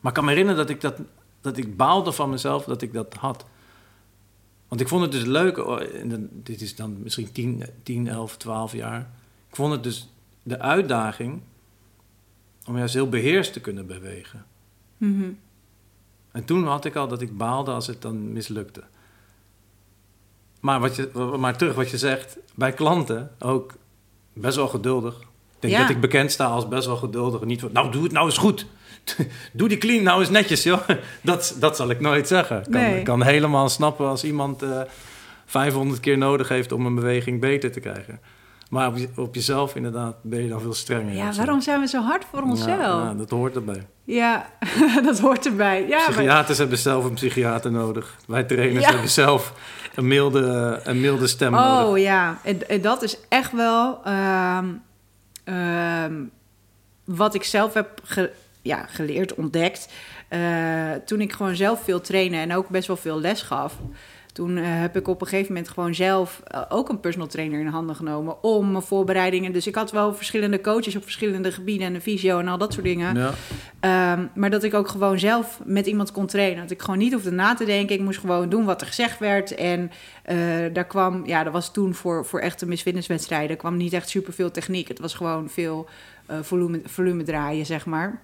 Maar 0.00 0.12
ik 0.12 0.14
kan 0.14 0.24
me 0.24 0.30
herinneren 0.30 0.60
dat 0.66 0.70
ik, 0.70 0.80
dat, 0.80 1.00
dat 1.40 1.56
ik 1.56 1.76
baalde 1.76 2.12
van 2.12 2.30
mezelf 2.30 2.64
dat 2.64 2.82
ik 2.82 2.92
dat 2.92 3.14
had. 3.14 3.44
Want 4.68 4.80
ik 4.80 4.88
vond 4.88 5.02
het 5.02 5.12
dus 5.12 5.24
leuk, 5.24 5.58
oh, 5.58 5.80
en 5.94 6.08
dan- 6.08 6.28
dit 6.32 6.60
is 6.60 6.76
dan 6.76 7.02
misschien 7.02 7.32
10, 7.32 7.64
10, 7.82 8.08
11, 8.08 8.36
12 8.36 8.72
jaar. 8.72 9.00
Ik 9.48 9.56
vond 9.56 9.72
het 9.72 9.82
dus 9.82 10.08
de 10.42 10.58
uitdaging 10.58 11.40
om 12.66 12.76
juist 12.76 12.94
heel 12.94 13.08
beheerst 13.08 13.52
te 13.52 13.60
kunnen 13.60 13.86
bewegen. 13.86 14.46
Mhm. 14.96 15.30
En 16.32 16.44
toen 16.44 16.66
had 16.66 16.84
ik 16.84 16.96
al 16.96 17.08
dat 17.08 17.20
ik 17.20 17.36
baalde 17.36 17.70
als 17.70 17.86
het 17.86 18.02
dan 18.02 18.32
mislukte. 18.32 18.82
Maar, 20.60 20.80
wat 20.80 20.96
je, 20.96 21.36
maar 21.38 21.56
terug 21.56 21.74
wat 21.74 21.90
je 21.90 21.98
zegt, 21.98 22.38
bij 22.54 22.72
klanten 22.72 23.30
ook 23.38 23.74
best 24.32 24.56
wel 24.56 24.68
geduldig. 24.68 25.20
Ik 25.60 25.68
denk 25.68 25.72
Ja. 25.74 25.80
dat 25.80 25.90
ik 25.90 26.00
bekend 26.00 26.32
sta 26.32 26.44
als 26.44 26.68
best 26.68 26.86
wel 26.86 26.96
geduldig. 26.96 27.40
Niet 27.44 27.72
nou 27.72 27.90
doe 27.90 28.02
het 28.02 28.12
nou 28.12 28.26
eens 28.26 28.38
goed. 28.38 28.66
doe 29.52 29.68
die 29.68 29.78
clean 29.78 30.02
nou 30.02 30.20
eens 30.20 30.30
netjes, 30.30 30.62
joh. 30.62 30.80
Dat, 31.20 31.56
dat 31.60 31.76
zal 31.76 31.90
ik 31.90 32.00
nooit 32.00 32.28
zeggen. 32.28 32.56
Ik 32.56 32.62
kan, 32.62 32.72
Nee. 32.80 33.02
kan 33.02 33.22
helemaal 33.22 33.68
snappen 33.68 34.06
als 34.08 34.24
iemand 34.24 34.62
eh 34.62 34.80
500 35.46 36.00
keer 36.00 36.18
nodig 36.18 36.48
heeft 36.48 36.72
om 36.72 36.86
een 36.86 36.94
beweging 36.94 37.40
beter 37.40 37.72
te 37.72 37.80
krijgen. 37.80 38.20
Maar 38.70 38.88
op, 38.88 38.96
je- 38.96 39.08
op 39.16 39.34
jezelf 39.34 39.74
inderdaad 39.74 40.16
ben 40.22 40.42
je 40.42 40.48
dan 40.48 40.60
veel 40.60 40.74
strenger. 40.74 41.14
Ja, 41.14 41.32
waarom 41.32 41.60
zijn 41.60 41.80
we 41.80 41.86
zo 41.86 42.02
hard 42.02 42.24
voor 42.32 42.42
onszelf? 42.42 42.68
Ja, 42.80 42.82
Ja, 42.82 43.04
ja, 43.04 43.14
dat 43.14 43.30
hoort 43.30 43.54
erbij. 43.56 43.86
dat 45.04 45.18
hoort 45.18 45.46
erbij. 45.46 45.80
Ja, 45.88 45.96
maar, 45.98 46.10
Psychiaters 46.10 46.58
hebben 46.58 46.78
zelf 46.78 47.04
een 47.04 47.14
psychiater 47.14 47.70
nodig. 47.70 48.16
Wij 48.26 48.44
trainers 48.44 48.84
Ja. 48.84 48.90
hebben 48.90 49.10
zelf 49.10 49.52
een 49.94 50.06
milde, 50.06 50.80
een 50.84 51.00
milde 51.00 51.26
stem 51.26 51.52
nodig. 51.52 51.86
oh 51.86 51.98
ja, 51.98 52.38
en, 52.44 52.68
en 52.68 52.80
dat 52.80 53.02
is 53.02 53.18
echt 53.28 53.52
wel 53.52 54.00
ehm, 54.04 54.66
ehm, 55.48 56.22
wat 57.04 57.34
ik 57.34 57.42
zelf 57.42 57.74
heb 57.74 58.02
ja, 58.62 58.86
geleerd, 58.86 59.34
ontdekt. 59.34 59.88
Eh, 60.28 60.92
toen 61.04 61.20
ik 61.20 61.32
gewoon 61.32 61.56
zelf 61.56 61.84
veel 61.84 62.00
trainde 62.00 62.36
en 62.36 62.54
ook 62.54 62.68
best 62.68 62.86
wel 62.86 62.96
veel 62.96 63.20
les 63.20 63.42
gaf. 63.42 63.74
Toen 64.38 64.56
eh, 64.56 64.64
heb 64.66 64.96
ik 64.96 65.08
op 65.08 65.20
een 65.20 65.26
gegeven 65.26 65.52
moment 65.52 65.70
gewoon 65.70 65.94
zelf 65.94 66.40
eh, 66.44 66.62
ook 66.68 66.88
een 66.88 67.00
personal 67.00 67.28
trainer 67.28 67.60
in 67.60 67.66
handen 67.66 67.96
genomen 67.96 68.42
om 68.42 68.70
mijn 68.70 68.82
voorbereidingen. 68.82 69.52
Dus 69.52 69.66
ik 69.66 69.74
had 69.74 69.90
wel 69.90 70.14
verschillende 70.14 70.60
coaches 70.60 70.96
op 70.96 71.02
verschillende 71.02 71.52
gebieden 71.52 71.86
en 71.86 71.94
een 71.94 72.02
visio 72.02 72.38
en 72.38 72.48
al 72.48 72.58
dat 72.58 72.72
soort 72.72 72.84
dingen. 72.84 73.14
Ja. 73.14 73.32
Ehm, 73.80 74.26
maar 74.34 74.50
dat 74.50 74.62
ik 74.62 74.74
ook 74.74 74.88
gewoon 74.88 75.18
zelf 75.18 75.60
met 75.64 75.86
iemand 75.86 76.12
kon 76.12 76.26
trainen. 76.26 76.62
Dat 76.62 76.70
ik 76.70 76.82
gewoon 76.82 76.98
niet 76.98 77.12
hoefde 77.12 77.30
na 77.30 77.54
te 77.54 77.64
denken. 77.64 77.96
Ik 77.96 78.02
moest 78.02 78.18
gewoon 78.18 78.48
doen 78.48 78.64
wat 78.64 78.80
er 78.80 78.86
gezegd 78.86 79.18
werd. 79.18 79.54
En 79.54 79.90
eh, 80.22 80.36
daar 80.72 80.86
kwam, 80.86 81.26
ja, 81.26 81.44
dat 81.44 81.52
was 81.52 81.72
toen 81.72 81.94
voor, 81.94 82.26
voor 82.26 82.40
echte 82.40 82.66
misfitnesswedstrijden, 82.66 83.56
kwam 83.56 83.76
niet 83.76 83.92
echt 83.92 84.08
superveel 84.08 84.50
techniek. 84.50 84.88
Het 84.88 84.98
was 84.98 85.14
gewoon 85.14 85.48
veel 85.48 85.88
volume, 86.40 86.80
volume 86.84 87.22
draaien, 87.22 87.66
zeg 87.66 87.86
maar. 87.86 88.20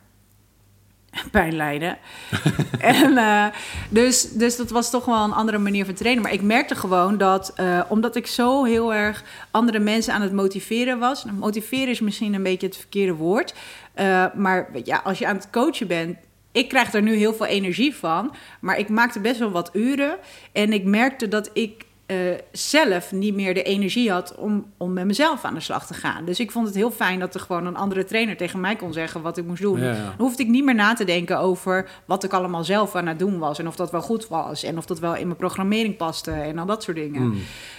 Pijn 1.31 1.57
lijden. 1.57 1.99
en, 2.79 3.19
eh, 3.19 3.47
dus, 3.89 4.31
dus 4.31 4.57
dat 4.57 4.71
was 4.71 4.91
toch 4.91 5.05
wel 5.05 5.25
een 5.25 5.33
andere 5.33 5.59
manier 5.59 5.85
van 5.85 5.95
trainen. 5.95 6.23
Maar 6.23 6.33
ik 6.33 6.43
merkte 6.43 6.75
gewoon 6.75 7.19
dat, 7.19 7.53
eh, 7.57 7.81
omdat 7.89 8.17
ik 8.17 8.27
zo 8.27 8.65
heel 8.65 8.95
erg 8.95 9.25
andere 9.51 9.79
mensen 9.79 10.15
aan 10.15 10.23
het 10.23 10.33
motiveren 10.33 10.99
was. 10.99 11.25
Nou, 11.25 11.37
motiveren 11.37 11.89
is 11.89 12.01
misschien 12.01 12.35
een 12.35 12.43
beetje 12.43 12.67
het 12.67 12.77
verkeerde 12.77 13.15
woord. 13.15 13.55
Eh, 13.95 14.25
maar 14.35 14.69
ja, 14.85 15.01
als 15.05 15.19
je 15.19 15.27
aan 15.27 15.37
het 15.37 15.51
coachen 15.51 15.87
bent. 15.87 16.17
Ik 16.53 16.69
krijg 16.69 16.93
er 16.93 17.03
nu 17.03 17.15
heel 17.15 17.35
veel 17.35 17.47
energie 17.47 17.95
van. 17.95 18.35
Maar 18.61 18.79
ik 18.79 18.89
maakte 18.89 19.21
best 19.21 19.39
wel 19.39 19.51
wat 19.51 19.71
uren. 19.73 20.17
En 20.53 20.73
ik 20.73 20.85
merkte 20.85 21.29
dat 21.29 21.51
ik 21.53 21.85
eh, 22.07 22.17
zelf 22.53 23.13
niet 23.13 23.35
meer 23.35 23.55
de 23.55 23.63
energie 23.63 24.11
had 24.11 24.35
om, 24.35 24.67
om 24.77 24.93
met 24.93 25.05
mezelf 25.05 25.45
aan 25.45 25.55
de 25.55 25.61
slag 25.61 25.87
te 25.87 25.95
gaan. 25.95 26.25
Dus 26.25 26.41
ik 26.41 26.51
vond 26.51 26.67
het 26.67 26.77
heel 26.77 26.91
fijn 26.91 27.19
dat 27.19 27.35
er 27.35 27.41
gewoon 27.41 27.67
een 27.67 27.77
andere 27.77 28.05
trainer 28.05 28.37
tegen 28.37 28.61
mij 28.61 28.77
kon 28.77 28.93
zeggen 28.93 29.23
wat 29.23 29.37
ik 29.37 29.45
moest 29.45 29.63
doen. 29.63 29.81
Ja, 29.81 29.91
ja. 29.91 29.95
Dan 29.95 30.27
hoefde 30.27 30.43
ik 30.43 30.49
niet 30.49 30.65
meer 30.65 30.75
na 30.75 30.95
te 30.95 31.05
denken 31.05 31.39
over 31.39 31.91
wat 32.05 32.25
ik 32.25 32.33
allemaal 32.33 32.65
zelf 32.65 32.95
aan 32.95 33.07
het 33.07 33.19
doen 33.19 33.39
was. 33.39 33.59
En 33.59 33.67
of 33.67 33.77
dat 33.77 33.91
wel 33.91 34.03
goed 34.03 34.29
was. 34.29 34.63
En 34.63 34.79
of 34.79 34.87
dat 34.87 34.99
wel 34.99 35.17
in 35.17 35.27
mijn 35.27 35.39
programmering 35.39 35.97
paste. 35.97 36.31
En 36.31 36.59
al 36.59 36.67
dat 36.67 36.83
soort 36.83 36.97
dingen. 36.97 37.23
Mm. 37.23 37.39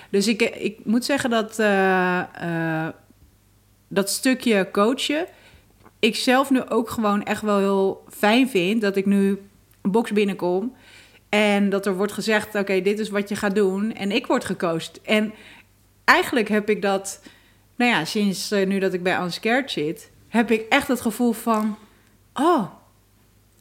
Dus 0.10 0.28
ik, 0.28 0.42
ik 0.42 0.80
moet 0.84 1.06
zeggen 1.06 1.30
dat 1.30 1.60
eh, 1.60 2.20
eh, 2.20 2.94
dat 3.88 4.10
stukje 4.10 4.70
coachen... 4.72 5.26
ik 6.00 6.16
zelf 6.16 6.50
nu 6.50 6.70
ook 6.70 6.90
gewoon 6.90 7.24
echt 7.24 7.42
wel 7.42 7.58
heel 7.58 8.04
fijn 8.10 8.50
vind... 8.50 8.82
dat 8.82 8.96
ik 8.96 9.06
nu 9.06 9.40
een 9.82 9.92
box 9.92 10.12
binnenkom... 10.12 10.76
en 11.36 11.70
dat 11.70 11.86
er 11.86 11.96
wordt 11.96 12.12
gezegd, 12.12 12.56
oké, 12.56 12.82
dit 12.82 13.00
is 13.00 13.10
wat 13.10 13.30
je 13.30 13.36
gaat 13.36 13.56
doen... 13.56 13.94
en 13.94 14.12
ik 14.12 14.26
word 14.26 14.46
gecoacht. 14.46 15.02
En 15.02 15.34
eigenlijk 16.04 16.48
heb 16.48 16.70
ik 16.70 16.82
dat... 16.82 17.22
nou 17.76 17.92
ja, 17.92 18.06
sinds 18.06 18.52
eh, 18.52 18.68
nu 18.68 18.80
dat 18.80 18.94
ik 18.94 19.04
bij 19.04 19.22
Unscared 19.22 19.72
zit... 19.72 20.12
heb 20.28 20.52
ik 20.52 20.66
echt 20.70 20.88
het 20.88 21.02
gevoel 21.02 21.32
van... 21.32 21.78
oh, 22.34 22.64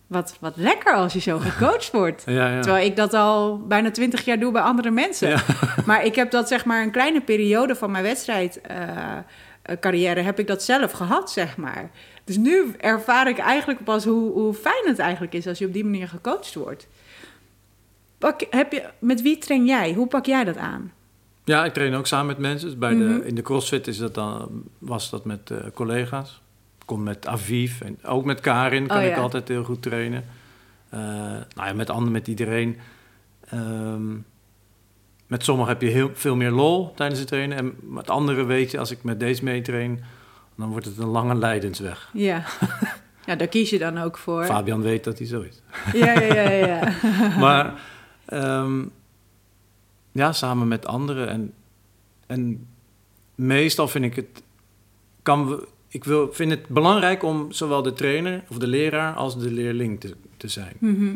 wat, 0.06 0.36
wat 0.40 0.56
lekker 0.56 0.94
als 0.94 1.12
je 1.12 1.20
zo 1.20 1.38
gecoacht 1.38 1.90
wordt. 2.00 2.22
Ja, 2.26 2.48
ja. 2.48 2.60
Terwijl 2.60 2.86
ik 2.86 2.96
dat 2.96 3.14
al 3.14 3.66
bijna 3.66 3.90
twintig 3.90 4.24
jaar 4.24 4.38
doe 4.38 4.52
bij 4.52 4.62
andere 4.62 4.90
mensen. 4.90 5.28
Ja. 5.28 5.42
Maar 5.86 6.04
ik 6.04 6.14
heb 6.14 6.30
dat 6.30 6.48
zeg 6.48 6.64
maar 6.64 6.82
een 6.82 6.90
kleine 6.90 7.20
periode 7.20 7.74
van 7.74 7.90
mijn 7.90 8.04
wedstrijdcarrière 8.04 10.20
heb 10.20 10.38
ik 10.38 10.46
dat 10.46 10.62
zelf 10.62 10.92
gehad, 10.92 11.30
zeg 11.30 11.56
maar. 11.56 11.90
Dus 12.24 12.36
nu 12.36 12.74
ervaar 12.78 13.28
ik 13.28 13.38
eigenlijk 13.38 13.84
pas 13.84 14.04
hoe, 14.04 14.32
hoe 14.32 14.54
fijn 14.54 14.84
het 14.84 14.98
eigenlijk 14.98 15.32
is 15.32 15.46
als 15.46 15.58
je 15.58 15.66
op 15.66 15.72
die 15.72 15.84
manier 15.84 16.08
gecoacht 16.08 16.54
wordt. 16.54 16.86
Pak, 18.18 18.46
heb 18.50 18.72
je, 18.72 18.82
met 18.98 19.22
wie 19.22 19.38
train 19.38 19.66
jij? 19.66 19.92
Hoe 19.92 20.06
pak 20.06 20.26
jij 20.26 20.44
dat 20.44 20.56
aan? 20.56 20.92
Ja, 21.44 21.64
ik 21.64 21.72
train 21.72 21.94
ook 21.94 22.06
samen 22.06 22.26
met 22.26 22.38
mensen. 22.38 22.68
Dus 22.68 22.78
bij 22.78 22.94
Mhm. 22.94 23.18
de, 23.18 23.26
in 23.26 23.34
de 23.34 23.42
CrossFit 23.42 23.86
is 23.86 23.98
dat 23.98 24.14
dan, 24.14 24.62
was 24.78 25.10
dat 25.10 25.24
met 25.24 25.50
eh, 25.50 25.58
collega's. 25.74 26.42
Ik 26.80 26.86
kom 26.86 27.02
met 27.02 27.26
Aviv 27.26 27.80
en 27.80 27.98
ook 28.04 28.24
met 28.24 28.40
Karin 28.40 28.86
kan 28.86 28.96
Oh, 28.98 29.04
ik 29.04 29.16
altijd 29.16 29.48
heel 29.48 29.64
goed 29.64 29.82
trainen. 29.82 30.24
Eh, 30.88 31.00
nou 31.54 31.66
ja, 31.68 31.72
met 31.72 31.90
anderen, 31.90 32.12
met 32.12 32.28
iedereen. 32.28 32.78
Ehm, 33.48 34.12
met 35.26 35.44
sommigen 35.44 35.72
heb 35.72 35.82
je 35.82 35.88
heel 35.88 36.10
veel 36.14 36.36
meer 36.36 36.50
lol 36.50 36.92
tijdens 36.94 37.18
het 37.20 37.28
trainen. 37.28 37.56
En 37.58 37.74
met 37.80 38.10
anderen 38.10 38.46
weet 38.46 38.70
je, 38.70 38.78
als 38.78 38.90
ik 38.90 39.02
met 39.02 39.20
deze 39.20 39.44
meetrain, 39.44 40.04
dan 40.56 40.68
wordt 40.68 40.86
het 40.86 40.98
een 40.98 41.06
lange 41.08 41.34
lijdensweg. 41.34 42.10
Ja, 42.12 42.42
Ja, 43.26 43.34
daar 43.36 43.46
kies 43.48 43.70
je 43.70 43.78
dan 43.78 43.98
ook 43.98 44.18
voor. 44.18 44.44
Fabian 44.44 44.82
weet 44.82 45.04
dat 45.04 45.18
hij 45.18 45.26
zo 45.26 45.40
is. 45.40 45.62
Ja, 45.92 46.20
ja, 46.20 46.32
ja. 46.50 46.50
ja. 46.66 46.92
maar 47.44 47.72
ehm, 48.26 48.84
ja, 50.12 50.32
samen 50.32 50.68
met 50.68 50.86
anderen. 50.86 51.28
En, 51.28 51.52
en 52.26 52.66
meestal 53.34 53.88
vind 53.88 54.04
ik 54.04 54.16
het... 54.16 54.42
Kan 55.22 55.48
we, 55.48 55.68
ik 55.88 56.04
wil, 56.04 56.32
vind 56.32 56.50
het 56.50 56.68
belangrijk 56.68 57.22
om 57.22 57.52
zowel 57.52 57.82
de 57.82 57.92
trainer 57.92 58.44
of 58.48 58.58
de 58.58 58.66
leraar 58.66 59.14
als 59.14 59.38
de 59.38 59.50
leerling 59.50 60.00
te, 60.00 60.14
te 60.36 60.48
zijn. 60.48 60.76
Mhm. 60.78 61.14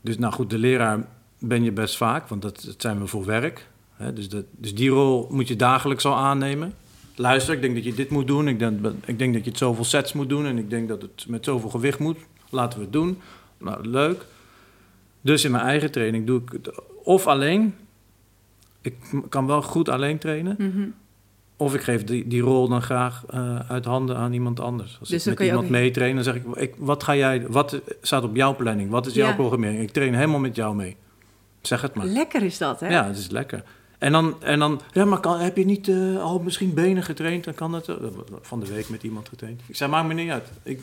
Dus 0.00 0.18
nou 0.18 0.32
goed, 0.32 0.50
de 0.50 0.58
leraar 0.58 1.06
ben 1.38 1.64
je 1.64 1.72
best 1.72 1.96
vaak, 1.96 2.28
want 2.28 2.42
dat, 2.42 2.62
dat 2.64 2.80
zijn 2.82 3.00
we 3.00 3.06
voor 3.06 3.24
werk. 3.24 3.68
Hè? 3.92 4.12
Dus, 4.12 4.28
dat, 4.28 4.44
dus 4.50 4.74
die 4.74 4.90
rol 4.90 5.26
moet 5.30 5.48
je 5.48 5.56
dagelijks 5.56 6.04
al 6.04 6.16
aannemen. 6.16 6.74
Luister, 7.14 7.54
ik 7.54 7.60
denk 7.60 7.74
dat 7.74 7.84
je 7.84 7.94
dit 7.94 8.10
moet 8.10 8.26
doen. 8.26 8.48
Ik 8.48 8.58
denk, 8.58 8.86
ik 9.04 9.18
denk 9.18 9.34
dat 9.34 9.44
je 9.44 9.50
het 9.50 9.58
zoveel 9.58 9.84
sets 9.84 10.12
moet 10.12 10.28
doen. 10.28 10.46
En 10.46 10.58
ik 10.58 10.70
denk 10.70 10.88
dat 10.88 11.02
het 11.02 11.24
met 11.28 11.44
zoveel 11.44 11.70
gewicht 11.70 11.98
moet. 11.98 12.18
Laten 12.50 12.78
we 12.78 12.84
het 12.84 12.92
doen. 12.92 13.18
Nou, 13.58 13.88
leuk. 13.88 14.24
Dus 15.28 15.44
in 15.44 15.50
mijn 15.50 15.64
eigen 15.64 15.90
training 15.90 16.26
doe 16.26 16.40
ik 16.40 16.52
het 16.52 16.70
of 17.02 17.26
alleen. 17.26 17.74
Ik 18.80 18.94
kan 19.28 19.46
wel 19.46 19.62
goed 19.62 19.88
alleen 19.88 20.18
trainen. 20.18 20.54
Mhm. 20.58 20.86
Of 21.56 21.74
ik 21.74 21.80
geef 21.80 22.04
die, 22.04 22.26
die 22.28 22.40
rol 22.40 22.68
dan 22.68 22.82
graag 22.82 23.24
uh, 23.34 23.58
uit 23.70 23.84
handen 23.84 24.16
aan 24.16 24.32
iemand 24.32 24.60
anders. 24.60 24.96
Als 25.00 25.08
Dus 25.08 25.26
ik 25.26 25.38
met 25.38 25.48
iemand 25.48 25.68
meetrain, 25.68 26.14
dan 26.14 26.24
zeg 26.24 26.34
ik, 26.34 26.44
ik: 26.54 26.74
wat, 26.76 27.02
ga 27.02 27.16
jij, 27.16 27.46
wat 27.48 27.80
staat 28.02 28.22
op 28.22 28.36
jouw 28.36 28.56
planning? 28.56 28.90
Wat 28.90 29.06
is 29.06 29.14
jouw 29.14 29.28
Ja. 29.28 29.34
programmering? 29.34 29.82
Ik 29.82 29.90
train 29.90 30.14
helemaal 30.14 30.38
met 30.38 30.56
jou 30.56 30.74
mee. 30.76 30.96
Zeg 31.60 31.80
het 31.82 31.94
maar. 31.94 32.06
Lekker 32.06 32.42
is 32.42 32.58
dat, 32.58 32.80
hè? 32.80 32.88
Ja, 32.88 33.06
het 33.06 33.16
is 33.18 33.28
lekker. 33.30 33.62
En 33.98 34.12
dan, 34.12 34.42
en 34.42 34.58
dan 34.58 34.80
ja, 34.92 35.04
maar 35.04 35.20
kan, 35.20 35.38
heb 35.38 35.56
je 35.56 35.64
niet 35.64 35.88
eh, 35.88 36.22
al 36.22 36.38
misschien 36.38 36.74
benen 36.74 37.02
getraind? 37.02 37.44
Dan 37.44 37.54
kan 37.54 37.72
dat. 37.72 37.88
eh, 37.88 37.96
van 38.40 38.60
de 38.60 38.66
week 38.66 38.88
met 38.88 39.02
iemand 39.02 39.28
getraind. 39.28 39.60
Ik 39.66 39.76
zei, 39.76 39.90
maakt 39.90 40.08
me 40.08 40.14
niet 40.14 40.30
uit. 40.30 40.50
Ik, 40.62 40.80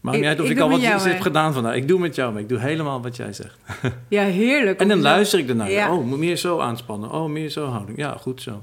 maakt 0.00 0.16
niet 0.16 0.26
uit 0.26 0.40
of 0.40 0.48
ik 0.50 0.58
al 0.58 0.70
wat 0.70 0.80
jou 0.80 1.08
heb 1.08 1.20
gedaan 1.20 1.52
vandaag. 1.52 1.74
Ik 1.74 1.88
doe 1.88 1.98
met 1.98 2.14
jou 2.14 2.32
mee. 2.32 2.42
Ik 2.42 2.48
doe 2.48 2.58
helemaal 2.58 3.02
wat 3.02 3.16
jij 3.16 3.32
zegt. 3.32 3.56
Ja, 4.08 4.22
heerlijk. 4.22 4.80
En 4.80 4.88
dan 4.88 5.00
luister 5.00 5.38
ik 5.38 5.48
ernaar. 5.48 5.70
Ja. 5.70 5.94
Oh, 5.94 6.04
moet 6.04 6.18
meer 6.18 6.36
zo 6.36 6.58
aanspannen. 6.58 7.10
Oh, 7.10 7.28
meer 7.28 7.48
zo 7.48 7.66
houding. 7.66 7.98
Ja, 7.98 8.16
goed 8.20 8.42
zo. 8.42 8.62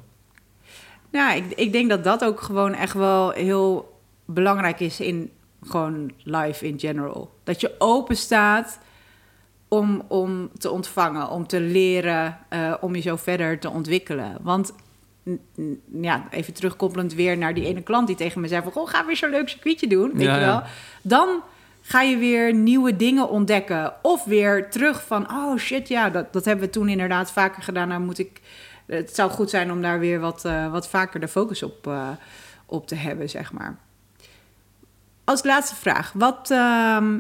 Ja, 1.12 1.34
ik, 1.34 1.44
ik 1.56 1.72
denk 1.72 1.90
dat 1.90 2.04
dat 2.04 2.24
ook 2.24 2.42
gewoon 2.42 2.74
echt 2.74 2.94
wel 2.94 3.30
heel 3.30 4.00
belangrijk 4.26 4.80
is 4.80 5.00
in 5.00 5.32
gewoon 5.62 6.12
life 6.24 6.66
in 6.68 6.80
general. 6.80 7.32
Dat 7.44 7.62
je 7.62 7.76
open 7.78 8.18
staat 8.18 8.80
om, 9.68 10.02
om 10.08 10.50
te 10.58 10.72
ontvangen, 10.72 11.30
om 11.30 11.48
te 11.48 11.62
leren, 11.62 12.38
eh, 12.50 12.74
om 12.82 12.96
je 12.96 13.02
zo 13.02 13.16
verder 13.16 13.60
te 13.60 13.70
ontwikkelen. 13.70 14.38
Want 14.42 14.74
ja, 16.02 16.28
even 16.30 16.54
terugkoppelend 16.54 17.14
weer 17.14 17.38
naar 17.38 17.54
die 17.54 17.66
ene 17.66 17.82
klant 17.82 18.08
die 18.08 18.16
tegen 18.16 18.42
me 18.42 18.48
zei 18.48 18.62
van... 18.64 18.72
Goh, 18.72 18.90
ga 18.90 19.06
weer 19.06 19.16
zo'n 19.18 19.30
leuk 19.30 19.50
circuitje 19.50 19.88
doen, 19.88 20.12
weet 20.14 20.26
Ja, 20.26 20.34
je 20.34 20.40
wel. 20.40 20.54
ja. 20.54 20.66
Dan 21.02 21.42
ga 21.82 22.02
je 22.02 22.18
weer 22.18 22.54
nieuwe 22.54 22.96
dingen 22.96 23.30
ontdekken. 23.30 23.94
Of 24.02 24.24
weer 24.26 24.70
terug 24.70 25.04
van, 25.06 25.32
oh 25.32 25.58
shit, 25.58 25.88
ja, 25.88 26.10
dat, 26.10 26.34
dat 26.34 26.46
hebben 26.46 26.66
we 26.66 26.72
toen 26.72 26.90
inderdaad 26.90 27.32
vaker 27.32 27.64
gedaan. 27.64 27.88
Nou 27.88 28.02
moet 28.02 28.20
ik... 28.20 28.42
Het 28.86 29.16
zou 29.16 29.32
goed 29.32 29.50
zijn 29.50 29.72
om 29.72 29.82
daar 29.82 30.00
weer 30.00 30.20
wat, 30.20 30.46
eh, 30.46 30.72
wat 30.72 30.90
vaker 30.90 31.20
de 31.20 31.28
focus 31.28 31.64
op, 31.64 31.88
eh, 31.88 32.10
op 32.66 32.88
te 32.88 32.96
hebben, 32.96 33.30
zeg 33.30 33.52
maar. 33.52 33.78
Als 35.24 35.44
laatste 35.44 35.76
vraag. 35.76 36.12
Wat 36.14 36.52
ehm, 36.52 37.20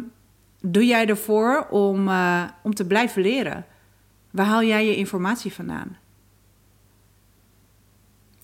doe 0.61 0.85
jij 0.85 1.07
ervoor 1.07 1.67
om, 1.69 2.07
eh, 2.07 2.43
om 2.63 2.73
te 2.73 2.85
blijven 2.85 3.21
leren? 3.21 3.65
Waar 4.31 4.45
haal 4.45 4.63
jij 4.63 4.85
je 4.85 4.95
informatie 4.95 5.53
vandaan? 5.53 5.97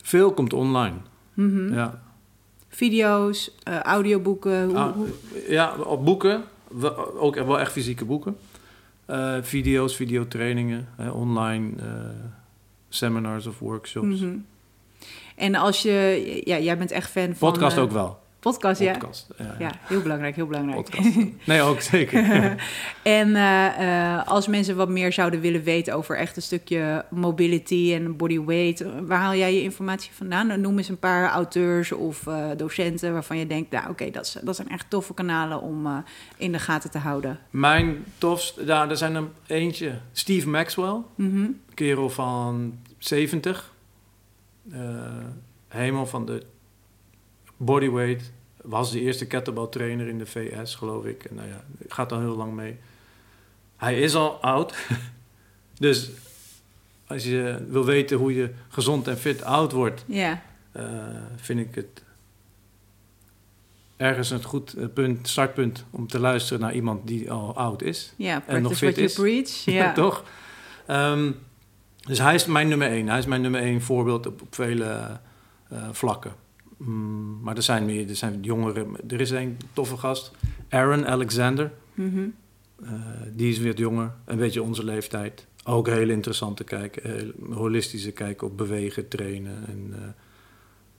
Veel 0.06 0.34
komt 0.34 0.54
online. 0.54 0.96
Mhm. 1.34 1.74
Ja. 1.74 2.02
Video's, 2.68 3.52
eh, 3.64 3.80
audioboeken. 3.80 4.66
Hoe, 4.66 4.78
Ah, 4.78 4.94
hoe- 4.96 5.10
ja, 5.48 5.76
op 5.86 6.06
boeken. 6.06 6.44
Ook 7.18 7.36
wel 7.36 7.60
echt 7.60 7.72
fysieke 7.72 8.06
boeken. 8.06 8.38
Eh, 9.06 9.38
video's, 9.42 9.96
videotrainingen, 9.96 10.88
online 11.14 11.70
eh, 11.80 11.86
seminars 12.90 13.46
of 13.46 13.60
workshops. 13.60 14.20
Mhm. 14.20 14.36
En 15.36 15.56
als 15.56 15.82
je... 15.82 16.42
Ja, 16.46 16.60
jij 16.60 16.78
bent 16.78 16.92
echt 16.92 17.10
fan 17.12 17.36
van... 17.36 17.52
Podcast 17.52 17.78
ook 17.78 17.92
wel. 17.92 18.20
Podcast, 18.44 18.82
ja. 18.82 18.92
Podcast. 18.92 19.28
Ja, 19.38 19.56
Ja, 19.60 19.72
heel 19.82 20.02
belangrijk, 20.02 20.36
heel 20.36 20.46
belangrijk. 20.48 20.76
Podcast. 20.90 21.18
Nee, 21.46 21.62
ook 21.62 21.82
zeker. 21.82 22.22
En 23.04 23.36
eh, 23.36 24.14
eh, 24.16 24.28
als 24.28 24.48
mensen 24.48 24.76
wat 24.76 24.90
meer 24.90 25.14
zouden 25.14 25.40
willen 25.40 25.64
weten 25.64 25.94
over 25.96 26.18
echt 26.18 26.36
een 26.36 26.42
stukje 26.42 27.06
mobility 27.10 27.92
en 27.96 28.18
bodyweight, 28.18 28.82
eh, 28.82 28.90
waar 29.02 29.20
haal 29.20 29.36
jij 29.36 29.54
je 29.56 29.62
informatie 29.62 30.12
vandaan? 30.14 30.48
Nou, 30.48 30.60
Noem 30.60 30.78
eens 30.78 30.90
een 30.90 31.00
paar 31.00 31.30
auteurs 31.30 31.92
of 31.92 32.28
docenten 32.58 33.14
waarvan 33.14 33.38
je 33.38 33.48
denkt, 33.48 33.72
nou 33.72 33.90
oké, 33.90 34.10
dat, 34.12 34.40
dat 34.44 34.56
zijn 34.56 34.70
echt 34.70 34.90
toffe 34.90 35.14
kanalen 35.14 35.62
om 35.62 36.04
in 36.38 36.52
de 36.52 36.60
gaten 36.60 36.92
te 36.92 36.98
houden. 36.98 37.40
Mijn 37.50 38.04
tofst, 38.18 38.60
ja, 38.66 38.90
er 38.90 38.98
zijn 38.98 39.16
er 39.16 39.24
eentje. 39.48 40.00
Steve 40.12 40.50
Maxwell, 40.50 40.98
Mhm. 41.16 41.46
kerel 41.74 42.10
van 42.10 42.78
70. 42.98 43.74
Eh, 44.72 44.80
helemaal 45.68 46.06
van 46.06 46.26
de 46.26 46.44
bodyweight. 47.58 48.32
Was 48.62 48.92
de 48.92 49.00
eerste 49.00 49.28
kettlebell 49.28 49.68
trainer 49.68 50.08
in 50.08 50.18
de 50.18 50.26
VS, 50.26 50.76
geloof 50.76 51.06
ik. 51.06 51.24
En 51.24 51.36
nou 51.36 51.48
ja, 51.48 51.64
gaat 51.88 52.12
al 52.12 52.20
heel 52.20 52.36
lang 52.36 52.54
mee. 52.54 52.78
Hij 53.78 54.00
is 54.00 54.16
al 54.16 54.42
oud. 54.42 54.76
dus 55.80 56.10
als 57.08 57.24
je 57.24 57.66
wil 57.70 57.86
weten 57.86 58.18
hoe 58.18 58.34
je 58.34 58.54
gezond 58.70 59.08
en 59.08 59.18
fit 59.18 59.44
oud 59.44 59.72
wordt, 59.72 60.04
Ja, 60.08 60.42
eh, 60.72 60.84
vind 61.36 61.60
ik 61.60 61.76
het 61.76 62.04
ergens 63.98 64.30
een 64.30 64.44
goed 64.44 64.74
eh, 64.74 64.86
punt, 64.94 65.28
startpunt 65.28 65.86
om 65.90 66.08
te 66.08 66.20
luisteren 66.20 66.62
naar 66.62 66.74
iemand 66.74 67.08
die 67.08 67.32
al 67.32 67.56
oud 67.56 67.82
is. 67.82 68.14
ja, 68.16 68.34
nog 68.34 68.46
practice 68.46 68.76
fit 68.86 68.98
is. 68.98 69.14
preach. 69.14 69.66
Ja. 69.80 69.94
Toch? 69.94 70.24
Ehm, 70.86 71.32
dus 71.96 72.20
hij 72.20 72.36
is 72.36 72.46
mijn 72.46 72.68
nummer 72.68 72.88
één. 72.88 73.08
Hij 73.08 73.18
is 73.18 73.26
mijn 73.26 73.42
nummer 73.42 73.62
één 73.62 73.82
voorbeeld 73.82 74.28
op, 74.28 74.42
op 74.42 74.56
vele 74.56 75.20
eh, 75.70 75.88
vlakken. 75.92 76.34
Mm, 76.86 77.40
maar 77.42 77.56
er 77.56 77.64
zijn 77.64 77.86
meer, 77.86 78.10
er 78.10 78.16
zijn 78.16 78.42
jongeren. 78.42 78.88
Er 79.08 79.22
is 79.22 79.30
een 79.32 79.58
toffe 79.74 79.98
gast, 79.98 80.32
Aaron 80.70 81.08
Alexander. 81.08 81.72
Mhm. 81.94 82.20
Eh, 82.84 82.92
die 83.34 83.50
is 83.52 83.58
weer 83.58 83.76
jonger, 83.76 84.12
een 84.26 84.38
beetje 84.38 84.64
onze 84.64 84.84
leeftijd. 84.84 85.46
Ook 85.66 85.88
heel 85.88 86.10
interessant 86.10 86.58
te 86.58 86.64
kijken, 86.64 87.12
heel 87.12 87.32
holistische 87.56 88.12
kijken 88.12 88.48
op 88.48 88.58
bewegen, 88.58 89.08
trainen. 89.08 89.64
En 89.68 89.90
eh, 89.94 90.00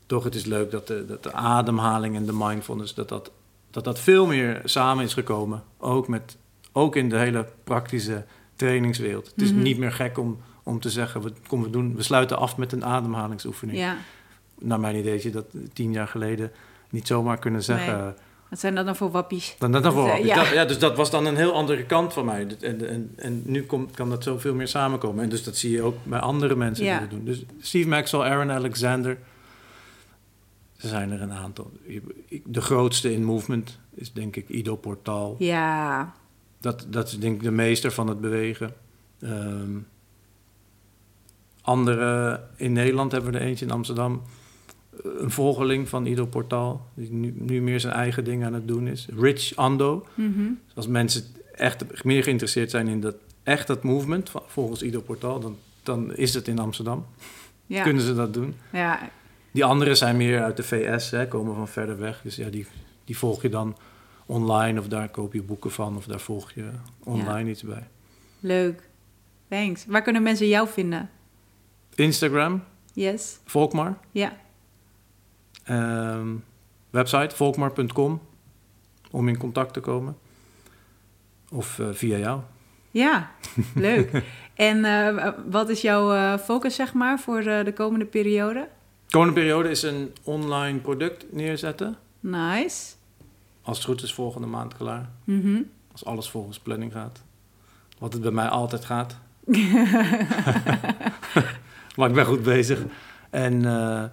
toch, 0.07 0.24
het 0.24 0.35
is 0.35 0.45
leuk 0.45 0.70
dat 0.70 0.87
de, 0.87 1.05
dat 1.07 1.22
de 1.22 1.32
ademhaling 1.32 2.16
en 2.16 2.26
de 2.26 2.32
mindfulness, 2.35 2.95
dat 2.95 3.09
dat, 3.09 3.30
dat 3.70 3.85
dat 3.85 4.01
veel 4.01 4.26
meer 4.26 4.61
samen 4.64 5.05
is 5.05 5.14
gekomen. 5.14 5.62
Ook, 5.78 6.09
met, 6.09 6.37
ook 6.72 6.97
in 6.97 7.09
de 7.09 7.16
hele 7.18 7.47
praktische 7.64 8.24
trainingswereld. 8.57 9.26
Het 9.26 9.43
is 9.43 9.53
Mhm. 9.53 9.62
niet 9.62 9.78
meer 9.78 9.93
gek 9.93 10.18
om, 10.18 10.39
om 10.62 10.80
te 10.80 10.91
zeggen, 10.91 11.22
we, 11.22 11.32
kom, 11.47 11.62
we, 11.62 11.70
doen, 11.70 11.97
we 11.97 12.03
sluiten 12.03 12.39
af 12.39 12.57
met 12.57 12.72
een 12.72 12.85
ademhalingsoefening. 12.85 13.78
ja. 13.78 13.97
Naar 14.61 14.80
mijn 14.80 14.96
idee 14.96 15.22
je 15.22 15.30
dat 15.30 15.44
tien 15.72 15.92
jaar 15.92 16.09
geleden 16.09 16.52
niet 16.90 17.07
zomaar 17.07 17.38
kunnen 17.38 17.62
zeggen. 17.62 18.16
Wat 18.50 18.59
zijn 18.61 18.74
dat 18.74 18.84
dan 18.86 18.96
voor 18.96 19.11
wappies? 19.11 19.57
Dan, 19.59 19.72
dan, 19.72 19.82
dan 19.82 19.94
Dat, 19.94 20.02
voor- 20.05 20.12
eh, 20.12 20.24
ja. 20.24 20.34
dat- 20.34 20.48
ja, 20.52 20.64
dus 20.64 20.78
dat 20.78 20.96
was 20.96 21.11
dan 21.11 21.26
een 21.26 21.36
heel 21.36 21.52
andere 21.55 21.84
kant 21.84 22.12
van 22.12 22.24
mij. 22.24 22.46
Dat- 22.46 22.62
En, 22.62 22.88
en, 22.88 23.12
en 23.16 23.42
nu 23.44 23.62
komt, 23.64 23.94
kan 23.94 24.11
dat 24.11 24.22
zoveel 24.22 24.55
meer 24.55 24.68
samenkomen. 24.68 25.22
En 25.24 25.28
dus 25.30 25.44
dat 25.44 25.57
zie 25.57 25.70
je 25.70 25.82
ook 25.82 25.96
bij 26.05 26.18
andere 26.18 26.57
mensen 26.57 26.84
Ja. 26.84 26.98
die 26.98 27.09
dat 27.09 27.11
doen. 27.16 27.24
Dus 27.24 27.44
Steve 27.61 27.88
Maxwell, 27.88 28.20
Aaron 28.20 28.50
Alexander. 28.50 29.18
Er 30.76 30.88
zijn 30.88 31.11
er 31.12 31.22
een 31.22 31.32
aantal. 31.32 31.70
De 32.44 32.61
grootste 32.61 33.12
in 33.12 33.24
movement 33.24 33.78
is 33.94 34.12
denk 34.12 34.36
ik 34.36 34.48
Ido 34.48 34.76
Portaal. 34.76 35.36
Ja, 35.38 36.12
Dat, 36.61 36.86
dat 36.88 37.07
is 37.09 37.18
denk 37.18 37.34
ik 37.36 37.42
de 37.42 37.50
meester 37.50 37.92
van 37.92 38.07
het 38.09 38.20
bewegen. 38.20 38.74
Ehm, 39.20 39.76
andere 41.62 42.40
in 42.57 42.72
Nederland 42.72 43.12
hebben 43.12 43.32
we 43.32 43.38
er 43.38 43.44
eentje 43.44 43.64
in 43.64 43.70
Amsterdam. 43.70 44.22
Een 45.03 45.30
volgeling 45.30 45.88
van 45.88 46.07
Ido 46.07 46.26
Portaal. 46.26 46.86
Die 46.95 47.12
nu, 47.12 47.34
nu 47.38 47.62
meer 47.62 47.80
zijn 47.80 47.92
eigen 47.92 48.24
ding 48.24 48.45
aan 48.45 48.55
het 48.55 48.68
doen 48.68 48.86
is. 48.88 49.09
Rich 49.18 49.57
Ando. 49.57 50.07
Dus 50.16 50.74
als 50.74 50.86
mensen 50.86 51.24
echt 51.55 52.05
meer 52.05 52.22
geïnteresseerd 52.22 52.70
zijn 52.70 52.88
in 52.88 53.01
dat, 53.01 53.16
echt 53.42 53.66
dat 53.66 53.82
movement, 53.82 54.30
volgens 54.47 54.82
Ido 54.82 55.01
Portaal, 55.01 55.40
dan, 55.40 55.57
dan 55.82 56.14
is 56.16 56.34
het 56.34 56.49
in 56.49 56.59
Amsterdam. 56.59 57.07
ja. 57.66 57.82
Kunnen 57.82 58.03
ze 58.03 58.14
dat 58.14 58.34
doen. 58.34 58.55
ja. 58.72 59.11
Die 59.53 59.64
anderen 59.64 59.97
zijn 59.97 60.16
meer 60.16 60.42
uit 60.42 60.57
de 60.57 60.62
VS, 60.62 61.11
hè, 61.11 61.28
komen 61.28 61.55
van 61.55 61.68
verder 61.68 61.99
weg. 61.99 62.20
Dus 62.22 62.36
ja, 62.36 62.49
die, 62.49 62.66
die 63.05 63.18
volg 63.18 63.42
je 63.42 63.49
dan 63.49 63.76
online 64.26 64.80
of 64.80 64.88
daar 64.88 65.09
koop 65.09 65.32
je 65.32 65.42
boeken 65.42 65.70
van 65.70 65.97
of 65.97 66.05
daar 66.07 66.20
volg 66.20 66.53
je 66.53 66.70
online 67.05 67.51
iets 67.51 67.62
bij. 67.62 67.88
leuk. 68.40 68.88
Thanks. 69.49 69.84
Waar 69.86 70.03
kunnen 70.03 70.22
mensen 70.22 70.49
jou 70.49 70.68
vinden? 70.68 71.11
Instagram, 71.95 72.62
Yes, 72.92 73.38
Volkmar. 73.45 73.99
ja. 74.11 74.36
Ehm, 75.65 76.29
website, 76.91 77.37
volkmar.com, 77.37 78.21
om 79.11 79.29
in 79.29 79.39
contact 79.39 79.73
te 79.73 79.81
komen. 79.81 80.17
Of 81.51 81.79
eh, 81.79 81.87
via 81.93 82.19
jou. 82.19 82.41
Ja, 82.91 83.31
leuk. 83.75 84.23
en 84.55 84.85
eh, 84.85 85.29
wat 85.51 85.69
is 85.69 85.81
jouw 85.81 86.12
eh, 86.12 86.39
focus, 86.39 86.75
zeg 86.75 86.93
maar, 86.93 87.19
voor 87.19 87.43
de 87.43 87.73
komende 87.75 88.05
periode? 88.05 88.69
De 89.07 89.12
komende 89.12 89.35
periode 89.41 89.69
is 89.69 89.83
een 89.83 90.12
online 90.23 90.79
product 90.79 91.33
neerzetten. 91.33 91.97
Nice. 92.21 92.93
als 93.62 93.77
het 93.77 93.87
goed 93.87 94.03
is 94.03 94.15
volgende 94.15 94.47
maand 94.47 94.77
klaar. 94.77 95.09
Mhm. 95.25 95.62
Als 95.93 96.05
alles 96.05 96.31
volgens 96.31 96.59
planning 96.59 96.93
gaat. 96.93 97.23
Wat 97.99 98.12
het 98.12 98.23
bij 98.23 98.31
mij 98.31 98.49
altijd 98.49 98.85
gaat. 98.85 99.17
maar 101.97 102.09
ik 102.09 102.15
ben 102.15 102.27
goed 102.27 102.43
bezig. 102.43 102.83
En 103.31 103.62
uh, 103.62 104.05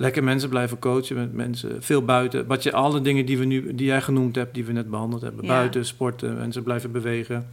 lekker 0.00 0.24
mensen 0.24 0.48
blijven 0.48 0.78
coachen 0.78 1.16
met 1.16 1.32
mensen. 1.32 1.82
Veel 1.82 2.04
buiten. 2.04 2.46
Wat 2.46 2.62
je, 2.62 2.72
alle 2.72 3.00
dingen 3.00 3.26
die, 3.26 3.38
we 3.38 3.44
nu, 3.44 3.74
die 3.74 3.86
jij 3.86 4.00
genoemd 4.02 4.34
hebt, 4.34 4.54
die 4.54 4.64
we 4.64 4.72
net 4.72 4.90
behandeld 4.90 5.22
hebben. 5.22 5.44
Ja. 5.44 5.48
Buiten, 5.48 5.86
sporten, 5.86 6.36
mensen 6.36 6.62
blijven 6.62 6.92
bewegen. 6.92 7.48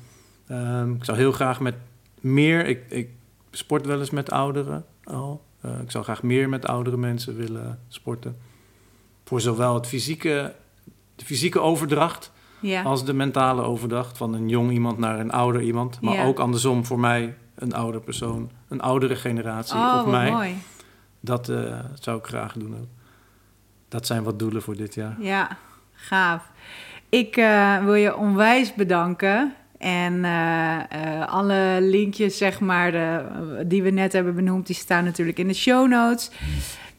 Um, 0.51 0.93
ik 0.95 1.03
zou 1.03 1.17
heel 1.17 1.31
graag 1.31 1.59
met 1.59 1.75
meer... 2.19 2.65
Ik, 2.65 2.79
ik 2.89 3.09
sport 3.51 3.85
wel 3.85 3.99
eens 3.99 4.09
met 4.09 4.31
ouderen 4.31 4.85
al. 5.03 5.43
Uh, 5.65 5.71
ik 5.81 5.91
zou 5.91 6.03
graag 6.03 6.23
meer 6.23 6.49
met 6.49 6.67
oudere 6.67 6.97
mensen 6.97 7.35
willen 7.35 7.79
sporten. 7.87 8.35
Voor 9.25 9.41
zowel 9.41 9.73
het 9.73 9.87
fysieke, 9.87 10.53
de 11.15 11.25
fysieke 11.25 11.59
overdracht... 11.59 12.31
Ja. 12.59 12.81
als 12.83 13.05
de 13.05 13.13
mentale 13.13 13.61
overdracht 13.61 14.17
van 14.17 14.33
een 14.33 14.49
jong 14.49 14.71
iemand 14.71 14.97
naar 14.97 15.19
een 15.19 15.31
ouder 15.31 15.61
iemand. 15.61 16.01
Maar 16.01 16.13
Ja. 16.13 16.25
ook 16.25 16.39
andersom 16.39 16.85
voor 16.85 16.99
mij 16.99 17.35
een 17.55 17.73
ouder 17.73 18.01
persoon, 18.01 18.49
een 18.67 18.81
oudere 18.81 19.15
generatie 19.15 19.75
Oh, 19.75 20.07
mij. 20.07 20.31
mooi. 20.31 20.55
Dat 21.20 21.49
eh, 21.49 21.80
zou 21.99 22.18
ik 22.18 22.26
graag 22.26 22.53
doen. 22.53 22.76
ook. 22.76 22.88
Dat 23.89 24.05
zijn 24.05 24.24
wat 24.24 24.39
doelen 24.39 24.61
voor 24.61 24.76
dit 24.76 24.95
jaar. 24.95 25.15
Ja, 25.20 25.57
gaaf. 25.93 26.51
Ik 27.09 27.38
eh, 27.38 27.84
wil 27.84 27.93
je 27.93 28.15
onwijs 28.15 28.74
bedanken. 28.74 29.53
En 29.78 30.26
eh, 30.26 31.28
alle 31.28 31.78
linkjes, 31.82 32.38
zeg 32.38 32.59
maar, 32.59 32.91
de, 32.91 33.22
die 33.65 33.84
we 33.84 33.89
net 33.89 34.13
hebben 34.13 34.36
benoemd, 34.36 34.68
die 34.68 34.76
staan 34.76 35.03
natuurlijk 35.03 35.39
in 35.39 35.47
de 35.47 35.53
show 35.53 35.88
notes. 35.88 36.32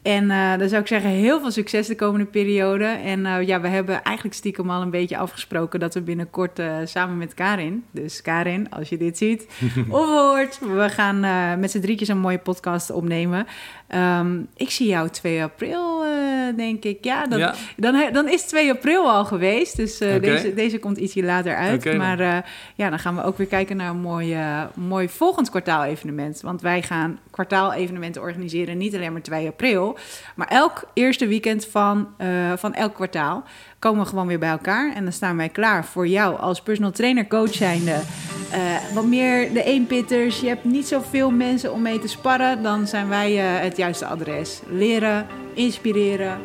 En 0.01 0.31
eh, 0.31 0.57
dan 0.57 0.69
zou 0.69 0.81
ik 0.81 0.87
zeggen, 0.87 1.09
heel 1.09 1.39
veel 1.39 1.51
succes 1.51 1.87
de 1.87 1.95
komende 1.95 2.25
periode. 2.25 2.85
En 2.85 3.45
ja, 3.45 3.61
we 3.61 3.67
hebben 3.67 4.03
eigenlijk 4.03 4.35
stiekem 4.35 4.69
al 4.69 4.81
een 4.81 4.89
beetje 4.89 5.17
afgesproken 5.17 5.79
dat 5.79 5.93
we 5.93 6.01
binnenkort 6.01 6.61
samen 6.83 7.17
met 7.17 7.33
Karin, 7.33 7.83
dus 7.91 8.21
Karin, 8.21 8.69
als 8.69 8.89
je 8.89 8.97
dit 8.97 9.17
ziet 9.17 9.47
of 9.89 10.07
hoort, 10.07 10.59
we 10.59 10.89
gaan 10.89 11.19
met 11.59 11.71
z'n 11.71 11.79
drietjes 11.79 12.07
een 12.07 12.19
mooie 12.19 12.39
podcast 12.39 12.91
opnemen. 12.91 13.47
Ehm, 13.89 14.41
ik 14.55 14.69
zie 14.69 14.87
jou 14.87 15.09
2 15.09 15.43
april, 15.43 16.03
eh, 16.03 16.55
denk 16.55 16.83
ik. 16.83 17.03
Ja, 17.03 17.25
dan, 17.27 17.39
Ja. 17.39 18.11
dan, 18.11 18.29
is 18.29 18.41
2 18.41 18.71
april 18.71 19.11
al 19.11 19.25
geweest. 19.25 19.75
Dus 19.75 19.99
eh, 19.99 20.21
deze, 20.21 20.53
deze 20.53 20.79
komt 20.79 20.97
ietsje 20.97 21.23
later 21.23 21.55
uit. 21.55 21.97
Maar 21.97 22.19
eh, 22.19 22.37
ja, 22.75 22.89
dan 22.89 22.99
gaan 22.99 23.15
we 23.15 23.23
ook 23.23 23.37
weer 23.37 23.47
kijken 23.47 23.77
naar 23.77 23.89
een 23.89 24.01
mooi, 24.01 24.37
mooi 24.73 25.09
volgend 25.09 25.49
kwartaalevenement. 25.49 26.41
Want 26.41 26.61
wij 26.61 26.81
gaan 26.81 27.19
kwartaalevenementen 27.31 28.21
organiseren, 28.21 28.77
niet 28.77 28.95
alleen 28.95 29.11
maar 29.11 29.21
2 29.21 29.47
april. 29.47 29.97
Maar 30.35 30.47
elk 30.47 30.83
eerste 30.93 31.27
weekend 31.27 31.65
van, 31.65 32.07
van 32.55 32.73
elk 32.73 32.93
kwartaal 32.93 33.43
komen 33.79 34.03
we 34.03 34.09
gewoon 34.09 34.27
weer 34.27 34.39
bij 34.39 34.49
elkaar. 34.49 34.93
En 34.95 35.03
dan 35.03 35.13
staan 35.13 35.37
wij 35.37 35.49
klaar 35.49 35.85
voor 35.85 36.07
jou 36.07 36.39
als 36.39 36.61
personal 36.61 36.91
trainer, 36.91 37.27
coach 37.27 37.53
zijnde. 37.53 37.99
Eh, 38.51 38.59
wat 38.93 39.05
meer 39.05 39.53
de 39.53 39.63
eenpitters. 39.63 40.39
Je 40.39 40.47
hebt 40.47 40.63
niet 40.63 40.87
zoveel 40.87 41.31
mensen 41.31 41.73
om 41.73 41.81
mee 41.81 41.99
te 41.99 42.07
sparren. 42.07 42.63
Dan 42.63 42.87
zijn 42.87 43.09
wij 43.09 43.37
eh, 43.37 43.61
het 43.61 43.77
juiste 43.77 44.05
adres. 44.05 44.61
Leren, 44.69 45.27
inspireren, 45.53 46.37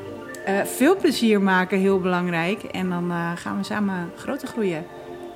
eh, 0.45 0.55
veel 0.65 0.97
plezier 0.97 1.41
maken, 1.41 1.79
heel 1.79 2.01
belangrijk. 2.01 2.63
En 2.63 2.89
dan 2.89 3.13
gaan 3.35 3.59
we 3.59 3.65
samen 3.65 4.11
groter 4.17 4.49
groeien. 4.49 4.87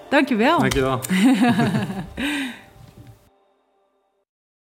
Dankjewel. 0.08 0.58
Dankjewel. 0.58 1.00